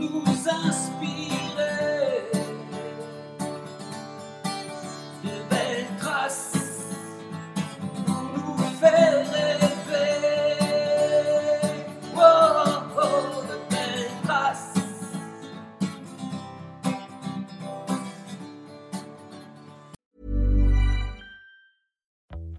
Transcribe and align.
nous 0.00 0.24
inspirer 0.48 2.22
de 5.24 5.34
belles 5.50 5.86
traces 5.98 6.56
pour 8.06 8.22
nous 8.34 8.56
faire 8.80 9.18
rêver. 9.32 10.20
Oh, 12.16 12.82
oh, 12.96 13.44
de 13.48 13.56
belles 13.70 14.10
traces. 14.24 14.78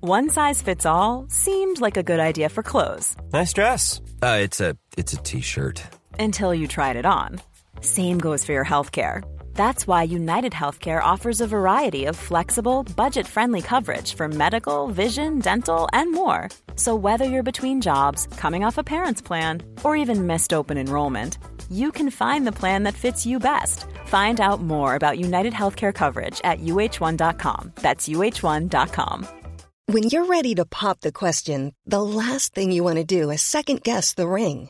One 0.02 0.30
size 0.30 0.62
fits 0.62 0.85
all 0.85 1.26
seemed 1.30 1.80
like 1.80 1.98
a 1.98 2.03
good 2.03 2.20
idea 2.20 2.49
for 2.49 2.63
clothes 2.63 3.16
Nice 3.34 3.53
dress. 3.53 4.02
Uh, 4.21 4.39
it's 4.41 4.59
a 4.59 4.76
it's 4.98 5.13
a 5.13 5.17
t-shirt. 5.17 5.84
Until 6.21 6.53
you 6.53 6.67
tried 6.67 6.95
it 6.95 7.05
on. 7.05 7.39
Same 7.81 8.17
goes 8.17 8.45
for 8.45 8.53
your 8.53 8.66
healthcare. 8.66 9.23
That's 9.53 9.85
why 9.85 10.03
United 10.03 10.53
Healthcare 10.53 11.03
offers 11.03 11.41
a 11.41 11.48
variety 11.48 12.05
of 12.05 12.16
flexible, 12.16 12.84
budget 12.95 13.27
friendly 13.27 13.62
coverage 13.62 14.16
for 14.16 14.27
medical, 14.27 14.88
vision, 14.88 15.39
dental, 15.39 15.88
and 15.93 16.12
more. 16.12 16.49
So, 16.76 16.95
whether 16.95 17.26
you're 17.26 17.43
between 17.52 17.81
jobs, 17.81 18.27
coming 18.38 18.63
off 18.63 18.77
a 18.77 18.84
parent's 18.84 19.21
plan, 19.21 19.62
or 19.84 19.95
even 19.95 20.27
missed 20.27 20.53
open 20.53 20.77
enrollment, 20.77 21.38
you 21.70 21.91
can 21.91 22.09
find 22.09 22.48
the 22.48 22.59
plan 22.59 22.84
that 22.84 22.95
fits 22.95 23.26
you 23.26 23.40
best. 23.40 23.85
Find 24.05 24.41
out 24.41 24.62
more 24.62 24.95
about 24.95 25.20
United 25.20 25.53
Healthcare 25.53 25.93
coverage 25.93 26.41
at 26.43 26.59
uh1.com. 26.59 27.73
That's 27.76 28.07
uh1.com. 28.09 29.27
When 29.88 30.03
you're 30.03 30.26
ready 30.26 30.55
to 30.55 30.65
pop 30.65 31.01
the 31.01 31.12
question, 31.12 31.73
the 31.85 32.01
last 32.01 32.53
thing 32.53 32.71
you 32.71 32.84
want 32.84 32.98
to 32.98 33.03
do 33.03 33.29
is 33.29 33.41
second 33.41 33.84
guess 33.84 34.13
the 34.13 34.27
ring. 34.27 34.70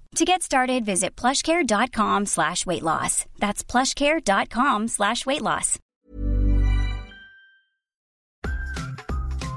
To 0.17 0.25
get 0.25 0.41
started, 0.41 0.83
visit 0.83 1.15
plushcare.com 1.15 2.25
slash 2.25 2.65
weight 2.65 2.83
loss. 2.83 3.23
That's 3.39 3.63
plushcare.com 3.63 4.89
slash 4.89 5.25
weight 5.25 5.41
loss. 5.41 5.77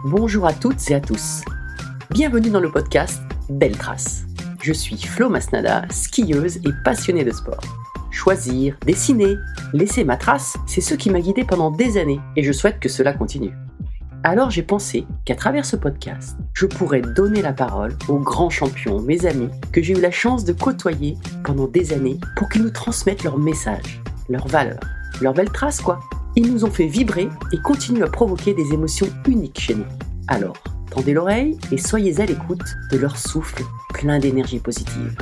Bonjour 0.04 0.46
à 0.46 0.52
toutes 0.52 0.90
et 0.90 0.94
à 0.94 1.00
tous. 1.00 1.42
Bienvenue 2.10 2.50
dans 2.50 2.60
le 2.60 2.70
podcast 2.70 3.20
Belle 3.50 3.76
Trace. 3.76 4.26
Je 4.62 4.72
suis 4.72 4.96
Flo 4.96 5.28
Masnada, 5.28 5.86
skieuse 5.90 6.58
et 6.58 6.72
passionnée 6.84 7.24
de 7.24 7.32
sport. 7.32 7.60
Choisir, 8.12 8.76
dessiner, 8.86 9.34
laisser 9.72 10.04
ma 10.04 10.16
trace, 10.16 10.56
c'est 10.68 10.80
ce 10.80 10.94
qui 10.94 11.10
m'a 11.10 11.20
guidée 11.20 11.44
pendant 11.44 11.72
des 11.72 11.98
années 11.98 12.20
et 12.36 12.44
je 12.44 12.52
souhaite 12.52 12.78
que 12.78 12.88
cela 12.88 13.12
continue. 13.12 13.52
Alors 14.26 14.50
j'ai 14.50 14.62
pensé 14.62 15.04
qu'à 15.26 15.34
travers 15.34 15.66
ce 15.66 15.76
podcast, 15.76 16.38
je 16.54 16.64
pourrais 16.64 17.02
donner 17.02 17.42
la 17.42 17.52
parole 17.52 17.94
aux 18.08 18.18
grands 18.18 18.48
champions, 18.48 18.98
mes 19.02 19.26
amis, 19.26 19.50
que 19.70 19.82
j'ai 19.82 19.92
eu 19.92 20.00
la 20.00 20.10
chance 20.10 20.46
de 20.46 20.54
côtoyer 20.54 21.18
pendant 21.44 21.68
des 21.68 21.92
années 21.92 22.18
pour 22.34 22.48
qu'ils 22.48 22.62
nous 22.62 22.70
transmettent 22.70 23.22
leurs 23.22 23.36
messages, 23.36 24.00
leurs 24.30 24.48
valeurs, 24.48 24.80
leurs 25.20 25.34
belles 25.34 25.52
traces 25.52 25.82
quoi. 25.82 26.00
Ils 26.36 26.50
nous 26.50 26.64
ont 26.64 26.70
fait 26.70 26.86
vibrer 26.86 27.28
et 27.52 27.58
continuent 27.58 28.02
à 28.02 28.08
provoquer 28.08 28.54
des 28.54 28.72
émotions 28.72 29.08
uniques 29.28 29.60
chez 29.60 29.74
nous. 29.74 29.84
Alors, 30.28 30.56
tendez 30.90 31.12
l'oreille 31.12 31.58
et 31.70 31.76
soyez 31.76 32.18
à 32.18 32.24
l'écoute 32.24 32.64
de 32.92 32.96
leur 32.96 33.18
souffle 33.18 33.62
plein 33.92 34.18
d'énergie 34.18 34.58
positive. 34.58 35.18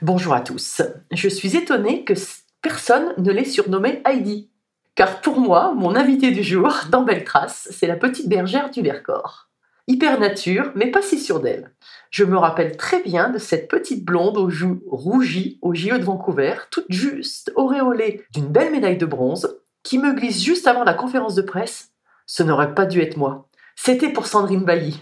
Bonjour 0.00 0.32
à 0.32 0.40
tous. 0.40 0.80
Je 1.12 1.28
suis 1.28 1.54
étonnée 1.54 2.02
que 2.04 2.14
personne 2.62 3.12
ne 3.18 3.30
l'ait 3.30 3.44
surnommée 3.44 4.00
Heidi. 4.06 4.48
Car 4.96 5.20
pour 5.20 5.38
moi, 5.38 5.74
mon 5.76 5.94
invité 5.94 6.30
du 6.30 6.42
jour 6.42 6.72
dans 6.90 7.02
Belle 7.02 7.24
Trace, 7.24 7.68
c'est 7.70 7.86
la 7.86 7.96
petite 7.96 8.30
bergère 8.30 8.70
du 8.70 8.80
Vercors. 8.80 9.50
Hyper 9.86 10.18
nature, 10.18 10.72
mais 10.74 10.90
pas 10.90 11.02
si 11.02 11.20
sûre 11.20 11.40
d'elle. 11.40 11.70
Je 12.10 12.24
me 12.24 12.38
rappelle 12.38 12.78
très 12.78 13.02
bien 13.02 13.28
de 13.28 13.36
cette 13.36 13.68
petite 13.68 14.06
blonde 14.06 14.38
aux 14.38 14.48
joues 14.48 14.82
rougies 14.86 15.58
au 15.60 15.74
JO 15.74 15.98
de 15.98 16.02
Vancouver, 16.02 16.54
toute 16.70 16.86
juste 16.88 17.52
auréolée 17.56 18.24
d'une 18.32 18.48
belle 18.48 18.72
médaille 18.72 18.96
de 18.96 19.04
bronze, 19.04 19.60
qui 19.82 19.98
me 19.98 20.14
glisse 20.14 20.42
juste 20.42 20.66
avant 20.66 20.82
la 20.82 20.94
conférence 20.94 21.34
de 21.34 21.42
presse. 21.42 21.92
Ce 22.24 22.42
n'aurait 22.42 22.74
pas 22.74 22.86
dû 22.86 23.02
être 23.02 23.18
moi. 23.18 23.50
C'était 23.76 24.08
pour 24.08 24.26
Sandrine 24.26 24.64
Bailly. 24.64 24.98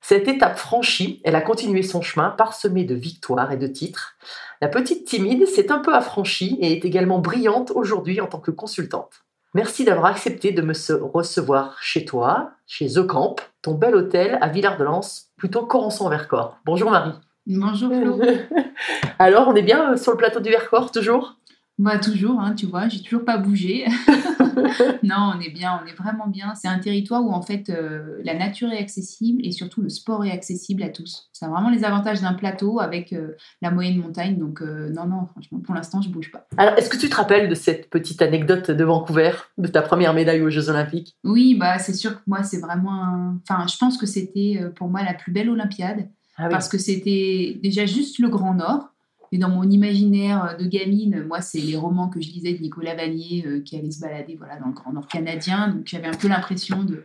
Cette 0.00 0.26
étape 0.26 0.58
franchie, 0.58 1.20
elle 1.22 1.36
a 1.36 1.42
continué 1.42 1.84
son 1.84 2.02
chemin 2.02 2.30
parsemé 2.30 2.82
de 2.82 2.96
victoires 2.96 3.52
et 3.52 3.56
de 3.56 3.68
titres. 3.68 4.16
La 4.60 4.66
petite 4.66 5.06
timide 5.06 5.46
s'est 5.46 5.70
un 5.70 5.78
peu 5.78 5.94
affranchie 5.94 6.58
et 6.60 6.72
est 6.72 6.84
également 6.84 7.20
brillante 7.20 7.70
aujourd'hui 7.70 8.20
en 8.20 8.26
tant 8.26 8.40
que 8.40 8.50
consultante. 8.50 9.27
Merci 9.54 9.84
d'avoir 9.84 10.06
accepté 10.06 10.52
de 10.52 10.60
me 10.60 10.74
recevoir 11.02 11.78
chez 11.80 12.04
toi, 12.04 12.52
chez 12.66 12.86
The 12.86 13.06
Camp, 13.06 13.36
ton 13.62 13.74
bel 13.74 13.94
hôtel 13.94 14.38
à 14.42 14.48
Villard-de-Lans, 14.48 15.30
plutôt 15.38 15.64
Corançon-Vercors. 15.64 16.58
Bonjour 16.66 16.90
Marie. 16.90 17.14
Bonjour 17.46 17.90
Flo. 17.90 18.20
Alors, 19.18 19.48
on 19.48 19.54
est 19.54 19.62
bien 19.62 19.96
sur 19.96 20.12
le 20.12 20.18
plateau 20.18 20.40
du 20.40 20.50
Vercors, 20.50 20.90
toujours? 20.90 21.37
Bah 21.78 21.98
toujours, 21.98 22.40
hein, 22.40 22.54
tu 22.54 22.66
vois, 22.66 22.88
j'ai 22.88 23.00
toujours 23.00 23.24
pas 23.24 23.38
bougé. 23.38 23.86
non, 25.04 25.32
on 25.36 25.40
est 25.40 25.50
bien, 25.50 25.80
on 25.82 25.86
est 25.86 25.94
vraiment 25.94 26.26
bien. 26.26 26.54
C'est 26.56 26.66
un 26.66 26.80
territoire 26.80 27.24
où 27.24 27.30
en 27.30 27.40
fait 27.42 27.70
euh, 27.70 28.18
la 28.24 28.34
nature 28.34 28.72
est 28.72 28.78
accessible 28.78 29.40
et 29.44 29.52
surtout 29.52 29.80
le 29.80 29.88
sport 29.88 30.24
est 30.24 30.32
accessible 30.32 30.82
à 30.82 30.88
tous. 30.88 31.28
Ça 31.32 31.46
a 31.46 31.48
vraiment 31.48 31.70
les 31.70 31.84
avantages 31.84 32.20
d'un 32.20 32.34
plateau 32.34 32.80
avec 32.80 33.12
euh, 33.12 33.36
la 33.62 33.70
moyenne 33.70 33.98
montagne. 33.98 34.36
Donc 34.38 34.60
euh, 34.60 34.90
non, 34.90 35.06
non, 35.06 35.26
franchement, 35.26 35.60
pour 35.60 35.74
l'instant, 35.74 36.02
je 36.02 36.08
bouge 36.08 36.32
pas. 36.32 36.48
Alors, 36.56 36.76
est-ce 36.76 36.90
que 36.90 36.96
tu 36.96 37.08
te 37.08 37.14
rappelles 37.14 37.48
de 37.48 37.54
cette 37.54 37.90
petite 37.90 38.22
anecdote 38.22 38.72
de 38.72 38.84
Vancouver, 38.84 39.30
de 39.56 39.68
ta 39.68 39.82
première 39.82 40.14
médaille 40.14 40.42
aux 40.42 40.50
Jeux 40.50 40.70
Olympiques? 40.70 41.16
Oui, 41.22 41.54
bah 41.54 41.78
c'est 41.78 41.94
sûr 41.94 42.16
que 42.16 42.22
moi, 42.26 42.42
c'est 42.42 42.60
vraiment, 42.60 43.04
un- 43.04 43.40
enfin, 43.48 43.66
je 43.68 43.76
pense 43.76 43.96
que 43.96 44.06
c'était 44.06 44.60
pour 44.74 44.88
moi 44.88 45.04
la 45.04 45.14
plus 45.14 45.30
belle 45.30 45.48
Olympiade 45.48 46.08
ah, 46.36 46.44
oui. 46.44 46.50
parce 46.50 46.68
que 46.68 46.78
c'était 46.78 47.58
déjà 47.62 47.86
juste 47.86 48.18
le 48.18 48.28
Grand 48.28 48.54
Nord. 48.54 48.88
Et 49.32 49.38
dans 49.38 49.48
mon 49.50 49.68
imaginaire 49.68 50.56
de 50.58 50.64
gamine, 50.64 51.24
moi, 51.26 51.40
c'est 51.40 51.60
les 51.60 51.76
romans 51.76 52.08
que 52.08 52.20
je 52.20 52.30
lisais 52.30 52.54
de 52.54 52.62
Nicolas 52.62 52.94
Vanier 52.94 53.44
euh, 53.46 53.60
qui 53.60 53.76
allait 53.76 53.90
se 53.90 54.00
balader 54.00 54.36
voilà, 54.36 54.58
dans 54.58 54.68
le 54.68 54.72
Grand 54.72 54.92
Nord 54.92 55.08
canadien. 55.08 55.68
Donc 55.68 55.86
j'avais 55.86 56.06
un 56.06 56.16
peu 56.16 56.28
l'impression 56.28 56.84
de. 56.84 57.04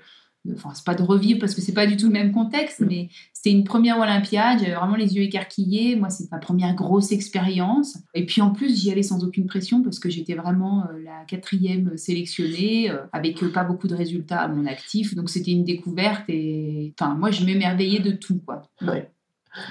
Enfin, 0.54 0.72
c'est 0.74 0.84
pas 0.84 0.94
de 0.94 1.04
revivre 1.04 1.40
parce 1.40 1.56
que 1.56 1.62
c'est 1.62 1.74
pas 1.74 1.88
du 1.88 1.96
tout 1.96 2.08
le 2.08 2.12
même 2.12 2.34
contexte, 2.34 2.82
Mm. 2.82 2.86
mais 2.90 3.10
c'était 3.32 3.52
une 3.52 3.64
première 3.64 3.98
Olympiade. 3.98 4.60
J'avais 4.60 4.76
vraiment 4.76 4.98
les 4.98 5.16
yeux 5.16 5.24
écarquillés. 5.24 5.96
Moi, 5.96 6.10
c'est 6.10 6.30
ma 6.32 6.38
première 6.38 6.76
grosse 6.76 7.14
expérience. 7.14 7.98
Et 8.14 8.26
puis 8.26 8.42
en 8.42 8.52
plus, 8.52 8.78
j'y 8.78 8.92
allais 8.92 9.04
sans 9.04 9.24
aucune 9.24 9.46
pression 9.46 9.82
parce 9.82 10.00
que 10.00 10.10
j'étais 10.10 10.36
vraiment 10.36 10.84
euh, 10.84 11.00
la 11.02 11.24
quatrième 11.28 11.98
sélectionnée 11.98 12.92
euh, 12.92 13.04
avec 13.14 13.40
pas 13.54 13.64
beaucoup 13.64 13.88
de 13.88 13.96
résultats 13.96 14.42
à 14.42 14.48
mon 14.50 14.66
actif. 14.66 15.16
Donc 15.16 15.30
c'était 15.30 15.52
une 15.52 15.64
découverte 15.64 16.26
et 16.28 16.94
enfin, 17.00 17.16
moi, 17.16 17.32
je 17.32 17.46
m'émerveillais 17.46 18.00
de 18.00 18.12
tout, 18.12 18.42
quoi. 18.46 18.64
Ouais. 18.82 19.10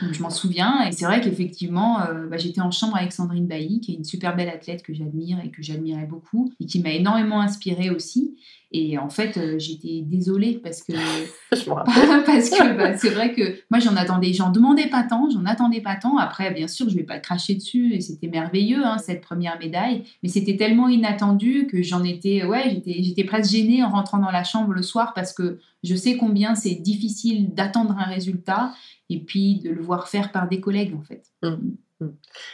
Donc, 0.02 0.12
je 0.12 0.23
m'en 0.23 0.31
souviens. 0.31 0.87
Et 0.87 0.93
c'est 0.93 1.05
vrai 1.05 1.20
qu'effectivement, 1.20 2.00
euh, 2.02 2.26
bah, 2.29 2.37
j'étais 2.37 2.61
en 2.61 2.70
chambre 2.70 2.96
avec 2.96 3.12
Sandrine 3.12 3.46
Bailly, 3.46 3.81
qui 3.81 3.93
est 3.93 3.96
une 3.96 4.05
super 4.05 4.37
belle 4.37 4.49
athlète 4.49 4.82
que 4.82 4.94
j'admire 4.94 5.38
et 5.44 5.50
que 5.50 5.62
j'admirais 5.62 6.06
beaucoup, 6.06 6.52
et 6.61 6.67
qui 6.67 6.81
m'a 6.81 6.90
énormément 6.90 7.40
inspirée 7.40 7.90
aussi. 7.90 8.37
Et 8.75 8.96
en 8.96 9.11
fait, 9.11 9.37
euh, 9.37 9.58
j'étais 9.58 10.00
désolée 10.02 10.58
parce 10.62 10.82
que 10.82 10.93
Je 11.52 11.70
parce 12.26 12.50
que 12.50 12.76
bah, 12.76 12.96
c'est 12.96 13.11
vrai 13.11 13.34
que 13.34 13.56
moi 13.70 13.81
j'en 13.81 13.96
attendais, 13.96 14.32
j'en 14.32 14.50
demandais 14.50 14.87
pas 14.87 15.02
tant, 15.02 15.29
j'en 15.29 15.44
attendais 15.44 15.82
pas 15.82 15.96
tant. 15.96 16.17
Après, 16.17 16.50
bien 16.52 16.69
sûr, 16.69 16.88
je 16.88 16.96
vais 16.96 17.02
pas 17.02 17.19
cracher 17.19 17.55
dessus 17.55 17.93
et 17.93 18.00
c'était 18.00 18.29
merveilleux 18.29 18.84
hein, 18.84 18.96
cette 18.96 19.20
première 19.20 19.58
médaille, 19.58 20.05
mais 20.23 20.31
c'était 20.31 20.56
tellement 20.56 20.88
inattendu 20.88 21.67
que 21.70 21.82
j'en 21.82 22.02
étais, 22.02 22.44
ouais, 22.44 22.70
j'étais, 22.70 23.02
j'étais 23.02 23.25
presque 23.25 23.50
gênée 23.50 23.84
en 23.84 23.90
rentrant 23.90 24.19
dans 24.19 24.31
la 24.31 24.44
chambre 24.44 24.73
le 24.73 24.82
soir 24.82 25.12
parce 25.14 25.34
que 25.34 25.58
je 25.84 25.94
sais 25.94 26.17
combien 26.17 26.55
c'est 26.55 26.76
difficile 26.76 27.52
d'attendre 27.52 27.96
un 27.99 28.05
résultat 28.05 28.73
et 29.12 29.20
puis 29.20 29.61
de 29.61 29.70
le 29.70 29.82
voir 29.82 30.09
faire 30.09 30.32
par 30.32 30.49
des 30.49 30.61
collègues 30.61 30.94
en 30.94 31.03
fait. 31.03 31.23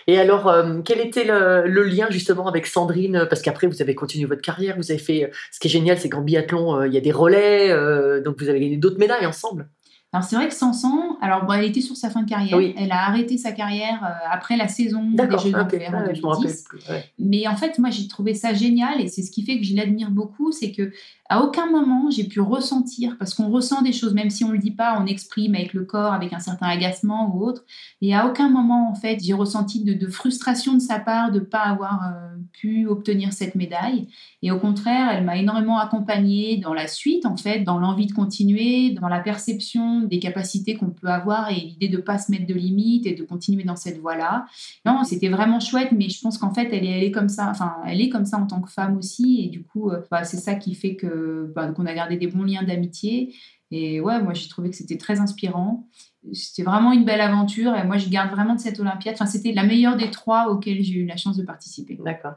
Et 0.07 0.19
alors, 0.19 0.49
euh, 0.49 0.81
quel 0.85 1.01
était 1.01 1.25
le, 1.25 1.67
le 1.67 1.83
lien 1.85 2.09
justement 2.11 2.47
avec 2.47 2.67
Sandrine 2.67 3.27
Parce 3.29 3.43
qu'après, 3.43 3.67
vous 3.67 3.83
avez 3.83 3.95
continué 3.95 4.27
votre 4.27 4.43
carrière, 4.43 4.77
vous 4.77 4.91
avez 4.91 5.01
fait. 5.01 5.31
Ce 5.53 5.59
qui 5.59 5.69
est 5.69 5.71
génial, 5.71 5.99
c'est 5.99 6.09
qu'en 6.09 6.23
biathlon, 6.23 6.81
euh, 6.81 6.87
il 6.87 6.95
y 6.95 6.97
a 6.97 7.01
des 7.01 7.13
relais, 7.13 7.71
euh, 7.71 8.21
donc 8.23 8.41
vous 8.41 8.49
avez 8.49 8.61
gagné 8.61 8.77
d'autres 8.77 8.99
médailles 8.99 9.27
ensemble. 9.27 9.69
Alors 10.13 10.25
c'est 10.25 10.37
vrai 10.37 10.49
que 10.49 10.55
Sanson, 10.55 11.08
alors 11.21 11.45
bon, 11.45 11.53
elle 11.55 11.65
était 11.65 11.81
sur 11.81 11.97
sa 11.97 12.11
fin 12.11 12.23
de 12.23 12.29
carrière, 12.29 12.57
Oui. 12.57 12.75
elle 12.79 12.93
a 12.93 13.07
arrêté 13.07 13.37
sa 13.39 13.53
carrière 13.53 14.03
euh, 14.05 14.29
après 14.31 14.57
la 14.57 14.69
saison 14.69 15.03
des 15.11 15.17
Jeux 15.39 15.51
ok. 15.51 15.71
d'Anvers 15.71 15.95
en 15.95 16.07
Ouais, 16.07 16.15
je 16.15 16.23
me 16.23 16.27
rappelle 16.27 16.43
2010. 16.51 16.63
plus. 16.69 16.89
ouais. 16.89 17.05
Mais 17.19 17.47
en 17.49 17.57
fait, 17.57 17.79
moi, 17.79 17.91
j'ai 17.91 18.07
trouvé 18.09 18.35
ça 18.35 18.55
génial 18.55 19.01
et 19.01 19.09
c'est 19.09 19.23
ce 19.23 19.31
qui 19.31 19.43
fait 19.45 19.59
que 19.59 19.65
je 19.65 19.75
l'admire 19.77 20.11
beaucoup, 20.11 20.53
c'est 20.53 20.73
que 20.73 20.93
à 21.31 21.43
aucun 21.45 21.71
moment 21.71 22.09
j'ai 22.09 22.25
pu 22.25 22.41
ressentir, 22.41 23.17
parce 23.19 23.35
qu'on 23.35 23.51
ressent 23.51 23.83
des 23.83 23.93
choses, 23.93 24.15
même 24.15 24.31
si 24.31 24.45
on 24.45 24.51
le 24.51 24.57
dit 24.59 24.71
pas, 24.71 24.99
on 24.99 25.05
exprime 25.05 25.55
avec 25.55 25.75
le 25.75 25.85
corps, 25.85 26.15
avec 26.15 26.33
un 26.33 26.39
certain 26.39 26.67
agacement 26.69 27.31
ou 27.35 27.45
autre. 27.45 27.65
Et 28.01 28.15
à 28.15 28.27
aucun 28.27 28.49
moment, 28.49 28.89
en 28.91 28.95
fait, 28.95 29.19
j'ai 29.23 29.35
ressenti 29.35 29.85
de, 29.85 29.93
de 29.93 30.07
frustration 30.07 30.73
de 30.73 30.79
sa 30.79 30.99
part 30.99 31.31
de 31.31 31.41
pas 31.41 31.61
avoir 31.65 32.01
euh, 32.05 32.37
pu 32.53 32.87
obtenir 32.87 33.35
cette 33.35 33.57
médaille. 33.57 34.09
Et 34.43 34.51
au 34.51 34.59
contraire, 34.59 35.11
elle 35.13 35.25
m'a 35.25 35.37
énormément 35.37 35.79
accompagnée 35.79 36.57
dans 36.57 36.73
la 36.73 36.87
suite, 36.87 37.27
en 37.27 37.37
fait, 37.37 37.61
dans 37.61 37.79
l'envie 37.79 38.07
de 38.07 38.13
continuer, 38.13 38.91
dans 38.93 39.09
la 39.09 39.21
perception 39.21 40.01
des 40.01 40.21
capacités 40.21 40.77
qu'on 40.77 40.91
peut 40.91 41.08
avoir 41.09 41.51
et 41.51 41.57
l'idée 41.57 41.89
de 41.89 41.99
pas 41.99 42.19
se 42.19 42.31
mettre 42.31 42.47
de 42.47 42.55
limites 42.55 43.07
et 43.07 43.15
de 43.15 43.23
continuer 43.23 43.65
dans 43.65 43.77
cette 43.77 43.99
voie-là. 43.99 44.47
Non, 44.85 45.05
c'était 45.05 45.29
vraiment 45.29 45.61
chouette, 45.61 45.93
mais 45.93 46.09
je 46.09 46.21
pense 46.21 46.39
qu'en 46.39 46.53
fait, 46.53 46.69
elle 46.73 46.85
est, 46.85 47.07
elle 47.07 47.13
comme 47.13 47.29
ça. 47.29 47.49
Enfin, 47.51 47.77
elle 47.87 48.01
est 48.01 48.09
comme 48.09 48.25
ça 48.25 48.39
en 48.39 48.47
tant 48.47 48.61
que 48.61 48.71
femme 48.71 48.97
aussi, 48.97 49.45
et 49.45 49.49
du 49.49 49.65
coup, 49.65 49.91
euh, 49.91 50.01
bah, 50.11 50.25
c'est 50.25 50.37
ça 50.37 50.55
qui 50.55 50.75
fait 50.75 50.97
que 50.97 51.53
bah, 51.55 51.69
qu'on 51.73 51.87
a 51.87 51.95
gardé 51.95 52.17
des 52.17 52.27
bons 52.27 52.45
liens 52.45 52.63
d'amitié. 52.63 53.35
Et 53.71 54.01
ouais, 54.01 54.23
moi, 54.23 54.33
j'ai 54.33 54.49
trouvé 54.49 54.71
que 54.71 54.77
c'était 54.77 54.97
très 54.97 55.21
inspirant. 55.21 55.89
C'était 56.33 56.63
vraiment 56.63 56.93
une 56.93 57.05
belle 57.05 57.21
aventure, 57.21 57.75
et 57.77 57.85
moi, 57.85 57.99
je 57.99 58.09
garde 58.09 58.31
vraiment 58.31 58.55
de 58.55 58.61
cette 58.61 58.81
Olympiade. 58.81 59.15
Enfin, 59.15 59.27
c'était 59.27 59.53
la 59.53 59.65
meilleure 59.65 59.97
des 59.97 60.11
trois 60.11 60.49
auxquelles 60.49 60.83
j'ai 60.83 60.95
eu 60.95 61.07
la 61.07 61.17
chance 61.17 61.37
de 61.37 61.45
participer. 61.45 61.99
D'accord. 62.03 62.35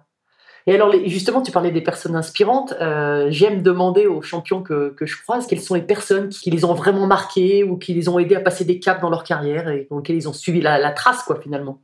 Et 0.67 0.75
alors, 0.75 0.93
justement, 1.05 1.41
tu 1.41 1.51
parlais 1.51 1.71
des 1.71 1.81
personnes 1.81 2.15
inspirantes. 2.15 2.73
Euh, 2.81 3.27
J'aime 3.31 3.61
demander 3.63 4.05
aux 4.07 4.21
champions 4.21 4.61
que, 4.61 4.93
que 4.95 5.05
je 5.05 5.21
croise 5.21 5.47
quelles 5.47 5.61
sont 5.61 5.75
les 5.75 5.81
personnes 5.81 6.29
qui 6.29 6.51
les 6.51 6.65
ont 6.65 6.73
vraiment 6.73 7.07
marqués 7.07 7.63
ou 7.63 7.77
qui 7.77 7.93
les 7.93 8.09
ont 8.09 8.19
aidés 8.19 8.35
à 8.35 8.41
passer 8.41 8.63
des 8.65 8.79
caps 8.79 9.01
dans 9.01 9.09
leur 9.09 9.23
carrière 9.23 9.69
et 9.69 9.87
dans 9.89 9.97
lesquelles 9.97 10.17
ils 10.17 10.29
ont 10.29 10.33
suivi 10.33 10.61
la, 10.61 10.77
la 10.79 10.91
trace, 10.91 11.23
quoi, 11.23 11.39
finalement. 11.41 11.81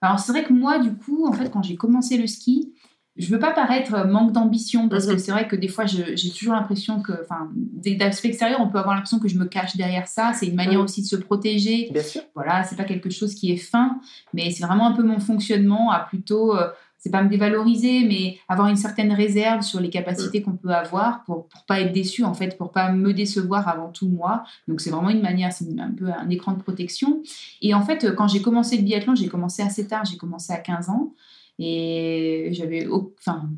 Alors 0.00 0.18
c'est 0.18 0.32
vrai 0.32 0.44
que 0.44 0.52
moi, 0.52 0.78
du 0.78 0.94
coup, 0.94 1.26
en 1.26 1.32
fait, 1.32 1.50
quand 1.50 1.62
j'ai 1.62 1.76
commencé 1.76 2.16
le 2.18 2.26
ski, 2.26 2.72
je 3.16 3.28
veux 3.30 3.40
pas 3.40 3.50
paraître 3.50 4.06
manque 4.06 4.30
d'ambition 4.30 4.88
parce 4.88 5.06
Mhm. 5.08 5.12
que 5.14 5.18
c'est 5.18 5.32
vrai 5.32 5.48
que 5.48 5.56
des 5.56 5.66
fois, 5.66 5.86
j'ai 5.86 6.30
toujours 6.30 6.52
l'impression 6.54 7.02
que, 7.02 7.12
enfin, 7.20 7.48
d'aspect 7.96 8.28
extérieur, 8.28 8.60
on 8.60 8.68
peut 8.68 8.78
avoir 8.78 8.94
l'impression 8.94 9.18
que 9.18 9.26
je 9.26 9.36
me 9.36 9.44
cache 9.46 9.76
derrière 9.76 10.06
ça. 10.06 10.32
C'est 10.34 10.46
une 10.46 10.54
manière 10.54 10.78
Mhm. 10.78 10.84
aussi 10.84 11.02
de 11.02 11.06
se 11.08 11.16
protéger. 11.16 11.88
Bien 11.90 12.02
sûr. 12.04 12.22
Voilà, 12.36 12.62
c'est 12.62 12.76
pas 12.76 12.84
quelque 12.84 13.10
chose 13.10 13.34
qui 13.34 13.50
est 13.52 13.56
fin, 13.56 13.98
mais 14.34 14.52
c'est 14.52 14.64
vraiment 14.64 14.86
un 14.86 14.92
peu 14.92 15.02
mon 15.02 15.18
fonctionnement 15.18 15.90
à 15.90 15.98
plutôt, 15.98 16.56
euh, 16.56 16.68
c'est 16.98 17.10
pas 17.10 17.22
me 17.22 17.28
dévaloriser, 17.28 18.04
mais 18.04 18.38
avoir 18.48 18.68
une 18.68 18.76
certaine 18.76 19.12
réserve 19.12 19.62
sur 19.62 19.80
les 19.80 19.88
capacités 19.88 20.42
qu'on 20.42 20.56
peut 20.56 20.70
avoir 20.70 21.22
pour 21.24 21.46
pour 21.48 21.64
pas 21.64 21.80
être 21.80 21.92
déçu 21.92 22.24
en 22.24 22.34
fait, 22.34 22.58
pour 22.58 22.72
pas 22.72 22.90
me 22.92 23.12
décevoir 23.14 23.68
avant 23.68 23.90
tout 23.90 24.08
moi. 24.08 24.42
Donc 24.66 24.80
c'est 24.80 24.90
vraiment 24.90 25.10
une 25.10 25.22
manière, 25.22 25.52
c'est 25.52 25.66
un 25.78 25.92
peu 25.92 26.10
un 26.10 26.28
écran 26.28 26.52
de 26.52 26.62
protection. 26.62 27.22
Et 27.62 27.72
en 27.72 27.82
fait, 27.82 28.14
quand 28.16 28.28
j'ai 28.28 28.42
commencé 28.42 28.76
le 28.76 28.82
biathlon, 28.82 29.14
j'ai 29.14 29.28
commencé 29.28 29.62
assez 29.62 29.86
tard, 29.86 30.04
j'ai 30.04 30.16
commencé 30.16 30.52
à 30.52 30.58
15 30.58 30.90
ans 30.90 31.14
et 31.58 32.48
j'avais, 32.52 32.88
enfin. 32.88 33.48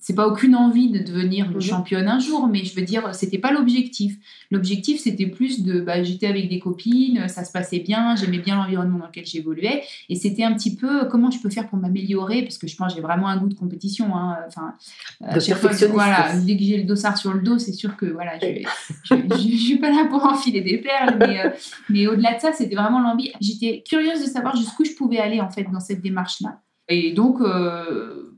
C'est 0.00 0.14
pas 0.14 0.28
aucune 0.28 0.54
envie 0.54 0.90
de 0.90 1.00
devenir 1.00 1.50
Mhm. 1.50 1.60
championne 1.60 2.08
un 2.08 2.18
jour, 2.20 2.46
mais 2.46 2.64
je 2.64 2.74
veux 2.74 2.82
dire, 2.82 3.14
c'était 3.14 3.38
pas 3.38 3.50
l'objectif. 3.52 4.16
L'objectif, 4.50 5.00
c'était 5.00 5.26
plus 5.26 5.62
de, 5.62 5.80
bah, 5.80 6.02
j'étais 6.02 6.26
avec 6.26 6.48
des 6.48 6.58
copines, 6.60 7.28
ça 7.28 7.44
se 7.44 7.50
passait 7.52 7.80
bien, 7.80 8.14
j'aimais 8.16 8.38
bien 8.38 8.56
l'environnement 8.56 8.98
dans 8.98 9.06
lequel 9.06 9.26
j'évoluais, 9.26 9.82
et 10.08 10.14
c'était 10.14 10.44
un 10.44 10.54
petit 10.54 10.76
peu 10.76 11.06
comment 11.08 11.30
je 11.30 11.40
peux 11.40 11.50
faire 11.50 11.68
pour 11.68 11.78
m'améliorer, 11.78 12.42
parce 12.42 12.58
que 12.58 12.66
je 12.66 12.76
pense 12.76 12.92
que 12.92 12.96
j'ai 12.96 13.02
vraiment 13.02 13.28
un 13.28 13.36
goût 13.38 13.48
de 13.48 13.54
compétition. 13.54 14.14
hein. 14.16 14.36
Enfin, 14.46 14.74
chaque 15.40 15.58
fois, 15.58 15.70
voilà, 15.92 16.32
dès 16.46 16.56
que 16.56 16.62
j'ai 16.62 16.76
le 16.78 16.84
dossard 16.84 17.18
sur 17.18 17.34
le 17.34 17.40
dos, 17.42 17.58
c'est 17.58 17.72
sûr 17.72 17.96
que 17.96 18.06
voilà, 18.06 18.38
je, 18.40 18.46
je, 19.04 19.14
je- 19.14 19.48
je 19.50 19.56
suis 19.56 19.78
pas 19.78 19.90
là 19.90 20.06
pour 20.08 20.24
enfiler 20.32 20.60
des 20.60 20.78
perles, 20.78 21.16
mais, 21.18 21.44
euh, 21.44 21.50
mais 21.90 22.06
au-delà 22.06 22.34
de 22.34 22.40
ça, 22.40 22.52
c'était 22.52 22.76
vraiment 22.76 23.00
l'envie. 23.00 23.32
J'étais 23.40 23.82
curieuse 23.88 24.20
de 24.20 24.26
savoir 24.26 24.56
jusqu'où 24.56 24.84
je 24.84 24.92
pouvais 24.92 25.18
aller 25.18 25.40
en 25.40 25.50
fait 25.50 25.64
dans 25.72 25.80
cette 25.80 26.00
démarche-là. 26.00 26.60
Et 26.88 27.12
donc, 27.12 27.40
euh, 27.40 28.36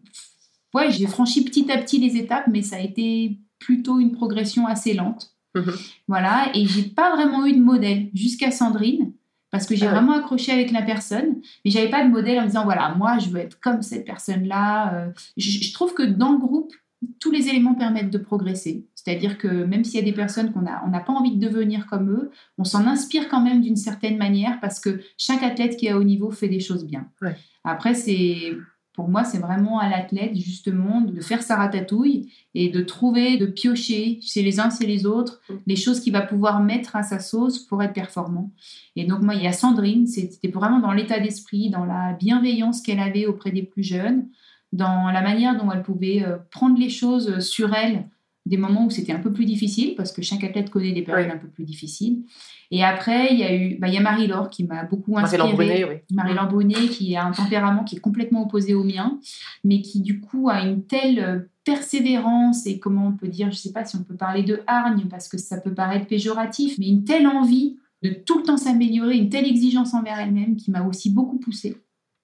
ouais, 0.75 0.91
j'ai 0.91 1.07
franchi 1.07 1.45
petit 1.45 1.71
à 1.71 1.79
petit 1.79 1.99
les 1.99 2.17
étapes, 2.17 2.47
mais 2.49 2.63
ça 2.63 2.77
a 2.77 2.81
été 2.81 3.39
plutôt 3.59 3.99
une 4.01 4.13
progression 4.13 4.67
assez 4.67 4.95
lente. 4.95 5.35
Mhm. 5.55 5.73
Voilà, 6.09 6.51
et 6.55 6.65
j'ai 6.67 6.85
pas 6.85 7.15
vraiment 7.15 7.45
eu 7.47 7.53
de 7.53 7.61
modèle 7.61 8.09
jusqu'à 8.15 8.51
Sandrine, 8.51 9.13
parce 9.51 9.67
que 9.67 9.75
j'ai 9.75 9.87
Ah 9.87 9.89
ouais. 9.89 9.95
vraiment 9.97 10.13
accroché 10.13 10.53
avec 10.53 10.71
la 10.71 10.83
personne, 10.83 11.41
mais 11.65 11.71
j'avais 11.73 11.91
pas 11.91 12.05
de 12.05 12.11
modèle 12.11 12.39
en 12.39 12.43
me 12.43 12.47
disant 12.47 12.65
voilà, 12.65 12.95
moi 12.95 13.19
je 13.19 13.31
veux 13.31 13.41
être 13.41 13.59
comme 13.61 13.83
cette 13.83 14.05
personne-là. 14.05 14.95
Euh, 14.95 15.11
Je, 15.37 15.51
je 15.51 15.73
trouve 15.73 15.93
que 15.93 16.05
dans 16.05 16.31
le 16.33 16.39
groupe, 16.39 16.73
tous 17.19 17.31
les 17.33 17.49
éléments 17.49 17.75
permettent 17.75 18.11
de 18.11 18.19
progresser. 18.19 18.87
C'est-à-dire 18.95 19.39
que 19.39 19.49
même 19.49 19.85
s'il 19.85 19.99
y 19.99 20.03
a 20.03 20.05
des 20.05 20.13
personnes 20.13 20.53
qu'on 20.53 20.67
a, 20.67 20.83
on 20.87 20.91
n'a 20.91 21.01
pas 21.01 21.15
envie 21.15 21.35
de 21.37 21.45
devenir 21.49 21.87
comme 21.87 22.11
eux, 22.11 22.31
on 22.59 22.65
s'en 22.65 22.87
inspire 22.87 23.29
quand 23.29 23.41
même 23.41 23.61
d'une 23.63 23.77
certaine 23.77 24.19
manière 24.19 24.61
parce 24.61 24.79
que 24.79 25.01
chaque 25.17 25.43
athlète 25.43 25.77
qui 25.79 25.87
est 25.87 25.91
à 25.91 25.99
haut 25.99 26.05
niveau 26.05 26.31
fait 26.31 26.49
des 26.49 26.61
choses 26.61 26.85
bien. 26.85 27.09
Ouais. 27.23 27.35
Après, 27.65 27.95
c'est 27.95 28.53
pour 29.01 29.09
moi, 29.09 29.25
c'est 29.25 29.39
vraiment 29.39 29.79
à 29.79 29.89
l'athlète 29.89 30.37
justement 30.37 31.01
de 31.01 31.23
faire 31.23 31.43
sa 31.43 31.57
ratatouille 31.57 32.31
et 32.55 32.69
de 32.69 32.83
trouver, 32.83 33.39
de 33.39 33.47
piocher 33.47 34.19
chez 34.21 34.43
les 34.43 34.61
uns, 34.61 34.69
chez 34.69 34.87
les 34.87 35.07
autres, 35.07 35.41
Mm. 35.49 35.55
les 35.67 35.77
choses 35.77 36.01
qu'il 36.01 36.13
va 36.13 36.21
pouvoir 36.21 36.61
mettre 36.61 36.97
à 36.97 37.03
sa 37.03 37.19
sauce 37.19 37.59
pour 37.59 37.83
être 37.83 37.95
performant. 37.95 38.51
Et 38.97 39.07
donc 39.07 39.23
moi, 39.23 39.35
il 39.35 39.43
y 39.43 39.47
a 39.47 39.53
Sandrine, 39.53 40.07
c'était 40.07 40.49
vraiment 40.49 40.81
dans 40.81 40.93
l'état 40.93 41.19
d'esprit, 41.19 41.71
dans 41.71 41.87
la 41.87 42.13
bienveillance 42.13 42.83
qu'elle 42.83 43.01
avait 43.01 43.25
auprès 43.25 43.53
des 43.53 43.63
plus 43.63 43.83
jeunes, 43.83 44.27
dans 44.75 45.11
la 45.11 45.23
manière 45.23 45.57
dont 45.57 45.73
elle 45.73 45.83
pouvait 45.83 46.23
euh, 46.23 46.37
prendre 46.51 46.79
les 46.79 46.91
choses 46.91 47.39
sur 47.41 47.75
elle, 47.75 48.07
des 48.51 48.57
moments 48.57 48.85
où 48.87 48.91
c'était 48.91 49.13
un 49.13 49.21
peu 49.21 49.33
plus 49.33 49.47
difficile, 49.47 49.95
parce 49.95 50.13
que 50.13 50.21
chaque 50.21 50.45
athlète 50.45 50.69
connaît 50.71 50.93
des 50.93 51.03
périodes 51.03 51.29
Oui. 51.29 51.33
un 51.33 51.39
peu 51.39 51.49
plus 51.49 51.65
difficiles. 51.65 52.25
Et 52.73 52.85
après, 52.85 53.33
il 53.33 53.39
y 53.39 53.45
a 53.45 53.55
eu, 53.55 53.79
bah, 53.79 53.89
il 53.89 53.95
y 53.95 53.97
a 53.97 54.01
Marie-Laure 54.01 54.51
qui 54.51 54.65
m'a 54.65 54.85
beaucoup 54.85 55.17
inspirée. 55.17 55.43
Marie 55.45 55.55
Brunet, 55.55 55.85
oui. 55.85 55.95
Marie-Laure 56.13 56.49
Brunet, 56.49 56.89
qui 56.89 57.17
a 57.17 57.25
un 57.25 57.33
tempérament 57.33 57.85
qui 57.85 57.97
est 57.97 58.01
complètement 58.01 58.43
opposé 58.43 58.75
au 58.75 58.85
mien, 58.85 59.19
mais 59.65 59.81
qui 59.81 60.01
du 60.01 60.21
coup 60.21 60.49
a 60.51 60.61
une 60.63 60.85
telle 60.85 61.19
euh, 61.21 61.39
persévérance 61.65 62.67
et 62.67 62.79
comment 62.79 63.07
on 63.09 63.13
peut 63.13 63.29
dire, 63.29 63.47
je 63.47 63.57
ne 63.57 63.61
sais 63.61 63.73
pas 63.73 63.85
si 63.85 63.97
on 63.97 64.03
peut 64.03 64.17
parler 64.17 64.43
de 64.43 64.61
hargne 64.67 65.07
parce 65.09 65.29
que 65.29 65.39
ça 65.39 65.59
peut 65.59 65.75
paraître 65.75 66.07
péjoratif, 66.07 66.77
mais 66.79 66.89
une 66.89 67.05
telle 67.05 67.27
envie 67.27 67.77
de 68.03 68.11
tout 68.11 68.39
le 68.39 68.45
temps 68.45 68.57
s'améliorer, 68.57 69.17
une 69.17 69.29
telle 69.29 69.47
exigence 69.47 69.95
envers 69.95 70.19
elle-même 70.19 70.57
qui 70.57 70.71
m'a 70.71 70.83
aussi 70.83 71.11
beaucoup 71.11 71.39
poussée. 71.39 71.77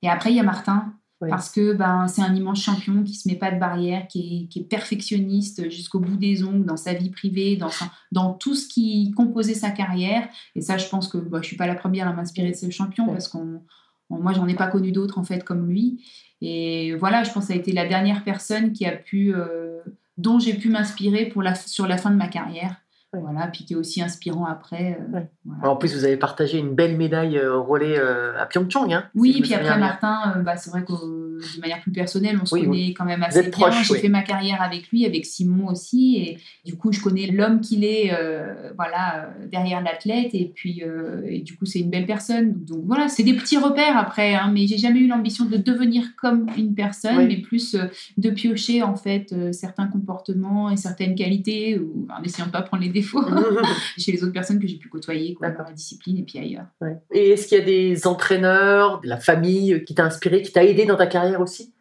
Et 0.03 0.09
après, 0.09 0.31
il 0.31 0.37
y 0.37 0.41
a 0.41 0.43
Martin, 0.43 0.93
Parce 1.31 1.51
que 1.51 1.73
ben, 1.73 2.07
c'est 2.09 2.21
un 2.23 2.35
immense 2.35 2.63
champion 2.63 3.03
qui 3.03 3.15
se 3.15 3.27
met 3.29 3.37
pas 3.37 3.51
de 3.51 3.59
barrière, 3.59 4.07
qui 4.07 4.45
est, 4.45 4.49
qui 4.49 4.59
est 4.61 4.65
perfectionniste 4.65 5.71
jusqu'au 5.71 5.99
bout 5.99 6.17
des 6.17 6.45
ongles 6.45 6.67
dans 6.67 6.77
sa 6.77 6.93
vie 6.93 7.09
privée, 7.11 7.57
dans, 7.57 7.71
dans 8.13 8.35
tout 8.35 8.55
ce 8.55 8.69
qui 8.69 9.13
composait 9.17 9.55
sa 9.55 9.71
carrière. 9.71 10.29
Et 10.55 10.61
ça, 10.61 10.77
je 10.77 10.87
pense 10.89 11.09
que 11.09 11.17
bah, 11.19 11.39
je 11.41 11.47
suis 11.47 11.57
pas 11.57 11.67
la 11.67 11.75
première 11.75 12.07
à 12.07 12.13
m'inspirer 12.13 12.51
de 12.51 12.57
ce 12.57 12.69
champion 12.71 13.07
parce 13.07 13.29
qu'on, 13.29 13.63
on- 14.11 14.19
moi, 14.21 14.33
j'en 14.35 14.47
ai 14.47 14.55
pas 14.55 14.67
connu 14.67 14.93
d'autres 14.93 15.19
en 15.19 15.25
fait 15.25 15.43
comme 15.43 15.69
lui. 15.69 16.05
Et 16.43 16.95
voilà, 16.97 17.25
je 17.25 17.31
pense 17.33 17.45
que 17.45 17.49
ça 17.49 17.55
a 17.55 17.57
été 17.57 17.73
la 17.73 17.87
dernière 17.89 18.23
personne 18.23 18.73
qui 18.75 18.85
a 18.85 18.93
pu, 18.93 19.35
euh, 19.35 19.81
dont 20.19 20.39
j'ai 20.39 20.53
pu 20.55 20.69
m'inspirer 20.69 21.27
pour 21.27 21.43
la, 21.43 21.55
sur 21.55 21.87
la 21.87 21.97
fin 21.97 22.11
de 22.11 22.17
ma 22.17 22.29
carrière. 22.29 22.77
Ouais. 23.17 23.23
Voilà, 23.33 23.49
puis 23.49 23.65
qui 23.65 23.73
est 23.75 23.77
aussi 23.77 24.03
inspirant 24.03 24.47
après. 24.47 24.99
euh, 25.01 25.13
Ouais. 25.17 25.31
voilà. 25.45 25.71
En 25.73 25.77
plus, 25.77 25.95
vous 25.95 26.05
avez 26.05 26.17
partagé 26.17 26.59
une 26.59 26.75
belle 26.75 26.97
médaille 26.97 27.39
euh, 27.39 27.55
au 27.57 27.63
relais 27.65 27.99
euh, 27.99 28.39
à 28.41 28.47
Pyeongchang. 28.47 28.93
Hein, 28.93 29.05
Oui, 29.15 29.33
si 29.35 29.43
puis 29.43 29.55
après. 29.55 29.79
Martin, 29.79 30.35
euh, 30.37 30.43
bah, 30.43 30.57
c'est 30.57 30.71
vrai 30.71 30.85
que 30.85 30.93
euh, 30.93 31.26
de 31.57 31.61
manière 31.61 31.81
plus 31.81 31.93
personnelle, 31.93 32.39
on 32.41 32.47
se 32.47 32.55
Oui, 32.55 32.65
connaît 32.65 32.93
quand 32.93 33.05
même 33.05 33.23
assez 33.23 33.43
bien. 33.43 33.51
proches, 33.51 33.87
J'ai 33.87 33.95
oui. 33.95 34.01
fait 34.01 34.09
ma 34.09 34.23
carrière 34.23 34.63
avec 34.63 34.89
lui, 34.91 35.05
avec 35.07 35.25
Simon 35.27 35.69
aussi, 35.69 36.17
et 36.17 36.39
du 36.65 36.77
coup, 36.77 36.93
je 36.93 37.01
connais 37.01 37.27
l'homme 37.27 37.61
qu'il 37.61 37.85
est, 37.85 38.13
euh, 38.13 38.73
voilà, 38.77 39.27
euh, 39.27 39.47
derrière 39.51 39.81
l'athlète, 39.83 40.31
et 40.35 40.51
puis, 40.55 40.83
euh, 40.85 41.23
et 41.27 41.41
du 41.41 41.57
coup, 41.57 41.67
c'est 41.67 41.81
une 41.81 41.91
belle 41.91 42.07
personne. 42.07 42.55
Donc 42.65 42.85
voilà, 42.87 43.09
c'est 43.09 43.23
des 43.23 43.35
petits 43.35 43.57
repères 43.57 43.97
après, 43.97 44.35
hein, 44.35 44.51
mais 44.53 44.67
j'ai 44.67 44.79
jamais 44.79 45.01
eu 45.01 45.07
l'ambition 45.09 45.45
de 45.45 45.57
devenir 45.57 46.05
comme 46.21 46.47
une 46.57 46.75
personne, 46.75 47.27
mais 47.27 47.37
plus 47.37 47.75
euh, 47.75 47.85
de 48.17 48.31
piocher 48.31 48.83
en 48.83 48.97
fait 48.97 49.35
certains 49.53 49.87
comportements 49.87 50.71
et 50.71 50.77
certaines 50.77 51.15
qualités, 51.15 51.79
ou, 51.79 52.07
en 52.17 52.23
essayant 52.23 52.47
de 52.47 52.53
pas 52.53 52.63
prendre 52.63 52.83
les 52.83 52.89
défauts 52.91 53.23
chez 53.99 54.13
les 54.13 54.23
autres 54.23 54.33
personnes 54.33 54.59
que 54.59 54.67
j'ai 54.67 54.77
pu 54.77 54.89
côtoyer, 54.89 55.35
quoi, 55.35 55.51
dans 55.51 55.65
la 55.65 55.73
discipline 55.73 56.19
et 56.19 56.23
puis 56.23 56.39
ailleurs. 56.39 56.67
Ouais. 56.81 56.97
Et 57.13 57.31
est-ce 57.31 57.47
qu'il 57.49 57.59
y 57.59 57.61
a 57.61 57.65
des 57.65 58.07
entraîneurs, 58.07 59.01
de 59.01 59.09
la 59.09 59.19
famille 59.19 59.85
qui 59.85 59.95
t'a 59.95 60.05
inspiré, 60.05 60.43
qui 60.43 60.53
t'a 60.53 60.65
aidé 60.65 60.85
dans 60.87 60.97
ta 60.97 61.07
carrière? 61.07 61.26
Aussi? 61.35 61.73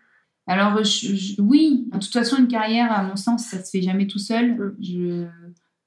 Alors, 0.47 0.83
je- 0.83 1.15
je- 1.15 1.41
oui, 1.41 1.87
de 1.91 1.97
toute 1.99 2.13
façon, 2.13 2.37
une 2.37 2.47
carrière, 2.47 2.91
à 2.91 3.03
mon 3.03 3.15
sens, 3.15 3.45
ça 3.45 3.63
se 3.63 3.69
fait 3.71 3.81
jamais 3.81 4.07
tout 4.07 4.19
seul. 4.19 4.55
Mm. 4.55 4.75
Je 4.83 5.25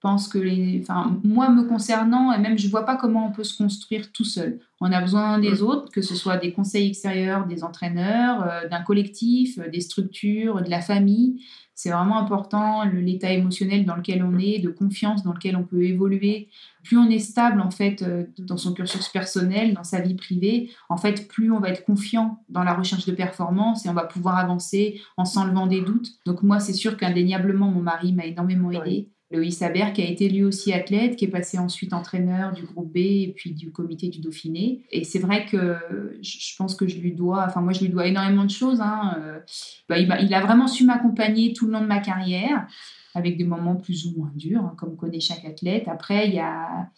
pense 0.00 0.28
que, 0.28 0.38
les, 0.38 0.80
enfin, 0.82 1.20
moi, 1.24 1.48
me 1.50 1.64
concernant, 1.64 2.32
et 2.32 2.38
même 2.38 2.56
je 2.58 2.68
vois 2.68 2.84
pas 2.84 2.96
comment 2.96 3.26
on 3.26 3.32
peut 3.32 3.44
se 3.44 3.56
construire 3.56 4.10
tout 4.12 4.24
seul. 4.24 4.60
On 4.80 4.90
a 4.92 5.00
besoin 5.00 5.38
des 5.38 5.60
Mm. 5.60 5.64
autres, 5.64 5.92
que 5.92 6.02
ce 6.02 6.14
soit 6.14 6.36
des 6.38 6.52
conseils 6.52 6.88
extérieurs, 6.88 7.46
des 7.46 7.62
entraîneurs, 7.64 8.42
euh, 8.44 8.68
d'un 8.68 8.82
collectif, 8.82 9.58
euh, 9.58 9.68
des 9.68 9.80
structures, 9.80 10.62
de 10.62 10.70
la 10.70 10.80
famille. 10.80 11.40
C'est 11.80 11.90
vraiment 11.90 12.18
important 12.18 12.82
l'état 12.82 13.30
émotionnel 13.30 13.84
dans 13.84 13.94
lequel 13.94 14.24
on 14.24 14.36
est, 14.36 14.58
de 14.58 14.68
confiance 14.68 15.22
dans 15.22 15.32
lequel 15.32 15.54
on 15.54 15.62
peut 15.62 15.84
évoluer. 15.84 16.48
Plus 16.82 16.98
on 16.98 17.08
est 17.08 17.20
stable 17.20 17.60
en 17.60 17.70
fait 17.70 18.02
euh, 18.02 18.24
dans 18.36 18.56
son 18.56 18.74
cursus 18.74 19.08
personnel, 19.10 19.74
dans 19.74 19.84
sa 19.84 20.00
vie 20.00 20.16
privée, 20.16 20.72
en 20.88 20.96
fait 20.96 21.28
plus 21.28 21.52
on 21.52 21.60
va 21.60 21.68
être 21.68 21.84
confiant 21.84 22.42
dans 22.48 22.64
la 22.64 22.74
recherche 22.74 23.06
de 23.06 23.12
performance 23.12 23.86
et 23.86 23.88
on 23.90 23.94
va 23.94 24.06
pouvoir 24.06 24.38
avancer 24.38 25.00
en 25.16 25.24
s'enlevant 25.24 25.68
des 25.68 25.80
doutes. 25.80 26.08
Donc 26.26 26.42
moi 26.42 26.58
c'est 26.58 26.72
sûr 26.72 26.96
qu'indéniablement 26.96 27.70
mon 27.70 27.80
mari 27.80 28.12
m'a 28.12 28.26
énormément 28.26 28.72
aidé. 28.72 29.12
Loïs 29.30 29.60
Habert, 29.60 29.92
qui 29.92 30.00
a 30.00 30.06
été 30.06 30.28
lui 30.28 30.42
aussi 30.42 30.72
athlète, 30.72 31.16
qui 31.16 31.26
est 31.26 31.28
passé 31.28 31.58
ensuite 31.58 31.92
entraîneur 31.92 32.52
du 32.52 32.62
groupe 32.62 32.90
B 32.92 32.96
et 32.96 33.34
puis 33.36 33.52
du 33.52 33.70
comité 33.70 34.08
du 34.08 34.20
Dauphiné. 34.20 34.82
Et 34.90 35.04
c'est 35.04 35.18
vrai 35.18 35.44
que 35.44 35.76
je 36.22 36.56
pense 36.56 36.74
que 36.74 36.88
je 36.88 36.98
lui 36.98 37.12
dois, 37.12 37.44
enfin 37.46 37.60
moi 37.60 37.72
je 37.72 37.80
lui 37.80 37.90
dois 37.90 38.06
énormément 38.06 38.44
de 38.44 38.50
choses. 38.50 38.80
Hein. 38.80 39.16
Euh, 39.18 39.40
bah, 39.88 39.98
il, 39.98 40.10
a, 40.10 40.20
il, 40.20 40.32
a, 40.32 40.40
vraiment 40.40 40.66
su 40.66 40.84
m'accompagner 40.84 41.52
tout 41.52 41.66
le 41.66 41.72
long 41.72 41.82
de 41.82 41.86
ma 41.86 42.00
carrière, 42.00 42.66
avec 43.14 43.36
des 43.36 43.44
moments 43.44 43.76
plus 43.76 44.06
ou 44.06 44.16
moins 44.16 44.32
durs, 44.34 44.62
hein, 44.62 44.74
comme 44.78 44.96
connaît 44.96 45.20
chaque 45.20 45.44
athlète. 45.44 45.88
Après, 45.88 46.28
il 46.28 46.34
y 46.34 46.40
a 46.40 46.88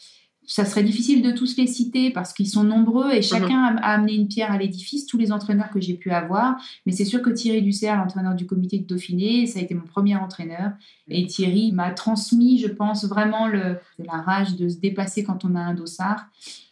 ça 0.51 0.65
serait 0.65 0.83
difficile 0.83 1.23
de 1.23 1.31
tous 1.31 1.57
les 1.57 1.69
citer 1.69 2.11
parce 2.11 2.33
qu'ils 2.33 2.49
sont 2.49 2.65
nombreux 2.65 3.13
et 3.13 3.19
mhm. 3.19 3.23
chacun 3.23 3.77
a, 3.77 3.93
amené 3.93 4.15
une 4.15 4.27
pierre 4.27 4.51
à 4.51 4.59
l'édifice, 4.59 5.07
tous 5.07 5.17
les 5.17 5.31
entraîneurs 5.31 5.71
que 5.71 5.81
j'ai 5.81 5.95
pu 5.95 6.11
avoir. 6.11 6.57
Mais 6.85 6.93
c'est 6.93 7.05
sûr 7.05 7.23
que 7.23 7.31
Thierry 7.31 7.63
Dussert, 7.63 7.97
l'entraîneur 7.97 8.35
du 8.35 8.47
comité 8.47 8.81
de 8.81 8.85
Dauphiné, 8.85 9.47
ça 9.47 9.61
a 9.61 9.63
été 9.63 9.75
mon 9.75 9.87
premier 9.87 10.17
entraîneur. 10.17 10.73
Et 11.09 11.25
Thierry 11.27 11.71
m'a 11.71 11.93
transmis, 11.93 12.59
je 12.59 12.67
pense, 12.67 13.05
vraiment 13.05 13.47
le, 13.47 13.79
la 14.01 14.21
rage 14.23 14.57
de 14.57 14.69
se 14.69 14.79
dépasser 14.79 15.23
quand 15.23 15.45
on 15.45 15.55
a 15.55 15.61
un 15.61 15.75
dossard. 15.75 16.27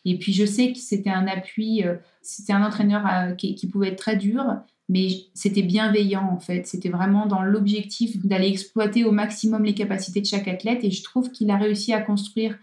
Et 0.04 0.18
puis 0.18 0.32
je 0.32 0.44
sais 0.44 0.72
que 0.72 0.78
c'était 0.78 1.10
un 1.10 1.28
appui, 1.28 1.84
euh, 1.84 1.94
c'était 2.20 2.54
un 2.54 2.64
entraîneur 2.64 3.06
euh, 3.06 3.34
qui, 3.34 3.54
qui 3.54 3.68
pouvait 3.68 3.90
être 3.90 3.98
très 3.98 4.16
dur, 4.16 4.42
mais 4.88 5.08
c'était 5.34 5.62
bienveillant 5.62 6.28
en 6.32 6.40
fait. 6.40 6.66
C'était 6.66 6.88
vraiment 6.88 7.26
dans 7.26 7.42
l'objectif 7.42 8.26
d'aller 8.26 8.48
exploiter 8.48 9.04
au 9.04 9.12
maximum 9.12 9.62
les 9.62 9.74
capacités 9.74 10.20
de 10.20 10.26
chaque 10.26 10.48
athlète 10.48 10.82
et 10.82 10.90
je 10.90 11.04
trouve 11.04 11.30
qu'il 11.30 11.48
a 11.52 11.56
réussi 11.56 11.92
à 11.92 12.00
construire 12.00 12.58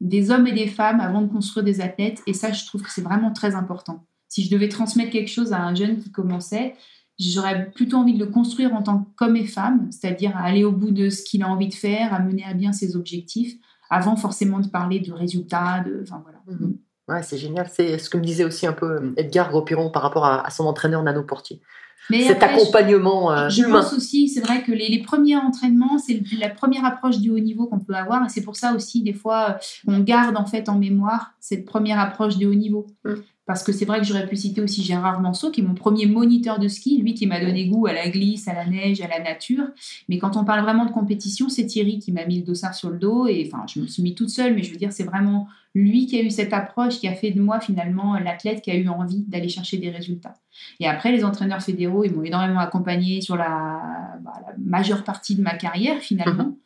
des 0.00 0.30
hommes 0.30 0.46
et 0.46 0.52
des 0.52 0.68
femmes 0.68 1.00
avant 1.00 1.22
de 1.22 1.26
construire 1.26 1.64
des 1.64 1.80
athlètes. 1.80 2.22
Et 2.26 2.34
ça, 2.34 2.52
je 2.52 2.64
trouve 2.66 2.82
que 2.82 2.90
c'est 2.90 3.02
vraiment 3.02 3.32
très 3.32 3.54
important. 3.54 4.04
Si 4.28 4.44
je 4.44 4.50
devais 4.50 4.68
transmettre 4.68 5.10
quelque 5.10 5.30
chose 5.30 5.52
à 5.52 5.60
un 5.62 5.74
jeune 5.74 5.98
qui 5.98 6.10
commençait, 6.10 6.74
j'aurais 7.18 7.70
plutôt 7.70 7.96
envie 7.96 8.14
de 8.14 8.24
le 8.24 8.30
construire 8.30 8.74
en 8.74 8.82
tant 8.82 9.06
qu'homme 9.16 9.36
et 9.36 9.46
femme, 9.46 9.88
c'est-à-dire 9.90 10.36
à 10.36 10.42
aller 10.42 10.64
au 10.64 10.72
bout 10.72 10.90
de 10.90 11.10
ce 11.10 11.22
qu'il 11.22 11.42
a 11.42 11.48
envie 11.48 11.68
de 11.68 11.74
faire, 11.74 12.14
à 12.14 12.20
mener 12.20 12.44
à 12.44 12.54
bien 12.54 12.72
ses 12.72 12.94
objectifs, 12.96 13.54
avant 13.90 14.16
forcément 14.16 14.60
de 14.60 14.68
parler 14.68 15.00
de 15.00 15.12
résultats. 15.12 15.82
De... 15.84 16.04
Voilà. 16.06 16.38
Mhm. 16.46 16.78
Ouais, 17.08 17.22
c'est 17.22 17.38
génial. 17.38 17.68
C'est 17.72 17.98
ce 17.98 18.10
que 18.10 18.18
me 18.18 18.22
disait 18.22 18.44
aussi 18.44 18.66
un 18.66 18.74
peu 18.74 18.86
euh, 18.86 19.12
Edgar 19.16 19.48
Gros-Piron 19.48 19.90
par 19.90 20.02
rapport 20.02 20.26
à, 20.26 20.48
son 20.50 20.66
entraîneur 20.66 21.02
Nano 21.02 21.22
Portier. 21.22 21.60
Mais 22.10 22.22
Cet 22.22 22.42
accompagnement 22.42 23.36
je, 23.36 23.42
euh, 23.42 23.48
je 23.48 23.70
pense 23.70 23.92
aussi, 23.92 24.28
c'est 24.28 24.40
vrai 24.40 24.62
que 24.62 24.72
les, 24.72 24.98
premiers 25.00 25.36
entraînements, 25.36 25.98
c'est 25.98 26.22
la 26.38 26.48
première 26.48 26.84
approche 26.84 27.18
du 27.18 27.30
haut 27.30 27.38
niveau 27.38 27.66
qu'on 27.66 27.80
peut 27.80 27.94
avoir. 27.94 28.24
Et 28.24 28.28
c'est 28.28 28.42
pour 28.42 28.56
ça 28.56 28.74
aussi, 28.74 29.02
des 29.02 29.12
fois, 29.12 29.50
euh, 29.50 29.54
on 29.86 30.00
garde 30.00 30.36
en 30.36 30.46
fait 30.46 30.68
en 30.68 30.78
mémoire 30.78 31.32
cette 31.40 31.64
première 31.64 32.00
approche 32.00 32.36
du 32.36 32.46
haut 32.46 32.54
niveau. 32.54 32.86
Mm. 33.04 33.14
Parce 33.46 33.62
que 33.62 33.72
c'est 33.72 33.86
vrai 33.86 33.98
que 33.98 34.04
j'aurais 34.04 34.26
pu 34.26 34.36
citer 34.36 34.60
aussi 34.60 34.82
Gérard 34.82 35.22
Manceau, 35.22 35.50
qui 35.50 35.62
est 35.62 35.64
mon 35.64 35.74
premier 35.74 36.04
moniteur 36.04 36.58
de 36.58 36.68
ski, 36.68 37.00
lui 37.00 37.14
qui 37.14 37.26
m'a 37.26 37.40
donné 37.40 37.66
goût 37.66 37.86
à 37.86 37.94
la 37.94 38.10
glisse, 38.10 38.46
à 38.46 38.52
la 38.52 38.66
neige, 38.66 39.00
à 39.00 39.08
la 39.08 39.20
nature. 39.20 39.64
Mais 40.10 40.18
quand 40.18 40.36
on 40.36 40.44
parle 40.44 40.62
vraiment 40.62 40.84
de 40.84 40.90
compétition, 40.90 41.48
c'est 41.48 41.64
Thierry 41.64 41.98
qui 41.98 42.12
m'a 42.12 42.26
mis 42.26 42.40
le 42.40 42.44
dossard 42.44 42.74
sur 42.74 42.90
le 42.90 42.98
dos. 42.98 43.26
Et 43.26 43.50
enfin, 43.50 43.64
je 43.66 43.80
me 43.80 43.86
suis 43.86 44.02
mis 44.02 44.14
toute 44.14 44.28
seule, 44.28 44.54
mais 44.54 44.62
je 44.62 44.70
veux 44.70 44.76
dire, 44.76 44.92
c'est 44.92 45.04
vraiment 45.04 45.48
lui 45.78 46.06
qui 46.06 46.18
a 46.18 46.22
eu 46.22 46.30
cette 46.30 46.52
approche, 46.52 46.98
qui 46.98 47.08
a 47.08 47.14
fait 47.14 47.30
de 47.30 47.40
moi 47.40 47.60
finalement 47.60 48.18
l'athlète 48.18 48.62
qui 48.62 48.70
a 48.70 48.76
eu 48.76 48.88
envie 48.88 49.24
d'aller 49.28 49.48
chercher 49.48 49.78
des 49.78 49.90
résultats. 49.90 50.34
Et 50.80 50.86
après, 50.86 51.12
les 51.12 51.24
entraîneurs 51.24 51.62
fédéraux, 51.62 52.04
ils 52.04 52.12
m'ont 52.12 52.22
énormément 52.22 52.60
accompagné 52.60 53.20
sur 53.20 53.36
la, 53.36 54.18
bah, 54.20 54.32
majeure 54.58 55.04
partie 55.04 55.36
de 55.36 55.42
ma 55.42 55.54
carrière 55.54 56.00
finalement. 56.00 56.44
Mhm. 56.44 56.56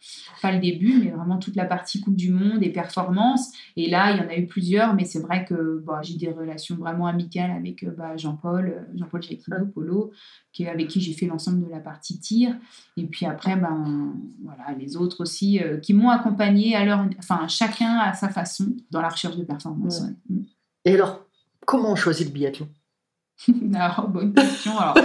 Pas 0.41 0.53
le 0.53 0.61
début, 0.61 0.95
mais 1.05 1.11
vraiment 1.11 1.39
toute 1.39 1.57
la 1.57 1.65
partie 1.65 2.01
Coupe 2.01 2.17
du 2.17 2.31
Monde 2.31 2.63
et 2.63 2.71
performance. 2.71 3.53
Et 3.77 3.91
là, 3.91 4.13
il 4.13 4.19
y 4.19 4.21
en 4.21 4.29
a 4.29 4.37
eu 4.37 4.47
plusieurs, 4.47 4.95
mais 4.95 5.05
c'est 5.05 5.21
vrai 5.21 5.45
que 5.45 5.83
bah, 5.87 6.01
j'ai 6.03 6.17
des 6.17 6.31
relations 6.31 6.77
vraiment 6.77 7.07
amicales 7.07 7.51
avec 7.51 7.85
bah, 7.97 8.17
Jean-Paul, 8.17 8.87
Jean-Paul 8.95 9.23
Jacquino, 9.23 9.67
Polo, 9.67 10.11
qui, 10.53 10.67
avec 10.67 10.89
qui 10.89 11.01
j'ai 11.01 11.13
fait 11.13 11.27
l'ensemble 11.27 11.65
de 11.65 11.71
la 11.71 11.81
partie 11.81 12.19
tir. 12.19 12.57
Et 12.97 13.05
puis 13.05 13.27
après, 13.27 13.57
ben, 13.57 14.15
voilà, 14.43 14.77
les 14.79 14.97
autres 14.97 15.21
aussi 15.21 15.61
euh, 15.61 15.79
qui 15.79 15.95
m'ont 15.95 16.11
accompagné 16.11 16.75
à 16.75 16.85
leur, 16.85 17.07
enfin, 17.19 17.47
chacun 17.49 17.99
à 17.99 18.15
sa 18.15 18.29
façon 18.29 18.75
dans 18.91 19.01
la 19.03 19.09
recherche 19.09 19.37
de 19.37 19.45
performance. 19.45 20.03
Mm. 20.29 20.41
Et 20.85 20.95
alors, 20.95 21.25
comment 21.67 21.93
on 21.93 21.97
choisit 21.97 22.27
le 22.27 22.33
biathlon? 22.33 22.69
Alors, 23.75 24.09
bonne 24.13 24.33
question. 24.33 24.79
Alors, 24.79 24.97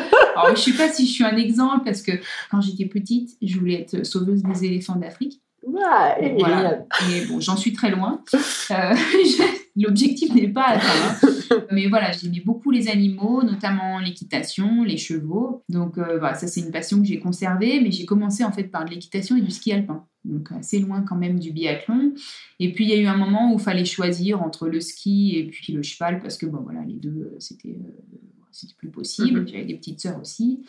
je 0.47 0.51
ne 0.51 0.55
sais 0.55 0.73
pas 0.73 0.89
si 0.89 1.05
je 1.07 1.11
suis 1.11 1.23
un 1.23 1.35
exemple 1.37 1.85
parce 1.85 2.01
que 2.01 2.11
quand 2.49 2.61
j'étais 2.61 2.85
petite, 2.85 3.37
je 3.41 3.57
voulais 3.59 3.81
être 3.81 4.03
sauveuse 4.05 4.43
des 4.43 4.65
éléphants 4.65 4.95
d'Afrique. 4.95 5.41
Ouais, 5.63 6.35
voilà. 6.39 6.85
Mais 7.09 7.25
bon, 7.25 7.39
j'en 7.41 7.57
suis 7.57 7.73
très 7.73 7.91
loin. 7.91 8.23
Euh, 8.71 8.95
l'objectif 9.77 10.33
n'est 10.33 10.47
pas 10.47 10.65
atteint. 10.69 11.19
Hein. 11.23 11.63
Mais 11.71 11.87
voilà, 11.87 12.11
j'aimais 12.11 12.41
beaucoup 12.43 12.71
les 12.71 12.89
animaux, 12.89 13.43
notamment 13.43 13.99
l'équitation, 13.99 14.83
les 14.83 14.97
chevaux. 14.97 15.63
Donc 15.69 15.97
euh, 15.97 16.17
voilà, 16.19 16.33
ça 16.33 16.47
c'est 16.47 16.61
une 16.61 16.71
passion 16.71 16.99
que 16.99 17.07
j'ai 17.07 17.19
conservée. 17.19 17.79
Mais 17.79 17.91
j'ai 17.91 18.05
commencé 18.05 18.43
en 18.43 18.51
fait 18.51 18.65
par 18.65 18.85
de 18.85 18.89
l'équitation 18.89 19.37
et 19.37 19.41
du 19.41 19.51
ski 19.51 19.71
alpin. 19.71 20.05
Donc 20.25 20.51
assez 20.51 20.79
loin 20.79 21.01
quand 21.01 21.15
même 21.15 21.39
du 21.39 21.51
biathlon. 21.51 22.13
Et 22.59 22.73
puis 22.73 22.85
il 22.85 22.89
y 22.89 22.93
a 22.93 22.97
eu 22.97 23.05
un 23.05 23.17
moment 23.17 23.53
où 23.53 23.57
il 23.57 23.63
fallait 23.63 23.85
choisir 23.85 24.41
entre 24.41 24.67
le 24.67 24.81
ski 24.81 25.37
et 25.37 25.47
puis 25.47 25.71
le 25.73 25.83
cheval 25.83 26.19
parce 26.19 26.37
que 26.37 26.45
bon 26.45 26.59
voilà, 26.63 26.83
les 26.83 26.95
deux 26.95 27.35
c'était 27.39 27.79
euh, 27.79 28.17
c'était 28.51 28.73
plus 28.77 28.89
possible. 28.89 29.41
Mhm. 29.41 29.47
J'avais 29.47 29.65
des 29.65 29.75
petites 29.75 29.99
sœurs 29.99 30.19
aussi. 30.19 30.61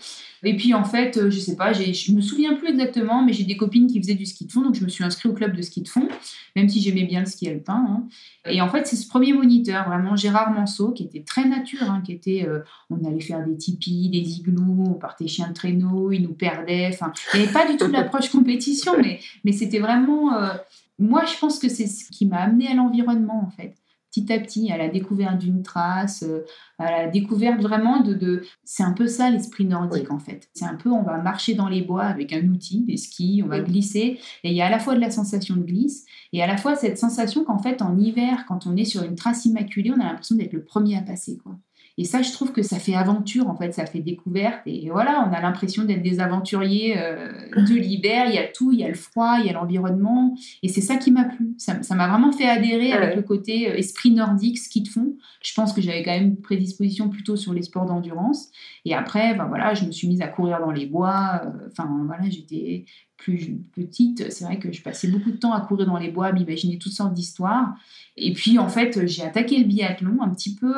Et 0.43 0.57
puis 0.57 0.75
en 0.75 0.85
fait, 0.85 1.17
euh, 1.17 1.31
je 1.31 1.39
sais 1.39 1.57
pas, 1.57 1.73
je 1.73 2.13
me 2.13 2.21
souviens 2.21 2.55
plus 2.55 2.69
exactement, 2.69 3.25
mais 3.25 3.33
j'ai 3.33 3.45
des 3.45 3.57
copines 3.57 3.87
qui 3.87 4.01
faisaient 4.01 4.15
du 4.15 4.27
ski 4.27 4.47
de 4.47 4.53
fond, 4.53 4.63
donc 4.63 4.75
je 4.75 4.85
me 4.85 4.89
suis 4.89 5.05
inscrite 5.05 5.33
au 5.33 5.35
club 5.35 5.57
de 5.57 5.63
ski 5.63 5.83
de 5.83 5.89
fond, 5.89 6.09
même 6.57 6.69
si 6.69 6.81
j'aimais 6.81 7.05
bien 7.05 7.21
le 7.21 7.27
ski 7.27 7.49
alpin. 7.49 7.85
Hein. 7.89 8.09
Et 8.47 8.61
en 8.61 8.69
fait, 8.69 8.87
c'est 8.87 8.97
ce 8.97 9.09
premier 9.09 9.33
moniteur, 9.33 9.89
vraiment 9.89 10.17
Gérard 10.17 10.53
Manceau, 10.53 10.93
qui 10.93 11.05
était 11.05 11.23
très 11.23 11.47
nature, 11.47 11.91
hein, 11.91 12.03
qui 12.05 12.13
était, 12.13 12.47
euh, 12.47 12.61
on 12.91 13.05
allait 13.05 13.21
faire 13.21 13.45
des 13.47 13.57
tipis, 13.57 14.09
des 14.11 14.39
igloos, 14.39 14.85
on 14.89 14.95
partait 14.95 15.27
chien 15.27 15.49
de 15.49 15.55
traîneau, 15.55 16.13
il 16.13 16.23
nous 16.23 16.35
perdait. 16.35 16.91
Enfin, 16.93 17.13
il 17.35 17.41
n'y 17.41 17.45
avait 17.45 17.53
pas 17.53 17.71
du 17.71 17.77
tout 17.77 17.91
l'approche 17.91 18.31
compétition, 18.31 18.93
mais, 19.03 19.21
mais 19.45 19.53
c'était 19.53 19.81
vraiment. 19.81 20.35
Euh, 20.35 20.55
moi, 20.99 21.25
je 21.25 21.39
pense 21.39 21.59
que 21.59 21.69
c'est 21.69 21.87
ce 21.87 22.11
qui 22.11 22.27
m'a 22.27 22.39
amené 22.39 22.69
à 22.69 22.75
l'environnement, 22.75 23.45
en 23.47 23.51
fait 23.51 23.75
petit 24.11 24.33
à 24.33 24.39
petit 24.41 24.73
à 24.73 24.77
la 24.77 24.89
découverte 24.89 25.39
d'une 25.39 25.63
trace, 25.63 26.23
euh, 26.23 26.45
à 26.79 26.91
la 26.91 27.09
découverte 27.09 27.61
vraiment 27.61 28.01
de... 28.01 28.15
de... 28.15 28.43
C'est 28.65 28.83
un 28.83 28.93
peu 28.93 29.07
ça 29.07 29.31
l'esprit 29.31 29.65
nordique 29.65 30.11
en 30.11 30.19
fait. 30.19 30.49
C'est 30.55 30.65
un 30.65 30.77
peu 30.77 30.91
on 30.91 31.03
va 31.03 31.19
marcher 31.19 31.55
dans 31.55 31.69
les 31.69 31.83
bois 31.83 32.05
avec 32.05 32.33
un 32.33 32.47
outil, 32.49 32.85
des 32.85 32.97
skis, 32.97 33.43
on 33.45 33.49
va 33.49 33.61
glisser, 33.61 34.19
et 34.45 34.51
il 34.51 34.55
y 34.55 34.63
a 34.63 34.67
à 34.67 34.71
la 34.71 34.79
fois 34.79 34.95
de 34.95 35.01
la 35.01 35.11
sensation 35.11 35.57
de 35.57 35.63
glisse, 35.63 36.07
et 36.33 36.43
à 36.43 36.47
la 36.47 36.57
fois 36.57 36.75
cette 36.75 36.99
sensation 36.99 37.45
qu'en 37.45 37.59
fait 37.59 37.83
en 37.83 37.99
hiver, 37.99 38.45
quand 38.49 38.67
on 38.67 38.77
est 38.77 38.85
sur 38.85 39.03
une 39.03 39.15
trace 39.15 39.45
immaculée, 39.45 39.91
on 39.91 40.01
a 40.01 40.05
l'impression 40.05 40.37
d'être 40.37 40.53
le 40.53 40.65
premier 40.65 40.97
à 40.97 41.03
passer. 41.03 41.39
quoi. 41.39 41.57
Et 41.99 42.05
ça, 42.05 42.23
je 42.23 42.31
trouve 42.31 42.53
que 42.53 42.63
ça 42.63 42.79
fait 42.79 42.95
aventure, 42.95 43.49
en 43.49 43.57
fait, 43.57 43.75
ça 43.75 43.85
fait 43.85 43.99
découverte. 43.99 44.61
Et 44.67 44.89
voilà, 44.89 45.29
on 45.29 45.35
a 45.35 45.41
l'impression 45.41 45.83
d'être 45.83 46.01
des 46.01 46.21
aventuriers 46.21 46.97
euh, 46.97 47.33
de 47.57 47.75
l'hiver. 47.75 48.27
Il 48.29 48.37
y 48.37 48.39
a 48.39 48.47
tout, 48.47 48.71
il 48.71 48.79
y 48.79 48.85
a 48.85 48.89
le 48.89 48.95
froid, 48.95 49.39
il 49.41 49.47
y 49.47 49.51
a 49.51 49.53
l'environnement. 49.53 50.37
Et 50.63 50.69
c'est 50.69 50.81
ça 50.81 50.97
qui 50.97 51.11
m'a 51.11 51.25
plu. 51.25 51.57
Ça 51.59 51.75
m'a 51.97 52.07
vraiment 52.07 52.31
fait 52.31 52.49
adhérer 52.49 52.93
avec 52.93 53.17
le 53.17 53.23
côté 53.23 53.69
euh, 53.69 53.75
esprit 53.75 54.13
nordique, 54.13 54.59
ski 54.59 54.83
de 54.83 54.89
fond. 54.89 55.17
Je 55.43 55.53
pense 55.55 55.73
que 55.73 55.81
j'avais 55.81 56.05
quand 56.05 56.13
même 56.13 56.29
une 56.29 56.41
prédisposition 56.41 57.09
plutôt 57.09 57.35
sur 57.35 57.53
les 57.53 57.63
sports 57.63 57.87
d'endurance. 57.87 58.51
Et 58.85 58.95
après, 58.95 59.35
ben 59.35 59.47
voilà, 59.47 59.75
je 59.75 59.85
me 59.85 59.91
suis 59.91 60.07
mise 60.07 60.23
à 60.23 60.29
courir 60.29 60.61
dans 60.61 60.71
les 60.71 60.87
bois. 60.87 61.41
Euh, 61.45 61.69
enfin, 61.73 61.91
voilà, 62.07 62.31
j'étais 62.31 62.85
plus 63.17 63.59
petite, 63.75 64.31
c'est 64.31 64.45
vrai 64.45 64.61
que 64.61 64.71
je 64.71 64.81
passais 64.81 65.09
beaucoup 65.09 65.33
de 65.33 65.37
temps 65.37 65.53
à 65.53 65.61
courir 65.61 65.89
dans 65.89 65.99
les 65.99 66.13
bois, 66.13 66.27
à 66.27 66.33
m'imaginer 66.33 66.79
toutes 66.79 66.93
sortes 66.93 67.13
d'histoires. 67.13 67.75
Et 68.17 68.33
puis, 68.33 68.61
en 68.61 68.69
fait, 68.69 69.09
j'ai 69.09 69.25
attaqué 69.25 69.59
le 69.59 69.65
biathlon 69.65 70.23
un 70.23 70.29
petit 70.29 70.55
peu 70.55 70.73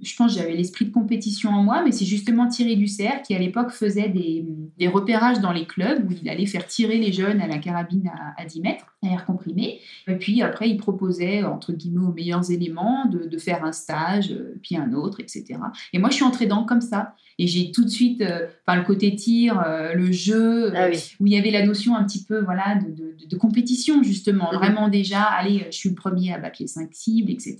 je 0.00 0.14
pense 0.14 0.32
que 0.32 0.40
j'avais 0.40 0.54
l'esprit 0.54 0.84
de 0.84 0.92
compétition 0.92 1.50
en 1.50 1.62
moi, 1.62 1.82
mais 1.84 1.90
c'est 1.90 2.04
justement 2.04 2.46
Thierry 2.46 2.76
Dussert 2.76 3.22
qui 3.22 3.34
à 3.34 3.38
l'époque 3.38 3.70
faisait 3.70 4.08
des, 4.08 4.88
repérages 4.88 5.40
dans 5.40 5.52
les 5.52 5.66
clubs 5.66 6.08
où 6.08 6.12
il 6.12 6.28
allait 6.28 6.46
faire 6.46 6.66
tirer 6.66 6.98
les 6.98 7.12
jeunes 7.12 7.40
à 7.40 7.48
la 7.48 7.58
carabine 7.58 8.10
à, 8.36 8.44
10 8.44 8.60
mètres, 8.60 8.86
à 8.97 8.97
air 9.02 9.24
comprimé. 9.24 9.80
Et 10.08 10.16
puis 10.16 10.42
après, 10.42 10.68
il 10.68 10.76
proposait, 10.76 11.44
entre 11.44 11.72
guillemets, 11.72 12.06
aux 12.06 12.12
meilleurs 12.12 12.50
éléments 12.50 13.06
de, 13.06 13.38
faire 13.38 13.64
un 13.64 13.72
stage, 13.72 14.32
euh, 14.32 14.58
puis 14.62 14.76
un 14.76 14.92
autre, 14.92 15.20
etc. 15.20 15.44
Et 15.92 15.98
moi, 15.98 16.10
je 16.10 16.16
suis 16.16 16.24
entrée 16.24 16.46
dans 16.46 16.64
comme 16.64 16.80
ça. 16.80 17.14
Et 17.38 17.46
j'ai 17.46 17.70
tout 17.70 17.84
de 17.84 17.88
suite, 17.88 18.20
euh, 18.20 18.48
le 18.66 18.82
côté 18.82 19.14
tir, 19.14 19.62
euh, 19.64 19.94
le 19.94 20.10
jeu, 20.10 20.72
ah 20.74 20.88
où 21.20 21.26
il 21.26 21.32
y 21.32 21.38
avait 21.38 21.52
la 21.52 21.64
notion 21.64 21.94
un 21.94 22.04
petit 22.04 22.24
peu 22.24 22.40
voilà, 22.40 22.76
de, 22.76 23.36
compétition, 23.36 24.02
justement. 24.02 24.50
Mhm. 24.50 24.58
Vraiment 24.58 24.88
déjà, 24.88 25.22
allez, 25.22 25.66
je 25.70 25.76
suis 25.76 25.90
le 25.90 25.94
premier 25.94 26.32
à 26.32 26.38
battre 26.38 26.56
les 26.58 26.66
cinq 26.66 26.88
cibles, 26.92 27.30
etc. 27.30 27.56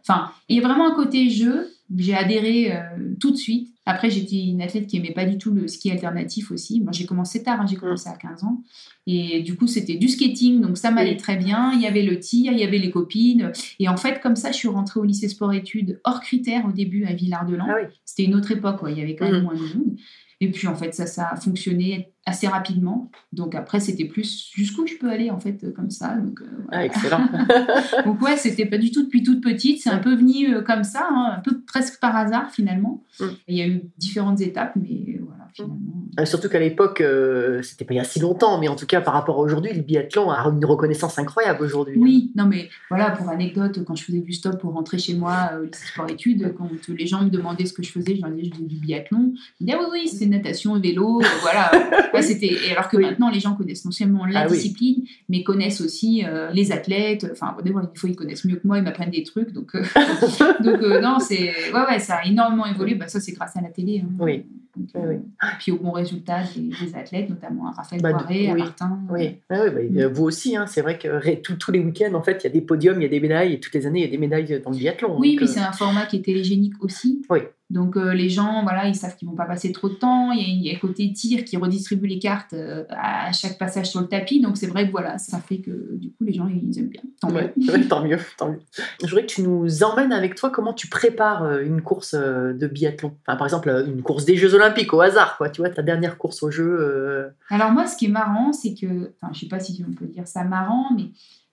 Enfin, 0.00 0.30
il 0.48 0.56
y 0.56 0.60
a 0.60 0.62
vraiment 0.62 0.92
un 0.92 0.94
côté 0.94 1.30
jeu 1.30 1.68
j'ai 1.96 2.14
adhéré 2.14 2.70
tout 3.18 3.30
de 3.30 3.36
suite. 3.36 3.74
Après, 3.88 4.10
j'étais 4.10 4.36
une 4.36 4.60
athlète 4.60 4.86
qui 4.86 4.98
aimait 4.98 5.14
pas 5.14 5.24
du 5.24 5.38
tout 5.38 5.50
le 5.50 5.66
ski 5.66 5.90
alternatif 5.90 6.50
aussi. 6.50 6.82
Moi, 6.82 6.92
j'ai 6.92 7.06
commencé 7.06 7.42
tard, 7.42 7.62
hein, 7.62 7.66
j'ai 7.66 7.76
commencé 7.76 8.10
à 8.10 8.16
15 8.16 8.44
ans. 8.44 8.62
Et 9.06 9.40
du 9.40 9.56
coup, 9.56 9.66
c'était 9.66 9.94
du 9.94 10.08
skating, 10.08 10.60
donc 10.60 10.76
ça 10.76 10.90
m'allait 10.90 11.16
très 11.16 11.36
bien. 11.36 11.72
Il 11.72 11.80
y 11.80 11.86
avait 11.86 12.02
le 12.02 12.20
tir, 12.20 12.52
il 12.52 12.58
y 12.58 12.64
avait 12.64 12.76
les 12.76 12.90
copines. 12.90 13.50
Et 13.78 13.88
en 13.88 13.96
fait, 13.96 14.20
comme 14.20 14.36
ça, 14.36 14.52
je 14.52 14.58
suis 14.58 14.68
rentrée 14.68 15.00
au 15.00 15.04
lycée 15.04 15.26
sport-études 15.26 16.02
hors 16.04 16.20
critères 16.20 16.66
au 16.66 16.72
début 16.72 17.06
à 17.06 17.14
Villard-de-Lans. 17.14 17.66
Ah 17.66 17.88
c'était 18.04 18.24
une 18.24 18.34
autre 18.34 18.52
époque, 18.52 18.80
il 18.88 18.98
y 18.98 19.00
avait 19.00 19.16
quand 19.16 19.24
même 19.24 19.40
mmh. 19.40 19.44
moins 19.44 19.54
de 19.54 19.60
monde. 19.60 19.96
Et 20.40 20.50
puis 20.50 20.68
en 20.68 20.76
fait, 20.76 20.94
ça, 20.94 21.06
ça 21.06 21.28
a 21.32 21.36
fonctionné 21.36 22.12
assez 22.24 22.46
rapidement. 22.46 23.10
Donc 23.32 23.54
après, 23.54 23.80
c'était 23.80 24.04
plus 24.04 24.50
jusqu'où 24.54 24.86
je 24.86 24.94
peux 24.94 25.10
aller 25.10 25.30
en 25.30 25.40
fait 25.40 25.72
comme 25.74 25.90
ça. 25.90 26.14
Donc, 26.14 26.40
euh, 26.42 26.46
ah, 26.70 26.84
excellent. 26.84 27.28
donc 28.04 28.20
ouais, 28.22 28.36
c'était 28.36 28.66
pas 28.66 28.78
du 28.78 28.92
tout 28.92 29.02
depuis 29.02 29.22
toute 29.22 29.42
petite. 29.42 29.82
C'est 29.82 29.90
un 29.90 29.98
peu 29.98 30.14
venu 30.14 30.54
euh, 30.54 30.62
comme 30.62 30.84
ça, 30.84 31.08
hein, 31.10 31.34
un 31.38 31.40
peu 31.40 31.60
presque 31.62 31.98
par 32.00 32.14
hasard 32.14 32.50
finalement. 32.52 33.02
Mm. 33.18 33.24
Il 33.48 33.56
y 33.56 33.62
a 33.62 33.66
eu 33.66 33.82
différentes 33.96 34.40
étapes, 34.40 34.74
mais 34.76 35.18
voilà, 35.20 35.37
finalement. 35.64 36.02
Euh, 36.20 36.24
Surtout 36.24 36.48
qu'à 36.48 36.58
l'époque, 36.58 37.00
euh, 37.00 37.62
c'était 37.62 37.84
pas 37.84 37.94
il 37.94 37.98
y 37.98 38.00
a 38.00 38.04
si 38.04 38.18
longtemps, 38.20 38.58
mais 38.58 38.68
en 38.68 38.76
tout 38.76 38.86
cas 38.86 39.00
par 39.00 39.14
rapport 39.14 39.36
à 39.36 39.40
aujourd'hui, 39.40 39.72
le 39.72 39.82
biathlon 39.82 40.30
a 40.30 40.42
une 40.48 40.64
reconnaissance 40.64 41.18
incroyable 41.18 41.62
aujourd'hui. 41.64 41.96
Oui, 41.98 42.32
non 42.34 42.46
mais 42.46 42.68
voilà, 42.88 43.10
pour 43.10 43.28
anecdote, 43.28 43.84
quand 43.86 43.94
je 43.94 44.04
faisais 44.04 44.20
du 44.20 44.32
stop 44.32 44.58
pour 44.60 44.72
rentrer 44.72 44.98
chez 44.98 45.14
moi 45.14 45.50
euh, 45.52 45.60
au 45.60 45.64
lycée 45.64 45.86
sport-études, 45.86 46.54
quand 46.58 46.68
les 46.88 47.06
gens 47.06 47.22
me 47.22 47.30
demandaient 47.30 47.66
ce 47.66 47.72
que 47.72 47.82
je 47.82 47.92
faisais, 47.92 48.16
je 48.16 48.22
leur 48.22 48.30
disais 48.30 48.48
je 48.48 48.54
faisais 48.54 48.64
du 48.66 48.76
biathlon. 48.76 49.32
Ils 49.60 49.64
me 49.64 49.66
disaient 49.66 49.78
ah 49.80 49.88
oui, 49.92 50.00
oui, 50.04 50.08
c'est 50.08 50.26
natation, 50.26 50.78
vélo, 50.80 51.20
euh, 51.20 51.26
voilà. 51.42 51.70
Ouais, 52.14 52.22
c'était... 52.22 52.46
Et 52.66 52.72
alors 52.72 52.88
que 52.88 52.96
Oui. 52.96 53.04
maintenant, 53.04 53.30
les 53.30 53.38
gens 53.38 53.54
connaissent 53.54 53.84
non 53.84 53.90
seulement 53.90 54.24
la 54.24 54.40
Ah 54.40 54.46
oui. 54.48 54.56
discipline, 54.56 55.04
mais 55.28 55.42
connaissent 55.44 55.80
aussi 55.82 56.24
euh, 56.24 56.50
les 56.52 56.72
athlètes. 56.72 57.26
Enfin, 57.30 57.54
des 57.62 57.70
fois, 57.70 57.82
ils 58.04 58.16
connaissent 58.16 58.44
mieux 58.46 58.56
que 58.56 58.66
moi, 58.66 58.78
ils 58.78 58.82
m'apprennent 58.84 59.10
des 59.10 59.22
trucs. 59.24 59.52
Donc, 59.52 59.74
euh, 59.74 59.82
donc 60.62 60.82
euh, 60.82 61.00
non, 61.00 61.18
c'est... 61.20 61.52
Ouais, 61.72 61.82
ouais, 61.88 61.98
ça 61.98 62.16
a 62.16 62.24
énormément 62.26 62.66
évolué. 62.66 62.94
Bah, 62.94 63.08
ça, 63.08 63.20
c'est 63.20 63.32
grâce 63.32 63.56
à 63.56 63.60
la 63.60 63.68
télé. 63.68 64.02
hein. 64.04 64.08
Oui. 64.18 64.44
Donc, 64.78 64.88
Oui, 64.94 65.00
euh, 65.02 65.08
oui. 65.08 65.48
Puis 65.58 65.72
au 65.72 65.78
bon 65.78 65.90
résultat 65.92 66.42
des, 66.54 66.70
des 66.86 66.94
athlètes, 66.94 67.28
notamment 67.28 67.68
à 67.68 67.72
Raphaël 67.72 68.00
Bah, 68.00 68.12
Poiré, 68.12 68.50
à. 68.50 68.54
Martin. 68.54 68.98
Oui, 69.10 69.38
Ah 69.50 69.64
oui, 69.74 69.88
bah, 69.90 70.02
euh, 70.02 70.08
vous 70.08 70.24
aussi, 70.24 70.56
hein, 70.56 70.66
c'est 70.66 70.80
vrai 70.80 70.98
que 70.98 71.34
tous 71.42 71.72
les 71.72 71.80
week-ends, 71.80 72.14
en 72.14 72.22
fait, 72.22 72.40
il 72.42 72.44
y 72.44 72.50
a 72.50 72.52
des 72.52 72.60
podiums, 72.60 73.00
il 73.00 73.02
y 73.02 73.06
a 73.06 73.08
des 73.08 73.20
médailles, 73.20 73.54
et 73.54 73.60
toutes 73.60 73.74
les 73.74 73.86
années, 73.86 74.00
il 74.00 74.04
y 74.04 74.08
a 74.08 74.10
des 74.10 74.18
médailles 74.18 74.60
dans 74.62 74.70
le 74.70 74.76
biathlon. 74.76 75.18
Oui, 75.18 75.30
donc, 75.30 75.38
puis 75.38 75.46
euh, 75.48 75.52
c'est 75.52 75.60
un 75.60 75.72
format 75.72 76.06
qui 76.06 76.16
est 76.16 76.22
télégénique 76.22 76.74
aussi. 76.80 77.22
Oui. 77.28 77.40
Donc 77.70 77.96
euh, 77.96 78.14
les 78.14 78.30
gens, 78.30 78.62
voilà, 78.62 78.86
ils 78.88 78.94
savent 78.94 79.14
qu'ils 79.16 79.28
vont 79.28 79.34
pas 79.34 79.44
passer 79.44 79.72
trop 79.72 79.88
de 79.90 79.94
temps. 79.94 80.32
Il 80.32 80.62
y 80.64 80.70
a, 80.70 80.72
le 80.72 80.78
côté 80.78 81.12
tir 81.12 81.44
qui 81.44 81.56
redistribue 81.58 82.06
les 82.06 82.18
cartes 82.18 82.54
euh, 82.54 82.84
à 82.88 83.30
chaque 83.32 83.58
passage 83.58 83.90
sur 83.90 84.00
le 84.00 84.06
tapis. 84.06 84.40
Donc 84.40 84.56
c'est 84.56 84.66
vrai 84.68 84.86
que 84.86 84.90
voilà, 84.90 85.18
ça 85.18 85.38
fait 85.38 85.58
que 85.58 85.94
du 85.96 86.08
coup 86.12 86.24
les 86.24 86.32
gens 86.32 86.48
ils 86.48 86.78
aiment 86.78 86.88
bien. 86.88 87.02
Tant 87.20 87.30
Ouais, 87.30 87.52
mieux. 87.56 87.70
ouais, 87.72 87.84
tant 87.86 88.02
mieux, 88.02 88.18
tant 88.38 88.50
mieux. 88.50 88.60
Je 89.02 89.06
voudrais 89.08 89.22
que 89.26 89.32
tu 89.32 89.42
nous 89.42 89.82
emmènes 89.84 90.12
avec 90.12 90.34
toi 90.34 90.48
comment 90.50 90.72
tu 90.72 90.88
prépares 90.88 91.42
euh, 91.42 91.62
une 91.62 91.82
course 91.82 92.14
de 92.14 92.66
biathlon. 92.66 93.12
Enfin, 93.26 93.36
par 93.36 93.46
exemple, 93.46 93.68
une 93.86 94.02
course 94.02 94.24
des 94.24 94.36
Jeux 94.36 94.54
Olympiques 94.54 94.94
au 94.94 95.00
hasard, 95.02 95.36
quoi. 95.36 95.50
Tu 95.50 95.60
vois, 95.60 95.68
ta 95.70 95.82
dernière 95.82 96.16
course 96.16 96.42
aux 96.42 96.50
Jeux. 96.50 96.76
euh, 96.80 97.28
Alors 97.50 97.70
moi, 97.72 97.86
ce 97.86 97.96
qui 97.96 98.06
est 98.06 98.10
marrant, 98.10 98.52
c'est 98.52 98.74
que, 98.74 99.12
enfin, 99.20 99.32
je 99.34 99.40
sais 99.40 99.46
pas 99.48 99.60
si 99.60 99.84
on 99.86 99.92
peut 99.92 100.06
dire 100.06 100.26
ça 100.26 100.42
marrant, 100.44 100.86
mais 100.96 101.04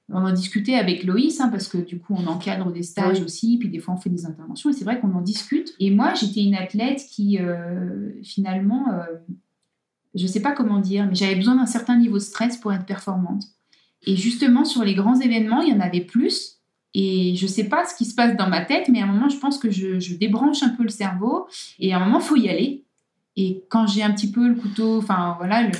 on 0.10 0.24
en 0.24 0.32
discutait 0.32 0.76
avec 0.76 1.04
Loïs, 1.04 1.40
hein, 1.42 1.50
parce 1.50 1.68
que 1.68 1.78
du 1.78 2.00
coup, 2.00 2.16
on 2.18 2.28
encadre 2.28 2.72
des 2.72 2.84
stages 2.84 3.20
Oui. 3.20 3.26
aussi, 3.26 3.58
puis 3.58 3.70
des 3.70 3.80
fois, 3.80 3.96
on 3.96 3.98
fait 3.98 4.10
des 4.10 4.26
interventions, 4.26 4.70
et 4.70 4.74
c'est 4.74 4.86
vrai 4.86 5.00
qu'on 5.00 5.14
en 5.14 5.22
discute. 5.22 5.74
Et 5.80 5.90
moi, 5.92 6.14
j'étais 6.14 6.44
une 6.44 6.56
athlète 6.56 7.02
qui, 7.10 7.40
euh, 7.40 8.12
finalement, 8.24 8.86
euh, 8.94 9.04
je 10.14 10.28
sais 10.28 10.42
pas 10.42 10.52
comment 10.52 10.80
dire, 10.80 11.06
mais 11.08 11.16
j'avais 11.16 11.36
besoin 11.36 11.56
d'un 11.56 11.66
certain 11.66 11.98
niveau 11.98 12.16
de 12.16 12.24
stress 12.24 12.58
pour 12.58 12.72
être 12.72 12.86
performante. 12.86 13.44
Et 14.08 14.16
justement, 14.16 14.64
sur 14.64 14.84
les 14.84 14.94
grands 14.94 15.20
événements, 15.20 15.62
il 15.62 15.74
y 15.74 15.74
en 15.74 15.80
avait 15.80 16.02
plus. 16.02 16.60
Et 16.94 17.36
je 17.36 17.48
sais 17.48 17.66
pas 17.66 17.84
ce 17.86 17.94
qui 17.96 18.06
se 18.06 18.16
passe 18.16 18.38
dans 18.38 18.48
ma 18.48 18.64
tête, 18.64 18.88
mais 18.88 19.02
à 19.02 19.04
un 19.04 19.08
moment, 19.08 19.28
je 19.28 19.38
pense 19.38 19.58
que 19.58 19.70
je, 19.70 20.00
je 20.00 20.16
débranche 20.16 20.64
un 20.64 20.70
peu 20.70 20.84
le 20.84 20.90
cerveau. 20.90 21.48
Et 21.80 21.94
à 21.94 21.98
un 21.98 22.06
moment, 22.06 22.22
faut 22.22 22.38
y 22.38 22.48
aller. 22.48 22.85
Et 23.38 23.64
quand 23.70 23.86
j'ai 23.86 24.02
un 24.02 24.12
petit 24.12 24.32
peu 24.32 24.48
le 24.48 24.56
couteau, 24.56 24.98
enfin 25.00 25.36
voilà, 25.38 25.64
le, 25.64 25.72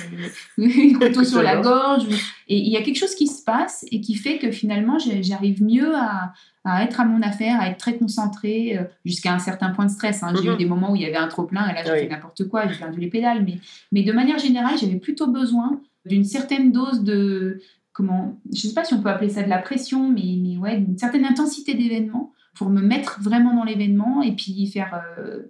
le- 0.58 0.66
le 0.66 0.98
couteau 0.98 1.24
sur 1.24 1.42
la 1.42 1.56
gorge, 1.56 2.04
et 2.48 2.58
il 2.58 2.68
y 2.70 2.76
a 2.76 2.82
quelque 2.82 2.98
chose 2.98 3.14
qui 3.14 3.26
se 3.26 3.42
passe 3.42 3.84
et 3.90 4.00
qui 4.02 4.14
fait 4.14 4.36
que 4.38 4.50
finalement, 4.50 4.98
j'arrive 4.98 5.62
mieux 5.62 5.94
à, 5.96 6.34
à 6.64 6.84
être 6.84 7.00
à 7.00 7.06
mon 7.06 7.22
affaire, 7.22 7.58
à 7.60 7.68
être 7.68 7.78
très 7.78 7.96
concentrée, 7.96 8.76
euh, 8.76 8.84
jusqu'à 9.06 9.32
un 9.32 9.38
certain 9.38 9.70
point 9.70 9.86
de 9.86 9.90
stress. 9.90 10.22
hein. 10.22 10.34
J'ai 10.42 10.52
eu 10.52 10.56
des 10.56 10.66
moments 10.66 10.92
où 10.92 10.96
il 10.96 11.02
y 11.02 11.06
avait 11.06 11.16
un 11.16 11.28
trop-plein, 11.28 11.66
et 11.70 11.72
là, 11.72 11.82
j'ai 11.84 11.92
Oui. 11.92 11.98
fait 12.00 12.08
n'importe 12.08 12.46
quoi, 12.48 12.68
j'ai 12.68 12.76
perdu 12.78 13.00
les 13.00 13.08
pédales. 13.08 13.42
Mais, 13.44 13.58
mais 13.90 14.02
de 14.02 14.12
manière 14.12 14.38
générale, 14.38 14.76
j'avais 14.78 14.96
plutôt 14.96 15.26
besoin 15.28 15.80
d'une 16.04 16.24
certaine 16.24 16.72
dose 16.72 17.02
de. 17.04 17.60
Comment, 17.94 18.38
je 18.52 18.60
sais 18.60 18.74
pas 18.74 18.84
si 18.84 18.92
on 18.92 19.00
peut 19.00 19.08
appeler 19.08 19.30
ça 19.30 19.42
de 19.42 19.48
la 19.48 19.56
pression, 19.56 20.10
mais, 20.10 20.36
mais 20.38 20.58
ouais, 20.58 20.76
d'une 20.76 20.98
certaine 20.98 21.24
intensité 21.24 21.72
d'événement 21.72 22.34
pour 22.54 22.68
me 22.68 22.82
mettre 22.82 23.18
vraiment 23.22 23.54
dans 23.54 23.64
l'événement 23.64 24.20
et 24.20 24.32
puis 24.32 24.66
faire 24.66 25.00
euh, 25.18 25.44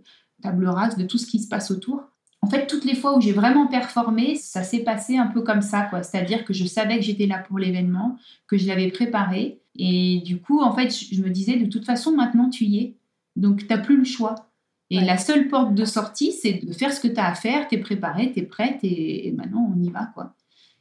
table 0.47 0.67
rase 0.69 0.97
de 0.97 1.05
tout 1.05 1.19
ce 1.19 1.27
qui 1.27 1.39
se 1.41 1.49
passe 1.49 1.71
autour. 1.71 2.03
En 2.43 2.49
fait, 2.49 2.67
toutes 2.67 2.85
les 2.85 2.95
fois 2.95 3.17
où 3.17 3.21
j'ai 3.21 3.33
vraiment 3.33 3.67
performé, 3.67 4.37
ça 4.37 4.63
s'est 4.63 4.85
passé 4.85 5.17
un 5.17 5.27
peu 5.27 5.41
comme 5.43 5.63
ça, 5.63 5.83
quoi. 5.91 6.03
C'est-à-dire 6.03 6.45
que 6.45 6.53
je 6.53 6.65
savais 6.65 6.97
que 6.99 7.03
j'étais 7.03 7.27
là 7.27 7.39
pour 7.39 7.59
l'événement, 7.59 8.17
que 8.47 8.57
je 8.57 8.67
l'avais 8.69 8.89
préparé. 8.91 9.61
Et 9.75 10.23
du 10.25 10.39
coup, 10.41 10.61
en 10.61 10.73
fait, 10.75 10.91
je 10.91 11.21
me 11.23 11.31
disais, 11.31 11.57
de 11.57 11.67
toute 11.67 11.85
façon, 11.85 12.13
maintenant, 12.15 12.49
tu 12.49 12.65
y 12.65 12.79
es. 12.79 12.97
Donc, 13.35 13.59
tu 13.59 13.67
n'as 13.69 13.79
plus 13.79 13.97
le 13.99 14.05
choix. 14.05 14.35
Et 14.91 14.99
Ouais. 14.99 15.05
la 15.05 15.19
seule 15.19 15.49
porte 15.49 15.75
de 15.75 15.85
sortie, 15.85 16.31
c'est 16.33 16.65
de 16.65 16.73
faire 16.73 16.93
ce 16.93 17.01
que 17.01 17.09
tu 17.09 17.19
as 17.19 17.27
à 17.27 17.35
faire, 17.35 17.67
tu 17.69 17.75
es 17.75 17.79
préparé, 17.79 18.33
tu 18.33 18.39
es 18.41 18.43
prête, 18.45 18.79
et, 18.85 19.27
et 19.27 19.33
maintenant, 19.33 19.69
on 19.75 19.83
y 19.83 19.91
va, 19.91 20.07
quoi. 20.15 20.35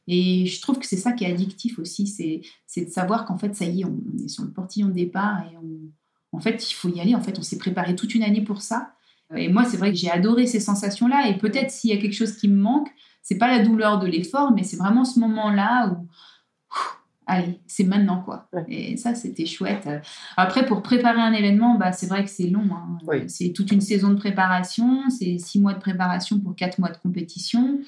Et 0.08 0.46
je 0.46 0.62
trouve 0.62 0.78
que 0.78 0.86
c'est 0.86 0.98
ça 0.98 1.14
qui 1.14 1.24
est 1.24 1.32
addictif 1.32 1.80
aussi, 1.80 2.06
c'est 2.06 2.42
c'est 2.68 2.86
de 2.86 2.92
savoir 2.92 3.26
qu'en 3.26 3.38
fait, 3.40 3.56
ça 3.56 3.66
y 3.66 3.82
est, 3.82 3.86
on 3.86 3.98
est 4.24 4.28
sur 4.28 4.44
le 4.44 4.52
portillon 4.52 4.88
de 4.90 4.94
départ 4.94 5.42
et 5.52 5.58
on, 5.58 6.38
en 6.38 6.40
fait, 6.40 6.70
il 6.70 6.74
faut 6.76 6.90
y 6.90 7.00
aller. 7.02 7.16
En 7.16 7.22
fait, 7.22 7.40
on 7.40 7.42
s'est 7.42 7.58
préparé 7.58 7.96
toute 7.96 8.14
une 8.14 8.22
année 8.24 8.42
pour 8.44 8.62
ça. 8.62 8.92
Et 9.36 9.48
moi, 9.50 9.66
c'est 9.66 9.78
vrai 9.78 9.92
que 9.92 9.98
j'ai 9.98 10.12
adoré 10.12 10.46
ces 10.46 10.60
sensations-là. 10.60 11.28
Et 11.30 11.38
peut-être 11.38 11.72
s'il 11.72 11.90
y 11.90 11.94
a 11.94 11.98
quelque 11.98 12.14
chose 12.14 12.36
qui 12.38 12.48
me 12.48 12.62
manque, 12.62 12.90
c'est 13.22 13.38
pas 13.38 13.48
la 13.48 13.64
douleur 13.64 14.00
de 14.00 14.06
l'effort, 14.06 14.52
mais 14.52 14.64
c'est 14.64 14.78
vraiment 14.78 15.04
ce 15.04 15.20
moment-là 15.20 15.90
où, 15.90 16.08
allez, 17.26 17.60
c'est 17.66 17.84
maintenant 17.86 18.22
quoi. 18.22 18.48
Ouais. 18.54 18.66
Et 18.68 18.98
ça, 18.98 19.16
c'était 19.16 19.48
chouette. 19.48 19.90
Après, 20.38 20.66
pour 20.66 20.84
préparer 20.84 21.22
un 21.22 21.34
événement, 21.34 21.76
bah, 21.76 21.92
c'est 21.92 22.06
vrai 22.06 22.24
que 22.24 22.30
c'est 22.30 22.48
long. 22.48 22.68
hein. 22.72 23.00
Oui. 23.08 23.28
C'est 23.28 23.52
toute 23.52 23.72
une 23.72 23.82
saison 23.82 24.10
de 24.10 24.16
préparation, 24.16 25.10
c'est 25.10 25.40
six 25.40 25.60
mois 25.60 25.74
de 25.74 25.80
préparation 25.80 26.40
pour 26.40 26.56
quatre 26.56 26.78
mois 26.78 26.90
de 26.92 26.98
compétition. 26.98 27.80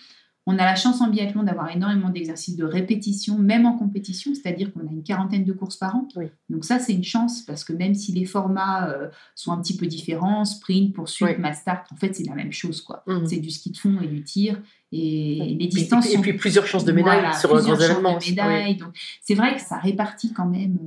On 0.49 0.53
a 0.53 0.63
la 0.63 0.75
chance 0.75 1.01
en 1.01 1.09
biathlon 1.09 1.43
d'avoir 1.43 1.69
énormément 1.69 2.09
d'exercices 2.09 2.55
de 2.55 2.63
répétition, 2.63 3.37
même 3.37 3.65
en 3.65 3.77
compétition, 3.77 4.33
c'est-à-dire 4.33 4.71
qu'on 4.73 4.79
a 4.87 4.89
une 4.91 5.03
quarantaine 5.03 5.43
de 5.43 5.51
courses 5.51 5.75
par 5.75 5.95
an. 5.97 6.07
Oui. 6.15 6.27
Donc 6.49 6.63
ça, 6.63 6.79
c'est 6.79 6.93
une 6.93 7.03
chance 7.03 7.41
parce 7.41 7.65
que 7.65 7.73
même 7.73 7.93
si 7.93 8.13
les 8.13 8.23
formats 8.23 8.87
euh, 8.89 9.09
sont 9.35 9.51
un 9.51 9.61
petit 9.61 9.75
peu 9.75 9.85
différents, 9.87 10.45
sprint, 10.45 10.93
poursuite, 10.95 11.27
Oui. 11.27 11.35
mass 11.37 11.59
start, 11.59 11.85
en 11.91 11.97
fait, 11.97 12.15
c'est 12.15 12.23
la 12.23 12.33
même 12.33 12.53
chose. 12.53 12.79
quoi. 12.81 13.03
Mhm. 13.07 13.27
C'est 13.27 13.37
du 13.37 13.51
ski 13.51 13.71
de 13.71 13.77
fond 13.77 13.99
et 14.01 14.07
du 14.07 14.23
tir. 14.23 14.61
Et 14.93 15.37
Oui. 15.41 15.47
les 15.59 15.65
Et 15.65 15.69
puis- 15.69 15.81
distances 15.81 16.05
et 16.09 16.15
sont 16.15 16.21
puis 16.21 16.31
plusieurs 16.33 16.65
chances 16.65 16.85
de 16.85 16.93
médailles 16.93 17.19
Voilà, 17.19 17.33
sur 17.37 17.51
un 17.51 17.55
plusieurs 17.57 17.77
grand 17.77 17.85
événement. 18.19 18.75
Donc, 18.79 18.97
c'est 19.21 19.35
vrai 19.35 19.55
que 19.55 19.61
ça 19.61 19.77
répartit 19.77 20.31
quand 20.33 20.45
même 20.45 20.77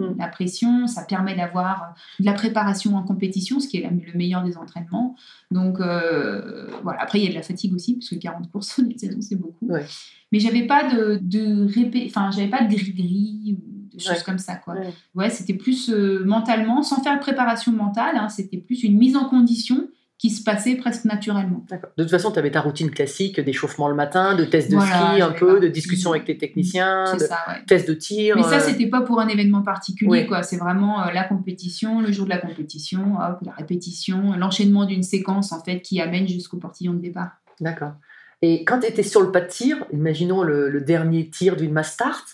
euh, 0.00 0.10
Mm. 0.10 0.16
la 0.18 0.26
pression, 0.26 0.86
ça 0.88 1.02
permet 1.04 1.36
d'avoir 1.36 1.94
de 2.18 2.24
la 2.24 2.32
préparation 2.32 2.96
en 2.96 3.04
compétition, 3.04 3.60
ce 3.60 3.68
qui 3.68 3.76
est 3.76 3.82
la- 3.82 3.90
le 3.90 4.18
meilleur 4.18 4.42
des 4.42 4.56
entraînements. 4.56 5.14
Donc, 5.52 5.78
euh, 5.80 6.66
voilà. 6.82 7.00
Après, 7.00 7.20
il 7.20 7.24
y 7.24 7.26
a 7.28 7.30
de 7.30 7.34
la 7.36 7.42
fatigue 7.42 7.72
aussi, 7.74 7.94
parce 7.94 8.08
que 8.08 8.16
40 8.16 8.50
courses 8.50 8.76
en 8.80 8.84
une 8.86 8.98
saison, 8.98 9.20
c'est 9.20 9.36
beaucoup. 9.36 9.66
Ouais. 9.68 9.84
Mais 10.32 10.40
j'avais 10.40 10.66
pas 10.66 10.92
de, 10.92 11.20
de 11.22 11.72
répé... 11.72 12.04
enfin, 12.08 12.32
j'avais 12.32 12.48
pas 12.48 12.64
de 12.64 12.74
gris-gris 12.74 13.56
ou 13.56 13.94
de 13.96 14.00
choses 14.00 14.10
Ouais. 14.10 14.22
comme 14.26 14.38
ça, 14.38 14.56
quoi. 14.56 14.74
Ouais. 14.74 14.92
Ouais, 15.14 15.30
c'était 15.30 15.54
plus 15.54 15.90
euh, 15.90 16.24
mentalement, 16.24 16.82
sans 16.82 17.00
faire 17.04 17.14
de 17.14 17.20
préparation 17.20 17.70
mentale, 17.70 18.16
hein, 18.16 18.28
c'était 18.28 18.56
plus 18.58 18.82
une 18.82 18.98
mise 18.98 19.14
en 19.14 19.26
condition 19.28 19.86
qui 20.24 20.30
se 20.30 20.42
passait 20.42 20.76
presque 20.76 21.04
naturellement. 21.04 21.62
De 21.98 22.02
toute 22.02 22.10
façon, 22.10 22.32
tu 22.32 22.38
avais 22.38 22.50
ta 22.50 22.62
routine 22.62 22.90
classique 22.90 23.38
d'échauffement 23.40 23.88
le 23.90 23.94
matin, 23.94 24.34
de 24.34 24.46
tests 24.46 24.70
de 24.70 24.76
Voilà, 24.76 25.12
ski 25.12 25.20
un 25.20 25.32
peu, 25.32 25.56
pas- 25.56 25.60
de 25.60 25.68
discussion 25.68 26.12
avec 26.12 26.26
les 26.26 26.38
techniciens, 26.38 27.12
de 27.12 27.18
ça, 27.18 27.40
ouais. 27.46 27.56
tests 27.66 27.86
de 27.86 27.92
tir. 27.92 28.34
Mais 28.34 28.42
ça, 28.42 28.54
euh, 28.56 28.60
c'était 28.60 28.86
pas 28.88 29.02
pour 29.02 29.20
un 29.20 29.28
événement 29.28 29.60
particulier, 29.60 30.24
quoi. 30.26 30.42
C'est 30.42 30.56
vraiment 30.56 31.02
euh, 31.06 31.10
la 31.12 31.24
compétition, 31.24 32.00
le 32.00 32.10
jour 32.10 32.24
de 32.24 32.30
la 32.30 32.38
compétition, 32.38 33.16
hop, 33.20 33.36
la 33.42 33.52
répétition, 33.52 34.32
l'enchaînement 34.38 34.86
d'une 34.86 35.02
séquence, 35.02 35.52
en 35.52 35.62
fait, 35.62 35.80
qui 35.82 36.00
amène 36.00 36.26
jusqu'au 36.26 36.56
portillon 36.56 36.94
de 36.94 37.00
départ. 37.00 37.32
D'accord. 37.60 37.92
Et 38.40 38.64
quand 38.64 38.80
tu 38.80 38.86
étais 38.86 39.02
sur 39.02 39.20
le 39.20 39.30
pas 39.30 39.42
de 39.42 39.48
tir, 39.48 39.84
imaginons 39.92 40.42
le, 40.42 40.70
le 40.70 40.80
dernier 40.80 41.28
tir 41.28 41.54
d'une 41.56 41.72
mass 41.72 41.92
start, 41.92 42.24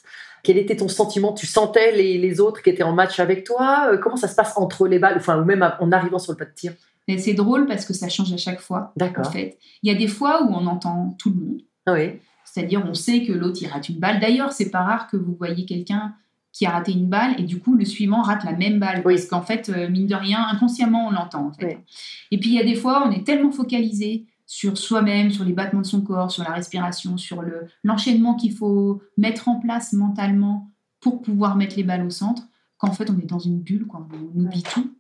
quel 0.45 0.59
était 0.59 0.77
ton 0.77 0.87
sentiment? 0.89 1.33
Tu 1.33 1.47
sentais 1.47 1.91
les, 1.91 2.19
les 2.19 2.41
autres 2.41 2.63
qui 2.63 2.71
étaient 2.71 2.85
en 2.85 2.93
match 2.93 3.19
avec 3.19 3.43
toi? 3.43 3.89
Euh, 3.93 3.99
Comment 3.99 4.17
ça 4.17 4.29
se 4.29 4.37
passe 4.37 4.53
entre 4.57 4.87
les 4.87 5.01
balles, 5.01 5.17
enfin, 5.17 5.41
ou 5.43 5.45
même 5.45 5.69
en 5.81 5.91
arrivant 5.91 6.21
sur 6.21 6.31
le 6.33 6.39
pas 6.39 6.45
de 6.45 6.55
tir? 6.55 6.73
Et 7.11 7.19
c'est 7.19 7.35
drôle 7.35 7.67
parce 7.67 7.85
que 7.85 7.93
ça 7.93 8.09
change 8.09 8.33
à 8.33 8.37
chaque 8.37 8.61
fois, 8.61 8.93
en 8.97 8.99
D'accord. 8.99 9.33
fait. 9.33 9.59
Il 9.83 9.91
y 9.93 9.95
a 9.95 9.99
des 9.99 10.09
fois 10.09 10.45
où 10.45 10.49
on 10.55 10.67
entend 10.67 11.15
tout 11.19 11.31
le 11.31 11.37
monde. 11.37 11.61
Oui. 11.89 12.19
C'est-à-dire, 12.45 12.85
on 12.89 12.95
sait 12.95 13.25
que 13.25 13.33
l'autre, 13.33 13.59
il 13.63 13.69
rate 13.69 13.89
une 13.89 13.99
balle. 13.99 14.21
D'ailleurs, 14.21 14.53
c'est 14.53 14.71
pas 14.71 14.83
rare 14.83 15.07
que 15.09 15.17
vous 15.17 15.35
voyez 15.37 15.65
quelqu'un 15.67 16.15
qui 16.53 16.67
a 16.67 16.71
raté 16.71 16.93
une 16.93 17.07
balle 17.07 17.35
et 17.39 17.45
du 17.45 17.61
coup, 17.61 17.75
le 17.77 17.85
suivant 17.85 18.23
rate 18.23 18.45
la 18.45 18.53
même 18.53 18.81
balle. 18.81 19.03
Oui. 19.05 19.15
Parce 19.15 19.27
qu'en 19.27 19.43
fait, 19.43 19.69
euh, 19.69 19.89
mine 19.89 20.07
de 20.07 20.15
rien, 20.17 20.45
inconsciemment, 20.51 21.07
on 21.09 21.11
l'entend, 21.11 21.47
en 21.47 21.53
fait. 21.53 21.67
Oui. 21.67 21.95
Et 22.33 22.39
puis, 22.39 22.51
il 22.51 22.55
y 22.57 22.61
a 22.61 22.65
des 22.65 22.75
fois, 22.75 23.05
on 23.07 23.11
est 23.13 23.25
tellement 23.25 23.53
focalisé 23.53 24.27
sur 24.47 24.77
soi-même, 24.77 25.31
sur 25.31 25.45
les 25.45 25.53
battements 25.53 25.81
de 25.83 25.87
son 25.87 26.01
corps, 26.01 26.33
sur 26.33 26.43
la 26.43 26.51
respiration, 26.53 27.17
sur 27.17 27.41
le- 27.43 27.67
l'enchaînement 27.85 28.35
qu'il 28.35 28.53
faut 28.53 29.01
mettre 29.17 29.47
en 29.49 29.61
place 29.61 29.93
mentalement 29.93 30.71
pour 31.01 31.23
pouvoir 31.23 31.55
mettre 31.57 31.77
les 31.77 31.85
balles 31.85 32.05
au 32.05 32.11
centre, 32.11 32.43
qu'en 32.79 32.91
fait, 32.91 33.09
on 33.11 33.19
est 33.21 33.27
dans 33.27 33.39
une 33.39 33.61
bulle, 33.61 33.87
quoi. 33.87 34.09
On 34.37 34.41
oublie 34.41 34.65
tout. 34.65 34.91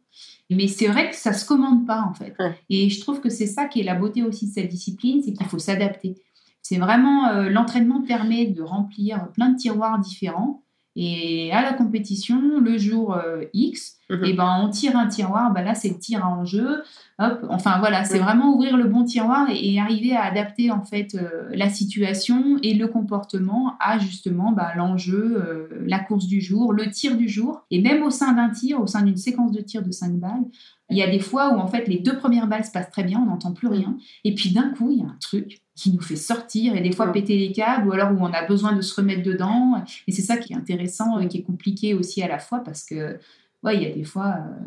Mais 0.50 0.66
c'est 0.66 0.88
vrai 0.88 1.10
que 1.10 1.16
ça 1.16 1.32
se 1.32 1.46
commande 1.46 1.86
pas, 1.86 2.02
en 2.02 2.12
fait. 2.12 2.34
Ouais. 2.38 2.58
Et 2.68 2.90
je 2.90 3.00
trouve 3.00 3.20
que 3.20 3.30
c'est 3.30 3.46
ça 3.46 3.66
qui 3.66 3.80
est 3.80 3.84
la 3.84 3.94
beauté 3.94 4.22
aussi 4.22 4.48
de 4.48 4.52
cette 4.52 4.68
discipline, 4.68 5.22
c'est 5.22 5.32
qu'il 5.32 5.46
faut 5.46 5.58
s'adapter. 5.58 6.16
C'est 6.62 6.78
vraiment 6.78 7.28
euh, 7.28 7.48
l'entraînement 7.48 8.02
permet 8.02 8.46
de 8.46 8.62
remplir 8.62 9.28
plein 9.32 9.50
de 9.50 9.56
tiroirs 9.56 9.98
différents 9.98 10.62
Et 10.96 11.52
à 11.52 11.62
la 11.62 11.72
compétition, 11.72 12.60
le 12.60 12.78
jour 12.78 13.14
euh, 13.14 13.44
X, 13.52 14.00
Mhm. 14.10 14.24
et 14.24 14.32
ben, 14.32 14.60
on 14.62 14.68
tire 14.68 14.96
un 14.96 15.06
tiroir. 15.06 15.52
Ben 15.52 15.62
là, 15.62 15.74
c'est 15.74 15.88
le 15.88 15.98
tir 15.98 16.26
en 16.26 16.44
jeu. 16.44 16.82
Hop. 17.18 17.46
Enfin, 17.48 17.78
voilà, 17.78 18.04
c'est 18.04 18.18
vraiment 18.18 18.54
ouvrir 18.54 18.76
le 18.76 18.84
bon 18.84 19.04
tiroir 19.04 19.48
et, 19.50 19.72
et 19.72 19.80
arriver 19.80 20.16
à 20.16 20.24
adapter 20.24 20.70
en 20.70 20.82
fait 20.82 21.14
euh, 21.14 21.48
la 21.52 21.68
situation 21.68 22.56
et 22.62 22.74
le 22.74 22.88
comportement 22.88 23.74
à 23.78 23.98
justement 23.98 24.52
ben, 24.52 24.68
l'enjeu, 24.76 25.36
euh, 25.36 25.68
la 25.86 26.00
course 26.00 26.26
du 26.26 26.40
jour, 26.40 26.72
le 26.72 26.90
tir 26.90 27.16
du 27.16 27.28
jour. 27.28 27.62
Et 27.70 27.80
même 27.80 28.02
au 28.02 28.10
sein 28.10 28.32
d'un 28.32 28.50
tir, 28.50 28.80
au 28.80 28.86
sein 28.86 29.02
d'une 29.02 29.16
séquence 29.16 29.52
de 29.52 29.60
tir 29.60 29.82
de 29.82 29.92
5 29.92 30.12
balles, 30.14 30.44
il 30.90 30.96
y 30.96 31.02
a 31.02 31.10
des 31.10 31.20
fois 31.20 31.54
où 31.54 31.60
en 31.60 31.68
fait 31.68 31.86
les 31.86 32.00
deux 32.00 32.16
premières 32.16 32.48
balles 32.48 32.64
se 32.64 32.72
passent 32.72 32.90
très 32.90 33.04
bien, 33.04 33.20
on 33.20 33.26
n'entend 33.26 33.52
plus 33.52 33.68
rien. 33.68 33.96
Et 34.24 34.34
puis 34.34 34.50
d'un 34.50 34.70
coup, 34.70 34.90
il 34.90 34.98
y 34.98 35.02
a 35.02 35.06
un 35.06 35.16
truc 35.20 35.60
qui 35.80 35.90
nous 35.92 36.02
fait 36.10 36.16
sortir 36.16 36.74
et 36.76 36.80
des 36.82 36.92
fois 36.92 37.06
Ouais. 37.06 37.12
péter 37.12 37.36
les 37.38 37.52
câbles 37.52 37.88
ou 37.88 37.92
alors 37.92 38.10
où 38.12 38.18
on 38.20 38.32
a 38.32 38.44
besoin 38.46 38.72
de 38.74 38.82
se 38.82 38.94
remettre 39.00 39.22
dedans. 39.22 39.82
Et 40.06 40.12
c'est 40.12 40.22
ça 40.30 40.36
qui 40.36 40.52
est 40.52 40.56
intéressant 40.56 41.18
et 41.20 41.26
qui 41.28 41.38
est 41.38 41.42
compliqué 41.42 41.94
aussi 41.94 42.22
à 42.22 42.28
la 42.28 42.38
fois 42.38 42.58
parce 42.60 42.82
que, 42.84 43.18
ouais, 43.62 43.76
il 43.76 43.82
y 43.82 43.86
a 43.86 43.94
des 43.94 44.04
fois. 44.04 44.34
euh, 44.38 44.64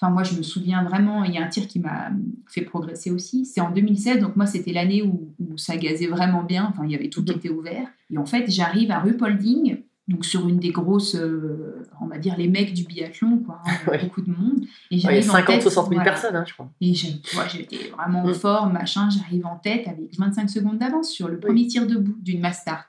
Enfin, 0.00 0.10
moi, 0.12 0.24
je 0.24 0.36
me 0.36 0.42
souviens 0.42 0.82
vraiment, 0.82 1.22
il 1.24 1.32
y 1.34 1.38
a 1.38 1.44
un 1.44 1.48
tir 1.48 1.68
qui 1.68 1.78
m'a 1.78 2.10
fait 2.48 2.62
progresser 2.62 3.10
aussi. 3.12 3.46
C'est 3.46 3.60
en 3.60 3.70
2016, 3.70 4.20
donc 4.20 4.34
moi, 4.36 4.44
c'était 4.44 4.72
l'année 4.72 5.02
où, 5.02 5.32
où 5.38 5.56
ça 5.56 5.76
gazait 5.76 6.08
vraiment 6.08 6.42
bien. 6.42 6.66
Enfin, 6.70 6.84
il 6.84 6.90
y 6.90 6.96
avait 6.96 7.08
tout 7.10 7.22
qui 7.24 7.30
Mhm. 7.32 7.38
était 7.38 7.48
ouvert. 7.50 7.86
Et 8.10 8.18
en 8.18 8.26
fait, 8.26 8.44
j'arrive 8.50 8.90
à 8.90 8.98
Ruhpolding, 8.98 9.78
donc 10.08 10.24
sur 10.24 10.48
une 10.48 10.58
des 10.58 10.70
grosses, 10.72 11.14
euh, 11.14 11.86
va 12.14 12.18
dire, 12.18 12.34
les 12.36 12.48
mecs 12.48 12.72
du 12.72 12.84
biathlon, 12.84 13.38
quoi. 13.38 13.60
hein, 13.66 13.72
Ouais. 13.90 14.02
beaucoup 14.02 14.22
de 14.22 14.30
monde. 14.30 14.60
Et 14.90 14.96
Ouais, 14.96 14.98
il 14.98 14.98
y 15.02 15.06
a 15.06 15.10
j'arrive 15.10 15.30
en 15.30 15.32
50, 15.34 15.46
tête, 15.54 15.62
60 15.62 15.84
000 15.88 15.94
voilà. 16.00 16.10
personnes, 16.10 16.36
hein, 16.36 16.44
je 16.46 16.52
crois. 16.54 16.70
Et 16.80 16.94
j'étais 16.94 17.88
vraiment 17.96 18.24
Mm. 18.26 18.34
fort, 18.34 18.66
machin. 18.72 19.08
J'arrive 19.10 19.46
en 19.46 19.56
tête 19.56 19.86
avec 19.88 20.16
25 20.18 20.48
secondes 20.50 20.78
d'avance 20.78 21.10
sur 21.10 21.28
le 21.28 21.38
premier 21.38 21.66
tir 21.66 21.86
debout 21.86 22.16
d'une 22.20 22.40
mass 22.40 22.60
start. 22.60 22.86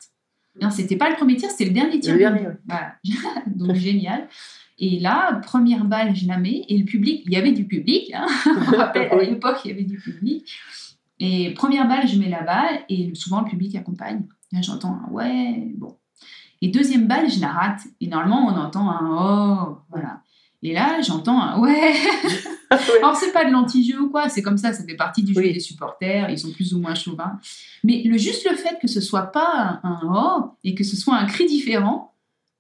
Non, 0.61 0.69
c'était 0.69 0.95
pas 0.95 1.09
le 1.09 1.15
premier 1.17 1.35
tir, 1.35 1.49
c'était 1.49 1.65
le 1.65 1.71
dernier 1.71 1.99
tir. 1.99 2.13
Le 2.13 2.19
dernier, 2.19 2.39
debout. 2.39 2.49
ouais. 2.51 2.57
Voilà. 2.67 2.95
Donc 3.47 3.75
génial. 3.75 4.27
Et 4.79 4.99
là, 4.99 5.39
première 5.43 5.85
balle, 5.85 6.15
je 6.15 6.27
la 6.27 6.37
mets. 6.37 6.63
Et 6.69 6.77
le 6.77 6.85
public, 6.85 7.23
il 7.25 7.31
y 7.33 7.35
avait 7.37 7.51
du 7.53 7.65
public. 7.65 8.11
Hein. 8.13 8.25
On 8.73 8.77
rappelle, 8.77 9.09
à 9.11 9.17
Oui. 9.17 9.25
l'époque, 9.29 9.57
il 9.65 9.71
y 9.71 9.73
avait 9.73 9.83
du 9.83 9.97
public. 9.97 10.49
Et 11.19 11.53
première 11.53 11.87
balle, 11.87 12.07
je 12.07 12.17
mets 12.19 12.29
la 12.29 12.41
balle. 12.41 12.79
Et 12.89 13.13
souvent, 13.15 13.41
le 13.41 13.47
public 13.49 13.75
accompagne. 13.75 14.23
J'entends 14.61 14.99
ouais, 15.11 15.71
bon. 15.75 15.95
Et 16.61 16.69
deuxième 16.69 17.07
balle, 17.07 17.29
je 17.29 17.39
la 17.39 17.49
rate. 17.49 17.81
Et 18.01 18.07
normalement, 18.07 18.47
on 18.47 18.57
entend 18.57 18.89
un 18.89 19.09
oh. 19.71 19.77
Voilà. 19.89 20.21
Et 20.63 20.73
là, 20.73 20.99
j'entends 21.01 21.39
un 21.39 21.59
ouais. 21.59 21.93
Alors, 22.99 23.15
c'est 23.15 23.31
pas 23.31 23.45
de 23.45 23.51
l'anti-jeu 23.51 23.99
ou 24.01 24.09
quoi, 24.09 24.29
c'est 24.29 24.41
comme 24.41 24.57
ça, 24.57 24.73
ça 24.73 24.83
fait 24.83 24.95
partie 24.95 25.21
du 25.23 25.33
jeu 25.33 25.41
Oui. 25.41 25.53
des 25.53 25.59
supporters, 25.59 26.29
ils 26.31 26.39
sont 26.39 26.51
plus 26.51 26.73
ou 26.73 26.79
moins 26.79 26.95
chauvins. 26.95 27.39
Mais 27.83 28.01
le, 28.03 28.17
juste 28.17 28.49
le 28.49 28.55
fait 28.55 28.79
que 28.81 28.87
ce 28.87 28.99
soit 28.99 29.31
pas 29.31 29.79
un, 29.83 29.89
un 29.89 29.99
oh 30.03 30.51
et 30.63 30.73
que 30.73 30.83
ce 30.83 30.95
soit 30.95 31.15
un 31.15 31.25
cri 31.25 31.45
différent, 31.45 32.13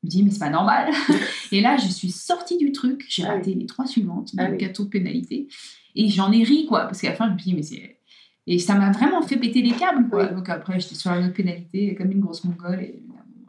je 0.03 0.07
me 0.07 0.11
dis, 0.11 0.23
mais 0.23 0.29
c'est 0.29 0.39
pas 0.39 0.51
normal. 0.51 0.91
et 1.51 1.61
là, 1.61 1.77
je 1.77 1.87
suis 1.87 2.11
sortie 2.11 2.57
du 2.57 2.71
truc, 2.71 3.03
j'ai 3.09 3.23
Ah 3.23 3.29
oui. 3.31 3.37
raté 3.37 3.53
les 3.55 3.65
trois 3.65 3.87
suivantes, 3.87 4.29
Ah 4.37 4.43
donc 4.43 4.51
oui. 4.51 4.57
quatre 4.59 4.79
autres 4.81 4.91
pénalités, 4.91 5.47
et 5.95 6.07
j'en 6.09 6.31
ai 6.31 6.43
ri, 6.43 6.67
quoi, 6.67 6.81
parce 6.81 7.01
qu'à 7.01 7.09
la 7.09 7.15
fin, 7.15 7.27
je 7.27 7.33
me 7.33 7.37
dis, 7.39 7.53
mais 7.55 7.63
c'est. 7.63 7.97
Et 8.45 8.59
ça 8.59 8.75
m'a 8.75 8.91
vraiment 8.91 9.23
fait 9.23 9.37
péter 9.37 9.63
les 9.63 9.71
câbles, 9.71 10.07
quoi. 10.07 10.27
Donc 10.27 10.47
après, 10.49 10.79
j'étais 10.79 10.93
sur 10.93 11.09
la 11.09 11.21
autre 11.21 11.33
pénalité, 11.33 11.95
comme 11.95 12.11
une 12.11 12.19
grosse 12.19 12.43
mongole, 12.43 12.79
et. 12.81 13.01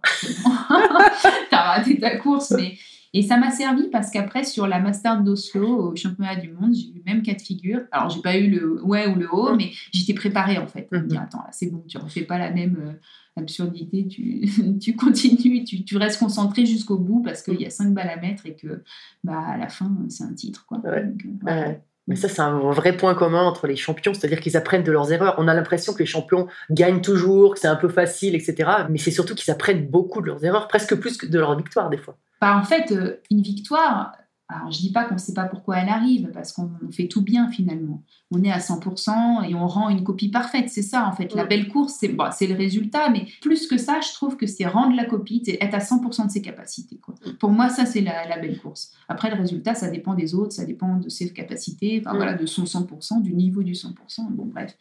T'as 1.50 1.62
raté 1.62 1.98
ta 1.98 2.16
course, 2.16 2.52
mais. 2.56 2.76
Et 3.14 3.22
ça 3.22 3.38
m'a 3.38 3.50
servi 3.50 3.88
parce 3.90 4.10
qu'après, 4.10 4.44
sur 4.44 4.66
la 4.66 4.78
Master 4.78 5.22
d'Oslo, 5.22 5.92
au 5.92 5.96
championnat 5.96 6.36
du 6.36 6.50
monde, 6.52 6.74
j'ai 6.74 6.88
eu 6.90 6.94
le 6.96 7.02
même 7.06 7.22
cas 7.22 7.32
de 7.32 7.40
figure. 7.40 7.80
Alors, 7.90 8.10
j'ai 8.10 8.20
pas 8.20 8.36
eu 8.36 8.50
le 8.50 8.84
ouais 8.84 9.06
ou 9.06 9.14
le 9.14 9.26
haut, 9.32 9.52
Mhm. 9.52 9.56
mais 9.56 9.70
j'étais 9.92 10.12
préparée 10.12 10.58
en 10.58 10.66
fait. 10.66 10.86
Mhm. 10.92 11.06
dis, 11.06 11.16
attends, 11.16 11.38
là, 11.38 11.48
c'est 11.50 11.70
bon, 11.70 11.82
tu 11.88 11.96
refais 11.96 12.22
pas 12.24 12.36
la 12.36 12.50
même 12.50 12.76
euh, 12.78 12.92
absurdité, 13.40 14.06
tu, 14.06 14.42
tu 14.82 14.96
continues, 14.96 15.64
tu, 15.64 15.82
tu 15.84 15.96
restes 15.96 16.18
concentré 16.18 16.66
jusqu'au 16.66 16.98
bout 16.98 17.22
parce 17.22 17.42
qu'il 17.42 17.58
y 17.58 17.64
a 17.64 17.70
cinq 17.70 17.94
balles 17.94 18.10
à 18.10 18.16
mettre 18.16 18.44
et 18.44 18.54
que 18.54 18.82
bah, 19.24 19.40
à 19.40 19.56
la 19.56 19.68
fin, 19.68 19.90
c'est 20.10 20.24
un 20.24 20.34
titre. 20.34 20.66
Quoi. 20.66 20.78
Ouais. 20.84 21.04
Donc, 21.04 21.22
euh. 21.24 21.46
Ouais. 21.46 21.82
Mais 22.08 22.16
ça, 22.16 22.28
c'est 22.28 22.42
un 22.42 22.58
vrai 22.70 22.96
point 22.96 23.14
commun 23.14 23.42
entre 23.42 23.66
les 23.66 23.76
champions, 23.76 24.14
c'est-à-dire 24.14 24.40
qu'ils 24.40 24.56
apprennent 24.56 24.84
de 24.84 24.92
leurs 24.92 25.12
erreurs. 25.12 25.34
On 25.38 25.48
a 25.48 25.54
l'impression 25.54 25.92
que 25.92 25.98
les 25.98 26.06
champions 26.06 26.46
gagnent 26.70 27.00
toujours, 27.00 27.54
que 27.54 27.60
c'est 27.60 27.66
un 27.66 27.76
peu 27.76 27.88
facile, 27.88 28.34
etc. 28.34 28.70
Mais 28.88 28.98
c'est 28.98 29.10
surtout 29.10 29.34
qu'ils 29.34 29.52
apprennent 29.52 29.86
beaucoup 29.86 30.20
de 30.20 30.26
leurs 30.26 30.44
erreurs, 30.44 30.68
presque 30.68 30.94
plus 30.94 31.16
que 31.16 31.26
de 31.26 31.38
leurs 31.38 31.56
victoires, 31.56 31.90
des 31.90 31.98
fois. 31.98 32.16
Bah, 32.40 32.56
en 32.56 32.62
fait, 32.62 32.92
euh, 32.92 33.20
une 33.30 33.42
victoire, 33.42 34.12
alors 34.48 34.70
je 34.70 34.78
dis 34.78 34.92
pas 34.92 35.04
qu'on 35.04 35.14
ne 35.14 35.18
sait 35.20 35.34
pas 35.34 35.44
pourquoi 35.44 35.78
elle 35.78 35.88
arrive, 35.88 36.30
parce 36.32 36.52
qu'on 36.52 36.70
fait 36.92 37.08
tout 37.08 37.22
bien 37.22 37.48
finalement. 37.50 38.02
On 38.30 38.42
est 38.44 38.50
à 38.52 38.58
100% 38.58 39.44
et 39.48 39.54
on 39.54 39.66
rend 39.66 39.88
une 39.88 40.04
copie 40.04 40.28
parfaite, 40.28 40.68
c'est 40.68 40.82
ça 40.82 41.06
en 41.06 41.12
fait. 41.12 41.34
La 41.34 41.44
Mm. 41.44 41.48
belle 41.48 41.68
course, 41.68 41.94
c'est 41.98 42.08
bon, 42.08 42.24
le 42.24 42.54
résultat, 42.54 43.08
mais 43.10 43.26
plus 43.40 43.66
que 43.66 43.76
ça, 43.76 44.00
je 44.00 44.12
trouve 44.14 44.36
que 44.36 44.46
c'est 44.46 44.66
rendre 44.66 44.94
la 44.96 45.04
copie, 45.04 45.42
c'est 45.44 45.58
être 45.60 45.74
à 45.74 45.78
100% 45.80 46.26
de 46.26 46.30
ses 46.30 46.42
capacités. 46.42 46.96
Quoi. 46.98 47.14
Pour 47.40 47.50
moi, 47.50 47.68
ça, 47.68 47.86
c'est 47.86 48.00
la, 48.00 48.26
la 48.28 48.38
belle 48.38 48.58
course. 48.58 48.92
Après, 49.08 49.30
le 49.30 49.36
résultat, 49.36 49.74
ça 49.74 49.88
dépend 49.90 50.14
des 50.14 50.34
autres, 50.34 50.52
ça 50.52 50.64
dépend 50.64 50.96
de 50.96 51.08
ses 51.08 51.32
capacités, 51.32 52.00
enfin 52.04 52.14
Mm. 52.14 52.16
voilà, 52.16 52.34
de 52.34 52.46
son 52.46 52.64
100%, 52.66 53.20
du 53.20 53.34
niveau 53.34 53.62
du 53.64 53.74
100%, 53.74 54.28
bon 54.30 54.46
bref. 54.46 54.76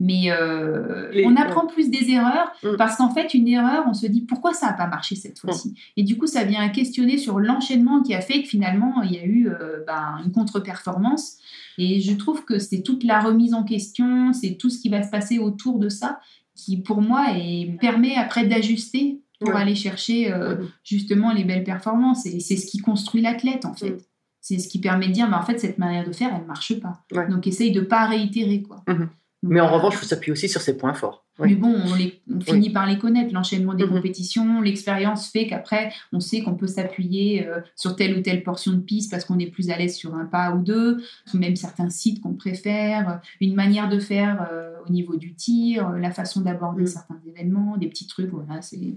Mais 0.00 0.30
euh, 0.30 1.10
on 1.26 1.34
apprend 1.36 1.66
plus 1.66 1.90
des 1.90 2.10
erreurs, 2.10 2.52
Mm. 2.62 2.76
parce 2.78 2.96
qu'en 2.96 3.10
fait, 3.10 3.34
une 3.34 3.48
erreur, 3.48 3.84
on 3.88 3.94
se 3.94 4.06
dit 4.06 4.20
pourquoi 4.22 4.54
ça 4.54 4.66
n'a 4.66 4.72
pas 4.74 4.86
marché 4.86 5.16
cette 5.16 5.38
fois-ci? 5.40 5.74
Et 5.96 6.02
du 6.04 6.16
coup, 6.18 6.26
ça 6.26 6.44
vient 6.44 6.60
à 6.60 6.68
questionner 6.68 7.18
sur 7.18 7.38
l'enchaînement 7.40 8.02
qui 8.02 8.14
a 8.14 8.20
fait 8.20 8.42
que 8.42 8.48
finalement, 8.48 9.02
il 9.08 9.14
y 9.14 9.18
a 9.18 9.24
eu 9.24 9.48
euh, 9.48 9.84
ben, 9.86 10.20
une 10.24 10.32
contre-performance. 10.32 11.38
Et 11.78 12.00
je 12.00 12.12
trouve 12.14 12.44
que 12.44 12.58
c'est 12.58 12.82
toute 12.82 13.04
la 13.04 13.20
remise 13.20 13.54
en 13.54 13.64
question, 13.64 14.32
c'est 14.32 14.56
tout 14.56 14.70
ce 14.70 14.80
qui 14.80 14.88
va 14.88 15.02
se 15.02 15.10
passer 15.10 15.38
autour 15.38 15.78
de 15.78 15.88
ça 15.88 16.20
qui, 16.54 16.76
pour 16.78 17.00
moi, 17.00 17.26
est, 17.36 17.78
permet 17.80 18.16
après 18.16 18.46
d'ajuster 18.46 19.20
pour 19.40 19.50
Ouais. 19.50 19.60
aller 19.60 19.76
chercher 19.76 20.32
euh, 20.32 20.56
justement 20.82 21.32
les 21.32 21.44
belles 21.44 21.62
performances. 21.62 22.26
Et 22.26 22.40
c'est 22.40 22.56
ce 22.56 22.66
qui 22.66 22.78
construit 22.78 23.22
l'athlète, 23.22 23.64
en 23.64 23.74
fait. 23.74 23.90
Mhm. 23.90 23.98
C'est 24.40 24.58
ce 24.58 24.68
qui 24.68 24.80
permet 24.80 25.08
de 25.08 25.12
dire, 25.12 25.30
ben, 25.30 25.38
en 25.38 25.42
fait, 25.42 25.58
cette 25.58 25.78
manière 25.78 26.06
de 26.06 26.12
faire, 26.12 26.30
elle 26.34 26.42
ne 26.42 26.46
marche 26.46 26.74
pas. 26.80 27.04
Donc, 27.28 27.46
essaye 27.46 27.70
de 27.70 27.80
ne 27.80 27.84
pas 27.84 28.06
réitérer. 28.06 28.62
Quoi. 28.62 28.82
Mhm. 28.88 28.98
Donc, 28.98 29.08
Mais 29.42 29.60
en 29.60 29.64
voilà. 29.68 29.76
revanche, 29.76 29.94
il 29.94 29.98
faut 29.98 30.06
s'appuyer 30.06 30.32
aussi 30.32 30.48
sur 30.48 30.60
ses 30.60 30.76
points 30.76 30.94
forts. 30.94 31.24
Mais 31.40 31.54
bon, 31.54 31.72
on, 31.72 31.94
les- 31.94 32.20
on 32.34 32.40
finit 32.40 32.70
par 32.70 32.84
les 32.86 32.98
connaître, 32.98 33.32
l'enchaînement 33.32 33.74
des 33.74 33.84
Mhm. 33.84 33.90
compétitions, 33.92 34.60
l'expérience 34.60 35.30
fait 35.30 35.46
qu'après, 35.46 35.92
on 36.12 36.18
sait 36.18 36.42
qu'on 36.42 36.56
peut 36.56 36.66
s'appuyer 36.66 37.46
euh, 37.46 37.60
sur 37.76 37.94
telle 37.94 38.18
ou 38.18 38.22
telle 38.22 38.42
portion 38.42 38.72
de 38.72 38.80
piste 38.80 39.12
parce 39.12 39.24
qu'on 39.24 39.38
est 39.38 39.46
plus 39.46 39.70
à 39.70 39.78
l'aise 39.78 39.94
sur 39.94 40.16
un 40.16 40.24
pas 40.24 40.50
ou 40.56 40.62
deux, 40.62 41.00
même 41.34 41.54
certains 41.54 41.88
sites 41.90 42.20
qu'on 42.20 42.34
préfère, 42.34 43.08
euh, 43.08 43.14
une 43.40 43.54
manière 43.54 43.88
de 43.88 44.00
faire 44.00 44.48
euh, 44.50 44.72
au 44.88 44.90
niveau 44.90 45.16
du 45.16 45.34
tir, 45.36 45.88
euh, 45.90 45.98
la 45.98 46.10
façon 46.10 46.40
d'aborder 46.40 46.82
Mhm. 46.82 46.86
certains 46.88 47.20
événements, 47.24 47.76
des 47.76 47.86
petits 47.86 48.08
trucs, 48.08 48.30
voilà, 48.30 48.60
c'est... 48.60 48.96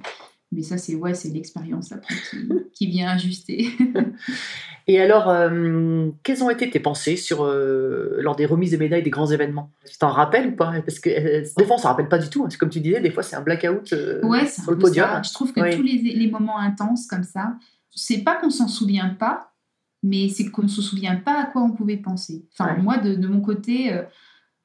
Mais 0.53 0.63
ça, 0.63 0.77
c'est 0.77 0.95
ouais, 0.95 1.13
c'est 1.13 1.29
l'expérience 1.29 1.91
après 1.93 2.13
qui, 2.29 2.37
qui 2.73 2.87
vient 2.87 3.09
ajuster. 3.09 3.69
Et 4.87 4.99
alors, 4.99 5.29
euh, 5.29 6.09
quelles 6.23 6.43
ont 6.43 6.49
été 6.49 6.69
tes 6.69 6.79
pensées 6.79 7.15
sur, 7.15 7.43
euh, 7.45 8.17
lors 8.19 8.35
des 8.35 8.45
remises 8.45 8.71
de 8.71 8.77
médailles 8.77 9.03
des 9.03 9.09
grands 9.11 9.27
événements? 9.31 9.69
Tu 9.89 9.97
t'en 9.97 10.09
rappelles 10.09 10.47
ou 10.47 10.55
pas? 10.55 10.73
Parce 10.85 10.99
que 10.99 11.09
euh, 11.09 11.45
des 11.57 11.65
fois, 11.65 11.75
on 11.75 11.79
s'en 11.79 11.89
rappelle 11.89 12.09
pas 12.09 12.17
du 12.17 12.29
tout. 12.29 12.43
hein. 12.43 12.49
Comme 12.59 12.69
tu 12.69 12.79
disais, 12.81 12.99
des 12.99 13.11
fois, 13.11 13.23
c'est 13.23 13.35
un 13.35 13.41
blackout 13.41 13.93
euh, 13.93 14.19
Ouais, 14.25 14.41
un 14.41 14.45
sur 14.47 14.71
le 14.71 14.77
podium. 14.77 15.07
ça. 15.07 15.21
Je 15.23 15.33
trouve 15.33 15.53
que 15.53 15.75
tous 15.75 15.83
les, 15.83 15.97
les 16.15 16.29
moments 16.29 16.57
intenses 16.59 17.05
comme 17.07 17.23
ça, 17.23 17.53
c'est 17.95 18.19
pas 18.23 18.35
qu'on 18.35 18.49
s'en 18.49 18.67
souvient 18.67 19.09
pas, 19.09 19.53
mais 20.03 20.29
c'est 20.29 20.49
qu'on 20.49 20.63
ne 20.63 20.67
se 20.67 20.81
souvient 20.81 21.15
pas 21.15 21.41
à 21.41 21.45
quoi 21.45 21.61
on 21.61 21.71
pouvait 21.71 21.97
penser. 21.97 22.43
Enfin, 22.51 22.73
Ouais. 22.75 22.81
moi, 22.81 22.97
de, 22.97 23.13
de 23.15 23.27
mon 23.27 23.39
côté, 23.41 23.93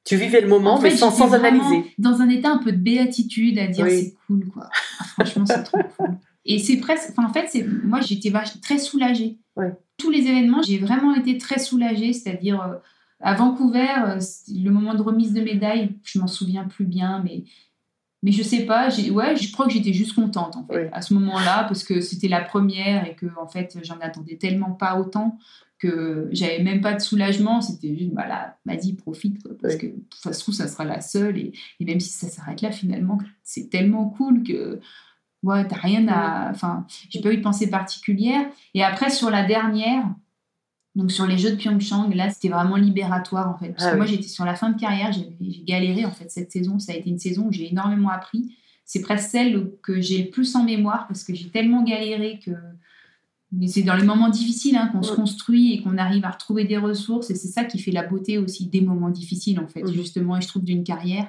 Tu 0.07 0.15
vivais 0.15 0.41
le 0.41 0.47
moment, 0.47 0.75
en 0.75 0.81
mais 0.81 0.95
sans, 0.95 1.11
sans 1.11 1.33
analyser. 1.33 1.93
Dans 1.97 2.21
un 2.21 2.29
état 2.29 2.49
un 2.49 2.57
peu 2.57 2.71
de 2.71 2.77
béatitude, 2.77 3.59
à 3.59 3.67
dire 3.67 3.85
Oui. 3.85 4.03
c'est 4.03 4.15
cool, 4.27 4.47
quoi. 4.47 4.69
Ah, 4.99 5.03
franchement, 5.03 5.45
c'est 5.45 5.63
trop 5.63 5.79
cool. 5.97 6.17
Et 6.45 6.59
c'est 6.59 6.77
presque. 6.77 7.09
Enfin, 7.11 7.27
en 7.27 7.33
fait, 7.33 7.47
c'est 7.49 7.63
moi, 7.83 7.99
j'étais 8.01 8.31
très 8.61 8.77
soulagée. 8.77 9.37
Ouais. 9.55 9.73
Tous 9.97 10.09
les 10.09 10.19
événements, 10.27 10.61
j'ai 10.61 10.77
vraiment 10.77 11.13
été 11.15 11.37
très 11.37 11.59
soulagée, 11.59 12.13
c'est-à-dire. 12.13 12.61
euh, 12.61 12.75
à 13.19 13.33
Vancouver, 13.33 13.87
euh, 14.05 14.19
le 14.53 14.69
moment 14.69 14.93
de 14.93 15.01
remise 15.01 15.33
de 15.33 15.41
médaille, 15.41 15.95
je 16.03 16.19
m'en 16.19 16.27
souviens 16.27 16.65
plus 16.65 16.85
bien, 16.85 17.21
mais 17.23 17.43
mais 18.23 18.31
je 18.31 18.43
sais 18.43 18.65
pas, 18.65 18.89
ouais, 19.11 19.35
je 19.35 19.51
crois 19.51 19.67
que 19.67 19.71
j'étais 19.71 19.93
juste 19.93 20.13
contente 20.13 20.55
en 20.55 20.65
fait 20.65 20.89
à 20.91 21.01
ce 21.01 21.13
moment-là 21.13 21.65
parce 21.65 21.83
que 21.83 22.01
c'était 22.01 22.27
la 22.27 22.41
première 22.41 23.07
et 23.07 23.15
que 23.15 23.27
en 23.39 23.47
fait 23.47 23.77
j'en 23.83 23.97
attendais 24.01 24.37
tellement 24.37 24.71
pas 24.71 24.99
autant 24.99 25.37
que 25.79 26.27
j'avais 26.31 26.63
même 26.63 26.81
pas 26.81 26.93
de 26.93 26.99
soulagement, 26.99 27.61
c'était 27.61 27.95
juste 27.95 28.11
voilà, 28.13 28.57
vas-y 28.65 28.93
profite 28.93 29.41
quoi, 29.43 29.51
parce 29.61 29.75
que 29.75 29.87
ça 30.15 30.33
se 30.33 30.39
trouve 30.39 30.55
ça 30.55 30.67
sera 30.67 30.85
la 30.85 31.01
seule 31.01 31.37
et, 31.37 31.51
et 31.79 31.85
même 31.85 31.99
si 31.99 32.09
ça 32.09 32.27
s'arrête 32.27 32.61
là 32.61 32.71
finalement 32.71 33.19
c'est 33.43 33.69
tellement 33.69 34.09
cool 34.09 34.43
que 34.43 34.79
ouais 35.43 35.67
t'as 35.67 35.77
rien 35.77 36.07
à, 36.07 36.49
enfin 36.49 36.85
j'ai 37.09 37.21
pas 37.21 37.31
eu 37.31 37.37
de 37.37 37.43
pensée 37.43 37.69
particulière 37.69 38.49
et 38.73 38.83
après 38.83 39.09
sur 39.09 39.29
la 39.29 39.43
dernière 39.43 40.05
donc 40.97 41.11
sur 41.11 41.27
les 41.27 41.37
Jeux 41.37 41.51
de 41.51 41.57
Pyeongchang, 41.57 42.11
là, 42.15 42.31
c'était 42.31 42.49
vraiment 42.49 42.75
libératoire 42.75 43.47
en 43.51 43.55
fait. 43.55 43.69
Parce 43.69 43.85
Ah 43.85 43.91
que 43.91 43.97
moi, 43.97 44.07
j'étais 44.07 44.27
sur 44.27 44.45
la 44.45 44.55
fin 44.55 44.71
de 44.71 44.79
carrière, 44.79 45.11
j'ai 45.13 45.63
galéré 45.63 46.05
en 46.05 46.11
fait 46.11 46.31
cette 46.31 46.51
saison. 46.51 46.79
Ça 46.79 46.91
a 46.91 46.95
été 46.95 47.11
une 47.11 47.19
saison 47.19 47.45
où 47.45 47.51
j'ai 47.51 47.69
énormément 47.69 48.09
appris. 48.09 48.57
C'est 48.83 49.01
presque 49.01 49.29
celle 49.29 49.73
que 49.83 50.01
j'ai 50.01 50.23
le 50.23 50.29
plus 50.31 50.55
en 50.55 50.63
mémoire 50.63 51.05
parce 51.07 51.23
que 51.23 51.35
j'ai 51.35 51.49
tellement 51.49 51.83
galéré 51.83 52.39
que. 52.43 52.51
Mais 53.53 53.67
c'est 53.67 53.83
dans 53.83 53.95
les 53.95 54.03
moments 54.03 54.29
difficiles 54.29 54.75
hein, 54.75 54.89
qu'on 54.91 55.01
se 55.03 55.13
construit 55.13 55.73
et 55.73 55.81
qu'on 55.81 55.97
arrive 55.97 56.25
à 56.25 56.29
retrouver 56.31 56.65
des 56.65 56.77
ressources. 56.77 57.29
Et 57.29 57.35
c'est 57.35 57.47
ça 57.47 57.63
qui 57.63 57.79
fait 57.79 57.91
la 57.91 58.03
beauté 58.03 58.37
aussi 58.37 58.67
des 58.67 58.81
moments 58.81 59.09
difficiles 59.09 59.59
en 59.59 59.67
fait, 59.67 59.83
Mhm. 59.83 59.93
justement, 59.93 60.37
et 60.37 60.41
je 60.41 60.47
trouve 60.49 60.63
d'une 60.65 60.83
carrière. 60.83 61.27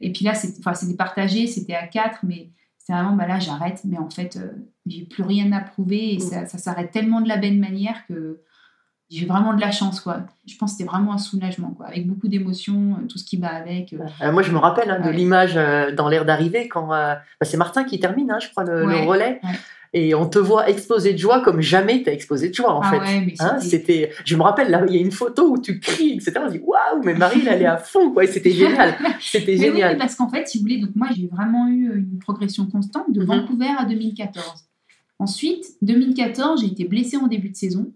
Et 0.00 0.10
puis 0.12 0.24
là, 0.24 0.32
c'est- 0.34 0.54
c'était 0.74 0.96
partagé, 0.96 1.46
c'était 1.46 1.74
à 1.74 1.86
quatre, 1.86 2.20
mais 2.24 2.50
C'était 2.80 3.00
vraiment, 3.00 3.16
bah 3.16 3.26
là, 3.26 3.38
j'arrête, 3.38 3.82
mais 3.84 3.98
en 3.98 4.08
fait, 4.08 4.38
euh, 4.38 4.48
j'ai 4.86 5.02
plus 5.04 5.22
rien 5.22 5.52
à 5.52 5.60
prouver 5.60 6.14
et 6.14 6.16
Mm. 6.16 6.20
ça, 6.20 6.46
ça 6.46 6.56
s'arrête 6.56 6.90
tellement 6.90 7.20
de 7.20 7.28
la 7.28 7.36
belle 7.36 7.58
manière 7.58 8.06
que 8.06 8.40
j'ai 9.10 9.26
vraiment 9.26 9.52
de 9.52 9.60
la 9.60 9.70
chance, 9.72 10.00
quoi. 10.00 10.20
Je 10.46 10.56
pense 10.56 10.72
que 10.72 10.78
c'était 10.78 10.88
vraiment 10.88 11.12
un 11.12 11.18
soulagement, 11.18 11.72
quoi, 11.72 11.88
avec 11.88 12.06
beaucoup 12.06 12.28
d'émotions, 12.28 12.96
euh, 12.98 13.06
tout 13.06 13.18
ce 13.18 13.24
qui 13.26 13.36
va 13.36 13.48
avec. 13.54 13.92
euh. 13.92 13.98
Euh, 14.22 14.32
moi, 14.32 14.40
je 14.42 14.52
me 14.52 14.56
rappelle 14.58 14.90
hein, 14.90 15.00
de 15.00 15.08
Ouais. 15.08 15.12
l'image 15.12 15.52
euh, 15.58 15.94
dans 15.94 16.08
l'air 16.08 16.24
d'arrivée 16.24 16.66
quand 16.68 16.94
euh, 16.94 17.14
bah, 17.14 17.44
c'est 17.46 17.58
Martin 17.58 17.84
qui 17.84 18.00
termine, 18.00 18.30
hein, 18.30 18.38
je 18.40 18.48
crois, 18.48 18.64
le, 18.64 18.84
relais. 19.06 19.40
ouais. 19.44 19.50
Et 19.94 20.14
on 20.14 20.28
te 20.28 20.38
voit 20.38 20.68
exploser 20.68 21.12
de 21.14 21.18
joie 21.18 21.40
comme 21.42 21.60
jamais 21.60 22.02
t'as 22.02 22.12
explosé 22.12 22.50
de 22.50 22.54
joie, 22.54 22.74
en 22.74 22.80
Ah 22.82 22.90
fait. 22.90 22.98
ouais, 22.98 23.34
Hein, 23.40 23.58
c'était- 23.60 24.10
je 24.24 24.36
me 24.36 24.42
rappelle 24.42 24.70
là, 24.70 24.84
il 24.88 24.94
y 24.94 24.98
a 24.98 25.00
une 25.00 25.10
photo 25.12 25.50
où 25.52 25.58
tu 25.60 25.80
cries, 25.80 26.12
etc. 26.12 26.32
On 26.46 26.50
dit 26.50 26.60
waouh, 26.62 27.02
mais 27.04 27.14
Marie, 27.14 27.42
elle 27.48 27.62
est 27.62 27.66
à 27.66 27.78
fond, 27.78 28.10
quoi. 28.12 28.26
C'était 28.26 28.50
génial, 28.90 28.94
c'était 29.20 29.52
oui, 29.52 29.58
génial. 29.58 29.92
mais 29.94 29.98
parce 29.98 30.14
qu'en 30.14 30.28
fait, 30.28 30.46
si 30.46 30.58
vous 30.58 30.62
voulez, 30.62 30.78
donc 30.78 30.90
moi, 30.94 31.08
j'ai 31.16 31.26
vraiment 31.28 31.68
eu 31.68 31.96
une 31.96 32.18
progression 32.18 32.66
constante 32.66 33.10
de 33.12 33.20
Mhm. 33.20 33.26
Vancouver 33.26 33.70
à 33.78 33.84
2014. 33.86 34.64
Ensuite, 35.18 35.64
2014, 35.82 36.60
j'ai 36.60 36.68
été 36.68 36.84
blessée 36.84 37.16
en 37.16 37.26
début 37.26 37.48
de 37.48 37.56
saison. 37.56 37.90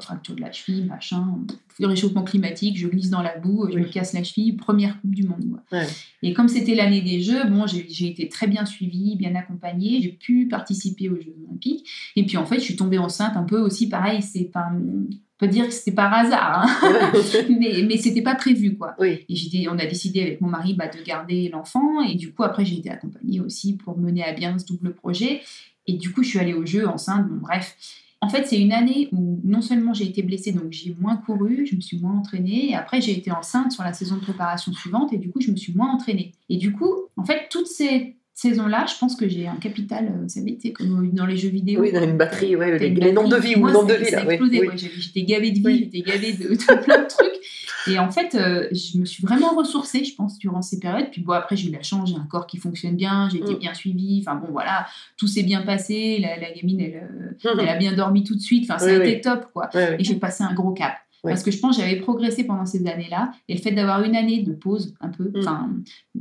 Fracture 0.00 0.36
de 0.36 0.40
la 0.40 0.52
cheville, 0.52 0.84
machin, 0.84 1.38
le 1.80 1.86
réchauffement 1.88 2.22
climatique, 2.22 2.78
je 2.78 2.86
glisse 2.86 3.10
dans 3.10 3.22
la 3.22 3.36
boue, 3.38 3.68
je 3.72 3.78
me 3.78 3.84
casse 3.84 4.12
la 4.12 4.22
cheville, 4.22 4.54
première 4.56 5.00
Coupe 5.00 5.14
du 5.14 5.24
Monde. 5.24 5.60
Ouais. 5.72 5.86
Et 6.22 6.32
comme 6.32 6.48
c'était 6.48 6.74
l'année 6.76 7.00
des 7.02 7.20
Jeux, 7.20 7.44
bon, 7.48 7.66
j'ai 7.66 7.86
j'ai 7.90 8.06
été 8.08 8.28
très 8.28 8.46
bien 8.46 8.64
suivie, 8.66 9.16
bien 9.16 9.34
accompagnée, 9.34 10.00
j'ai 10.00 10.12
pu 10.12 10.46
participer 10.48 11.08
aux 11.08 11.16
Jeux 11.16 11.34
Olympiques. 11.48 11.88
Et 12.14 12.24
puis 12.24 12.36
en 12.36 12.46
fait, 12.46 12.56
je 12.56 12.60
suis 12.64 12.76
tombée 12.76 12.98
enceinte 12.98 13.36
un 13.36 13.42
peu 13.42 13.58
aussi, 13.60 13.88
pareil, 13.88 14.22
c'est 14.22 14.44
pas, 14.44 14.68
on 14.72 15.06
peut 15.38 15.48
dire 15.48 15.66
que 15.66 15.72
c'était 15.72 15.92
par 15.92 16.12
hasard, 16.14 16.64
hein. 16.64 17.12
mais, 17.58 17.82
mais 17.86 17.96
c'était 17.96 18.22
pas 18.22 18.36
prévu, 18.36 18.76
quoi. 18.76 18.94
oui. 19.00 19.24
Et 19.28 19.34
j'étais- 19.34 19.66
on 19.68 19.78
a 19.78 19.86
décidé 19.86 20.22
avec 20.22 20.40
mon 20.40 20.48
mari 20.48 20.74
bah, 20.74 20.86
de 20.86 21.02
garder 21.04 21.48
l'enfant. 21.48 22.00
Et 22.02 22.14
du 22.14 22.32
coup, 22.32 22.44
après, 22.44 22.64
j'ai 22.64 22.76
été 22.78 22.90
accompagnée 22.90 23.40
aussi 23.40 23.76
pour 23.76 23.98
mener 23.98 24.22
à 24.22 24.32
bien 24.32 24.56
ce 24.58 24.66
double 24.66 24.94
projet. 24.94 25.40
Et 25.88 25.94
du 25.94 26.12
coup, 26.12 26.22
je 26.22 26.28
suis 26.28 26.38
allée 26.38 26.54
au 26.54 26.64
jeu 26.64 26.86
enceinte. 26.88 27.28
Bon, 27.28 27.36
bref. 27.42 27.76
En 28.24 28.28
fait, 28.28 28.46
c'est 28.46 28.58
une 28.60 28.72
année 28.72 29.08
où 29.12 29.40
non 29.44 29.60
seulement 29.60 29.92
j'ai 29.92 30.04
été 30.06 30.22
blessée, 30.22 30.52
donc 30.52 30.70
j'ai 30.70 30.96
moins 30.98 31.16
couru, 31.16 31.66
je 31.70 31.76
me 31.76 31.80
suis 31.82 31.98
moins 31.98 32.16
entraînée. 32.18 32.70
Et 32.70 32.74
après, 32.74 33.00
j'ai 33.00 33.12
été 33.12 33.30
enceinte 33.30 33.72
sur 33.72 33.82
la 33.82 33.92
saison 33.92 34.16
de 34.16 34.20
préparation 34.22 34.72
suivante. 34.72 35.12
Et 35.12 35.18
du 35.18 35.30
coup, 35.30 35.40
je 35.40 35.50
me 35.50 35.56
suis 35.56 35.74
moins 35.74 35.92
entraînée. 35.92 36.32
Et 36.48 36.56
du 36.56 36.72
coup, 36.72 36.92
en 37.16 37.24
fait, 37.24 37.48
toutes 37.50 37.66
ces 37.66 38.16
saisons-là, 38.32 38.86
je 38.92 38.98
pense 38.98 39.14
que 39.14 39.28
j'ai 39.28 39.46
un 39.46 39.56
capital, 39.56 40.06
euh, 40.06 40.22
vous 40.22 40.28
savez, 40.28 40.56
tu 40.56 40.68
sais, 40.68 40.72
comme 40.72 41.10
dans 41.12 41.26
les 41.26 41.36
jeux 41.36 41.50
vidéo. 41.50 41.80
Oui, 41.82 41.92
dans 41.92 42.02
une 42.02 42.16
batterie, 42.16 42.56
ouais, 42.56 42.78
les, 42.78 42.90
les 42.90 43.12
nombres 43.12 43.28
de 43.28 43.36
vie 43.36 43.54
ou 43.56 43.66
de 43.68 43.94
vie, 43.94 44.06
ça 44.06 44.20
a 44.20 44.24
explosé, 44.24 44.60
oui. 44.60 44.68
J'avais- 44.74 44.94
J'étais 44.98 45.22
gavée 45.22 45.50
de 45.52 45.58
vie, 45.58 45.62
Oui. 45.64 45.90
j'étais 45.92 46.10
gavée 46.10 46.32
de, 46.32 46.48
de 46.48 46.82
plein 46.82 47.02
de 47.02 47.06
trucs. 47.08 47.40
Et 47.86 47.98
en 47.98 48.10
fait, 48.10 48.34
euh, 48.34 48.66
je 48.72 48.98
me 48.98 49.04
suis 49.04 49.22
vraiment 49.22 49.54
ressourcée, 49.54 50.04
je 50.04 50.14
pense, 50.14 50.38
durant 50.38 50.62
ces 50.62 50.78
périodes. 50.78 51.10
Puis 51.10 51.20
bon, 51.22 51.32
après, 51.32 51.56
j'ai 51.56 51.68
eu 51.68 51.72
la 51.72 51.82
chance, 51.82 52.08
j'ai 52.10 52.16
un 52.16 52.26
corps 52.30 52.46
qui 52.46 52.56
fonctionne 52.58 52.96
bien, 52.96 53.28
j'ai 53.30 53.38
été 53.38 53.54
Mm. 53.54 53.58
bien 53.58 53.74
suivie. 53.74 54.22
Enfin 54.26 54.36
bon, 54.36 54.48
voilà, 54.52 54.86
tout 55.16 55.26
s'est 55.26 55.42
bien 55.42 55.62
passé. 55.62 56.18
La, 56.20 56.38
la 56.38 56.50
gamine, 56.52 56.80
elle, 56.80 57.08
euh, 57.44 57.52
Mhm. 57.54 57.60
elle 57.60 57.68
a 57.68 57.76
bien 57.76 57.92
dormi 57.92 58.24
tout 58.24 58.34
de 58.34 58.40
suite. 58.40 58.68
Enfin, 58.70 58.78
ça 58.78 58.86
Oui, 58.86 58.92
a 58.92 58.98
oui. 58.98 59.08
été 59.10 59.20
top, 59.20 59.46
quoi. 59.52 59.68
Et 59.98 60.04
j'ai 60.04 60.16
passé 60.16 60.44
un 60.44 60.54
gros 60.54 60.72
cap. 60.72 60.94
Parce 61.26 61.42
que 61.42 61.50
je 61.50 61.58
pense 61.58 61.78
que 61.78 61.82
j'avais 61.82 61.96
progressé 61.96 62.44
pendant 62.44 62.66
ces 62.66 62.86
années-là. 62.86 63.30
Et 63.48 63.54
le 63.54 63.60
fait 63.62 63.70
d'avoir 63.72 64.02
une 64.02 64.14
année 64.14 64.42
de 64.42 64.52
pause, 64.52 64.94
un 65.00 65.08
peu, 65.08 65.24
Mm. 65.34 65.38
enfin, 65.38 65.70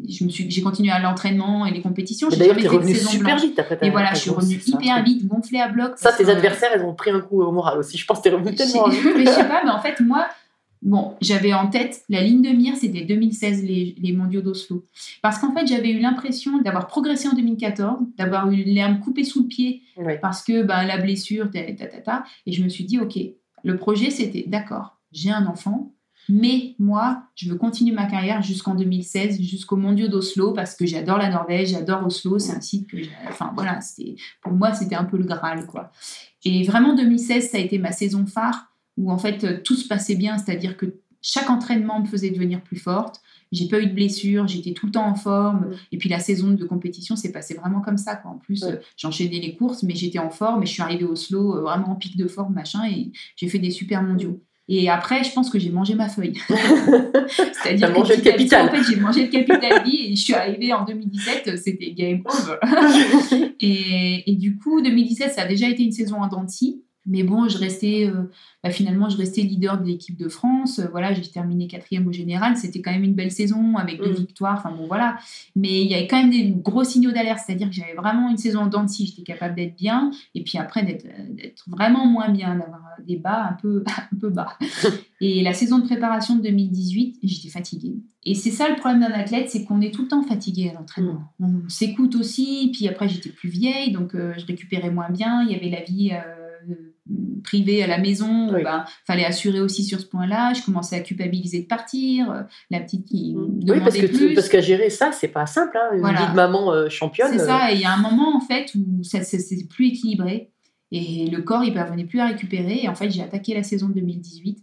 je 0.08 0.24
me 0.24 0.30
suis, 0.30 0.50
j'ai 0.50 0.62
continué 0.62 0.92
à 0.92 1.00
l'entraînement 1.00 1.66
et 1.66 1.72
les 1.72 1.82
compétitions. 1.82 2.30
D'ailleurs, 2.30 2.56
t'es 2.56 2.62
fait 2.62 2.68
de 2.70 2.74
revenu 2.74 2.96
saison 2.96 3.10
super 3.10 3.36
blanche. 3.36 3.42
vite 3.42 3.60
après 3.60 3.76
ta 3.78 3.86
Et 3.86 3.90
voilà, 3.90 4.14
je 4.14 4.20
suis 4.20 4.30
revenue 4.30 4.62
hyper 4.66 5.04
vite, 5.04 5.28
gonflée 5.28 5.60
à 5.60 5.68
bloc. 5.68 5.94
Ça, 5.98 6.14
tes 6.14 6.30
adversaires, 6.30 6.70
elles 6.74 6.86
ont 6.86 6.94
pris 6.94 7.12
un 7.12 7.20
coup 7.20 7.42
au 7.42 7.52
moral 7.52 7.80
aussi. 7.80 7.98
Je 7.98 8.06
pense 8.06 8.20
que 8.20 8.24
t'es 8.24 8.30
revenu 8.30 8.52
je 8.52 8.56
tellement 8.56 8.88
mais 9.18 9.26
je 9.26 9.30
sais 9.32 9.48
pas, 9.50 9.62
mais 9.66 9.72
en 9.72 9.82
fait, 9.82 10.00
moi, 10.00 10.26
bon, 10.84 11.16
j'avais 11.22 11.54
en 11.54 11.68
tête, 11.68 12.04
la 12.10 12.22
ligne 12.22 12.42
de 12.42 12.50
mire, 12.50 12.76
c'était 12.76 13.02
2016, 13.02 13.64
les, 13.64 13.96
les 13.98 14.14
mondiaux 14.14 14.42
d'Oslo. 14.42 14.86
Parce 15.22 15.40
qu'en 15.40 15.54
fait, 15.54 15.66
j'avais 15.66 15.92
eu 15.92 16.00
l'impression 16.00 16.62
d'avoir 16.62 16.88
progressé 16.88 17.28
en 17.28 17.34
2014, 17.34 18.00
d'avoir 18.18 18.52
eu 18.52 18.64
l'herbe 18.64 19.00
coupée 19.00 19.24
sous 19.24 19.44
le 19.44 19.48
pied 19.48 19.82
parce 20.22 20.44
que 20.44 20.64
ben, 20.64 20.84
la 20.84 20.98
blessure, 20.98 21.50
ta, 21.50 21.64
ta, 21.74 21.88
ta, 21.88 22.02
ta. 22.02 22.24
Et 22.46 22.52
je 22.52 22.64
me 22.64 22.70
suis 22.70 22.84
dit, 22.84 23.00
OK, 23.00 23.18
le 23.64 23.78
projet, 23.78 24.10
c'était, 24.10 24.44
d'accord, 24.48 25.00
j'ai 25.12 25.32
un 25.32 25.46
enfant, 25.46 25.94
mais 26.30 26.76
moi, 26.80 27.24
je 27.36 27.50
veux 27.50 27.58
continuer 27.58 27.94
ma 27.94 28.06
carrière 28.06 28.42
jusqu'en 28.42 28.76
2016, 28.76 29.42
jusqu'aux 29.42 29.76
mondiaux 29.76 30.08
d'Oslo, 30.08 30.54
parce 30.54 30.76
que 30.76 30.86
j'adore 30.86 31.18
la 31.18 31.30
Norvège, 31.30 31.70
j'adore 31.70 32.06
Oslo, 32.06 32.40
c'est 32.40 32.56
un 32.56 32.62
site 32.62 32.90
que 32.90 32.98
j'ai... 32.98 33.12
Enfin, 33.28 33.52
voilà, 33.56 33.80
pour 34.42 34.54
moi, 34.54 34.74
c'était 34.74 34.96
un 34.96 35.04
peu 35.04 35.18
le 35.18 35.26
Graal, 35.26 35.66
quoi. 35.66 35.92
Et 36.46 36.64
vraiment, 36.64 36.94
2016, 36.94 37.50
ça 37.50 37.58
a 37.58 37.62
été 37.62 37.78
ma 37.78 37.92
saison 37.92 38.26
phare, 38.26 38.73
où 38.98 39.12
en 39.12 39.18
fait, 39.18 39.44
euh, 39.44 39.58
tout 39.64 39.76
se 39.76 39.88
passait 39.88 40.16
bien, 40.16 40.38
c'est-à-dire 40.38 40.78
que 40.78 41.00
chaque 41.22 41.50
entraînement 41.50 42.00
me 42.02 42.06
faisait 42.06 42.30
devenir 42.32 42.62
plus 42.62 42.78
forte. 42.78 43.22
J'ai 43.52 43.68
pas 43.68 43.80
eu 43.80 43.86
de 43.88 43.94
blessure, 43.94 44.48
j'étais 44.48 44.74
tout 44.74 44.88
le 44.88 44.92
temps 44.92 45.06
en 45.08 45.16
forme. 45.16 45.72
Et 45.92 45.98
puis 45.98 46.10
la 46.10 46.20
saison 46.20 46.50
de 46.52 46.66
compétition 46.66 47.16
s'est 47.16 47.32
passée 47.32 47.54
vraiment 47.54 47.82
comme 47.82 47.98
ça. 47.98 48.16
Quoi. 48.16 48.32
En 48.32 48.38
plus, 48.38 48.64
Ouais. 48.64 48.72
euh, 48.74 48.78
j'enchaînais 48.98 49.40
les 49.40 49.56
courses, 49.56 49.84
mais 49.84 49.96
j'étais 49.96 50.20
en 50.20 50.32
forme 50.32 50.64
et 50.64 50.66
je 50.66 50.72
suis 50.72 50.82
arrivée 50.82 51.06
au 51.06 51.16
slow 51.16 51.56
euh, 51.58 51.62
vraiment 51.62 51.92
en 51.92 51.96
pic 51.96 52.18
de 52.18 52.28
forme, 52.28 52.54
machin, 52.54 52.84
et 52.90 53.12
j'ai 53.36 53.48
fait 53.48 53.60
des 53.60 53.72
super 53.72 54.02
mondiaux. 54.04 54.42
Et 54.70 54.90
après, 54.90 55.24
je 55.24 55.32
pense 55.34 55.50
que 55.50 55.60
j'ai 55.60 55.70
mangé 55.70 55.94
ma 55.94 56.08
feuille. 56.10 56.34
C'est-à-dire 57.64 57.94
que 57.94 58.00
mangé 58.00 58.16
le 58.16 58.22
petit, 58.22 58.32
capital. 58.32 58.70
En 58.70 58.72
fait, 58.72 58.84
j'ai 58.84 58.96
mangé 59.00 59.24
le 59.26 59.30
capital 59.30 59.84
vie 59.84 60.12
et 60.12 60.16
je 60.16 60.24
suis 60.24 60.34
arrivée 60.34 60.74
en 60.74 60.86
2017, 60.86 61.48
euh, 61.48 61.58
c'était 61.58 61.92
game 61.92 62.24
over. 62.26 62.58
et, 63.60 64.32
et 64.32 64.36
du 64.36 64.58
coup, 64.58 64.82
2017, 64.82 65.34
ça 65.34 65.42
a 65.44 65.48
déjà 65.48 65.68
été 65.70 65.84
une 65.84 65.92
saison 65.92 66.22
en 66.22 66.28
dents 66.28 66.44
de 66.44 66.50
scie. 66.50 66.82
Mais 67.06 67.24
bon, 67.24 67.50
je 67.50 67.58
restais, 67.58 68.10
euh, 68.10 68.32
bah, 68.64 68.70
finalement, 68.70 69.10
je 69.10 69.18
restais 69.18 69.42
leader 69.42 69.80
de 69.82 69.86
l'équipe 69.86 70.18
de 70.18 70.30
France. 70.30 70.80
Euh, 70.80 70.86
voilà, 70.90 71.14
j'ai 71.14 71.22
terminé 71.22 71.68
quatrième 71.68 72.08
au 72.08 72.14
général. 72.14 72.56
C'était 72.56 72.82
quand 72.82 72.92
même 72.92 73.04
une 73.04 73.14
belle 73.14 73.32
saison 73.32 73.76
avec 73.76 74.00
deux 74.02 74.12
Mm. 74.12 74.16
victoires. 74.16 74.56
Enfin 74.58 74.74
bon, 74.76 74.88
voilà. 74.88 75.18
Mais 75.56 75.82
il 75.82 75.92
y 75.92 75.96
avait 75.96 76.08
quand 76.08 76.18
même 76.22 76.30
des 76.30 76.50
gros 76.50 76.84
signaux 76.86 77.12
d'alerte. 77.12 77.42
C'est-à-dire 77.46 77.68
que 77.70 77.76
j'avais 77.76 77.94
vraiment 77.94 78.30
une 78.30 78.38
saison 78.38 78.62
en 78.62 78.68
dents 78.68 78.84
de 78.84 78.90
scie. 78.90 79.06
J'étais 79.08 79.24
capable 79.24 79.56
d'être 79.56 79.76
bien. 79.76 80.12
Et 80.34 80.44
puis 80.44 80.58
après, 80.58 80.84
d'être 80.84 81.06
euh, 81.06 81.34
d'être 81.34 81.66
vraiment 81.68 82.06
moins 82.06 82.30
bien, 82.30 82.56
d'avoir 82.56 82.82
des 83.06 83.18
bas 83.18 83.50
un 83.50 83.54
peu, 83.62 83.84
un 84.14 84.16
peu 84.18 84.30
bas. 84.30 84.58
Et 85.20 85.42
la 85.42 85.54
saison 85.54 85.80
de 85.80 85.86
préparation 85.86 86.36
de 86.36 86.42
2018, 86.42 87.20
j'étais 87.24 87.50
fatiguée. 87.50 87.96
Et 88.26 88.36
c'est 88.36 88.52
ça 88.52 88.70
le 88.70 88.76
problème 88.76 89.02
d'un 89.02 89.12
athlète, 89.12 89.50
c'est 89.50 89.64
qu'on 89.66 89.82
est 89.82 89.92
tout 89.94 90.04
le 90.04 90.08
temps 90.08 90.24
fatigué 90.24 90.70
à 90.70 90.74
l'entraînement. 90.74 91.34
On 91.42 91.68
s'écoute 91.70 92.16
aussi, 92.16 92.72
puis 92.74 92.88
après 92.88 93.08
j'étais 93.10 93.30
plus 93.30 93.50
vieille, 93.50 93.92
donc 93.92 94.16
euh, 94.16 94.34
je 94.38 94.46
récupérais 94.46 94.92
moins 94.92 95.10
bien. 95.10 95.44
Il 95.44 95.52
y 95.52 95.56
avait 95.56 95.70
la 95.70 95.82
vie 95.82 96.12
euh, 97.12 97.14
privée 97.44 97.84
à 97.84 97.88
la 97.88 97.98
maison, 97.98 98.54
Oui. 98.54 98.64
ben, 98.64 98.86
fallait 99.06 99.26
assurer 99.26 99.60
aussi 99.60 99.84
sur 99.84 100.00
ce 100.00 100.06
point-là. 100.06 100.54
Je 100.54 100.62
commençais 100.64 100.96
à 100.96 101.00
culpabiliser 101.02 101.62
de 101.62 101.68
partir, 101.68 102.32
euh, 102.32 102.42
la 102.72 102.80
petite 102.80 103.06
qui 103.06 103.34
me 103.36 103.46
Oui, 103.72 103.80
parce 103.80 103.98
que, 103.98 104.06
tu- 104.06 104.34
parce 104.34 104.50
qu'à 104.50 104.62
gérer 104.62 104.90
ça, 104.90 105.12
c'est 105.12 105.28
pas 105.28 105.46
simple. 105.46 105.78
Hein. 105.78 105.94
Une 105.96 106.00
Voilà. 106.00 106.22
vie 106.26 106.32
de 106.32 106.36
maman 106.36 106.72
euh, 106.74 106.90
championne. 106.90 107.30
C'est 107.32 107.42
euh, 107.42 107.46
ça, 107.48 107.72
et 107.72 107.76
il 107.76 107.82
y 107.82 107.86
a 107.86 107.94
un 107.94 108.02
moment 108.02 108.36
en 108.36 108.40
fait 108.42 108.74
où 108.76 109.04
ça 109.04 109.22
ça- 109.24 109.40
c'est 109.40 109.68
plus 109.68 109.88
équilibré 109.88 110.50
et 110.92 111.28
le 111.30 111.42
corps 111.42 111.64
il 111.64 111.74
parvenait 111.74 112.06
plus 112.06 112.20
à 112.20 112.28
récupérer. 112.28 112.80
Et 112.84 112.88
en 112.90 112.96
fait, 112.96 113.10
j'ai 113.10 113.22
attaqué 113.22 113.54
la 113.54 113.64
saison 113.64 113.90
de 113.90 113.94
2018 113.96 114.60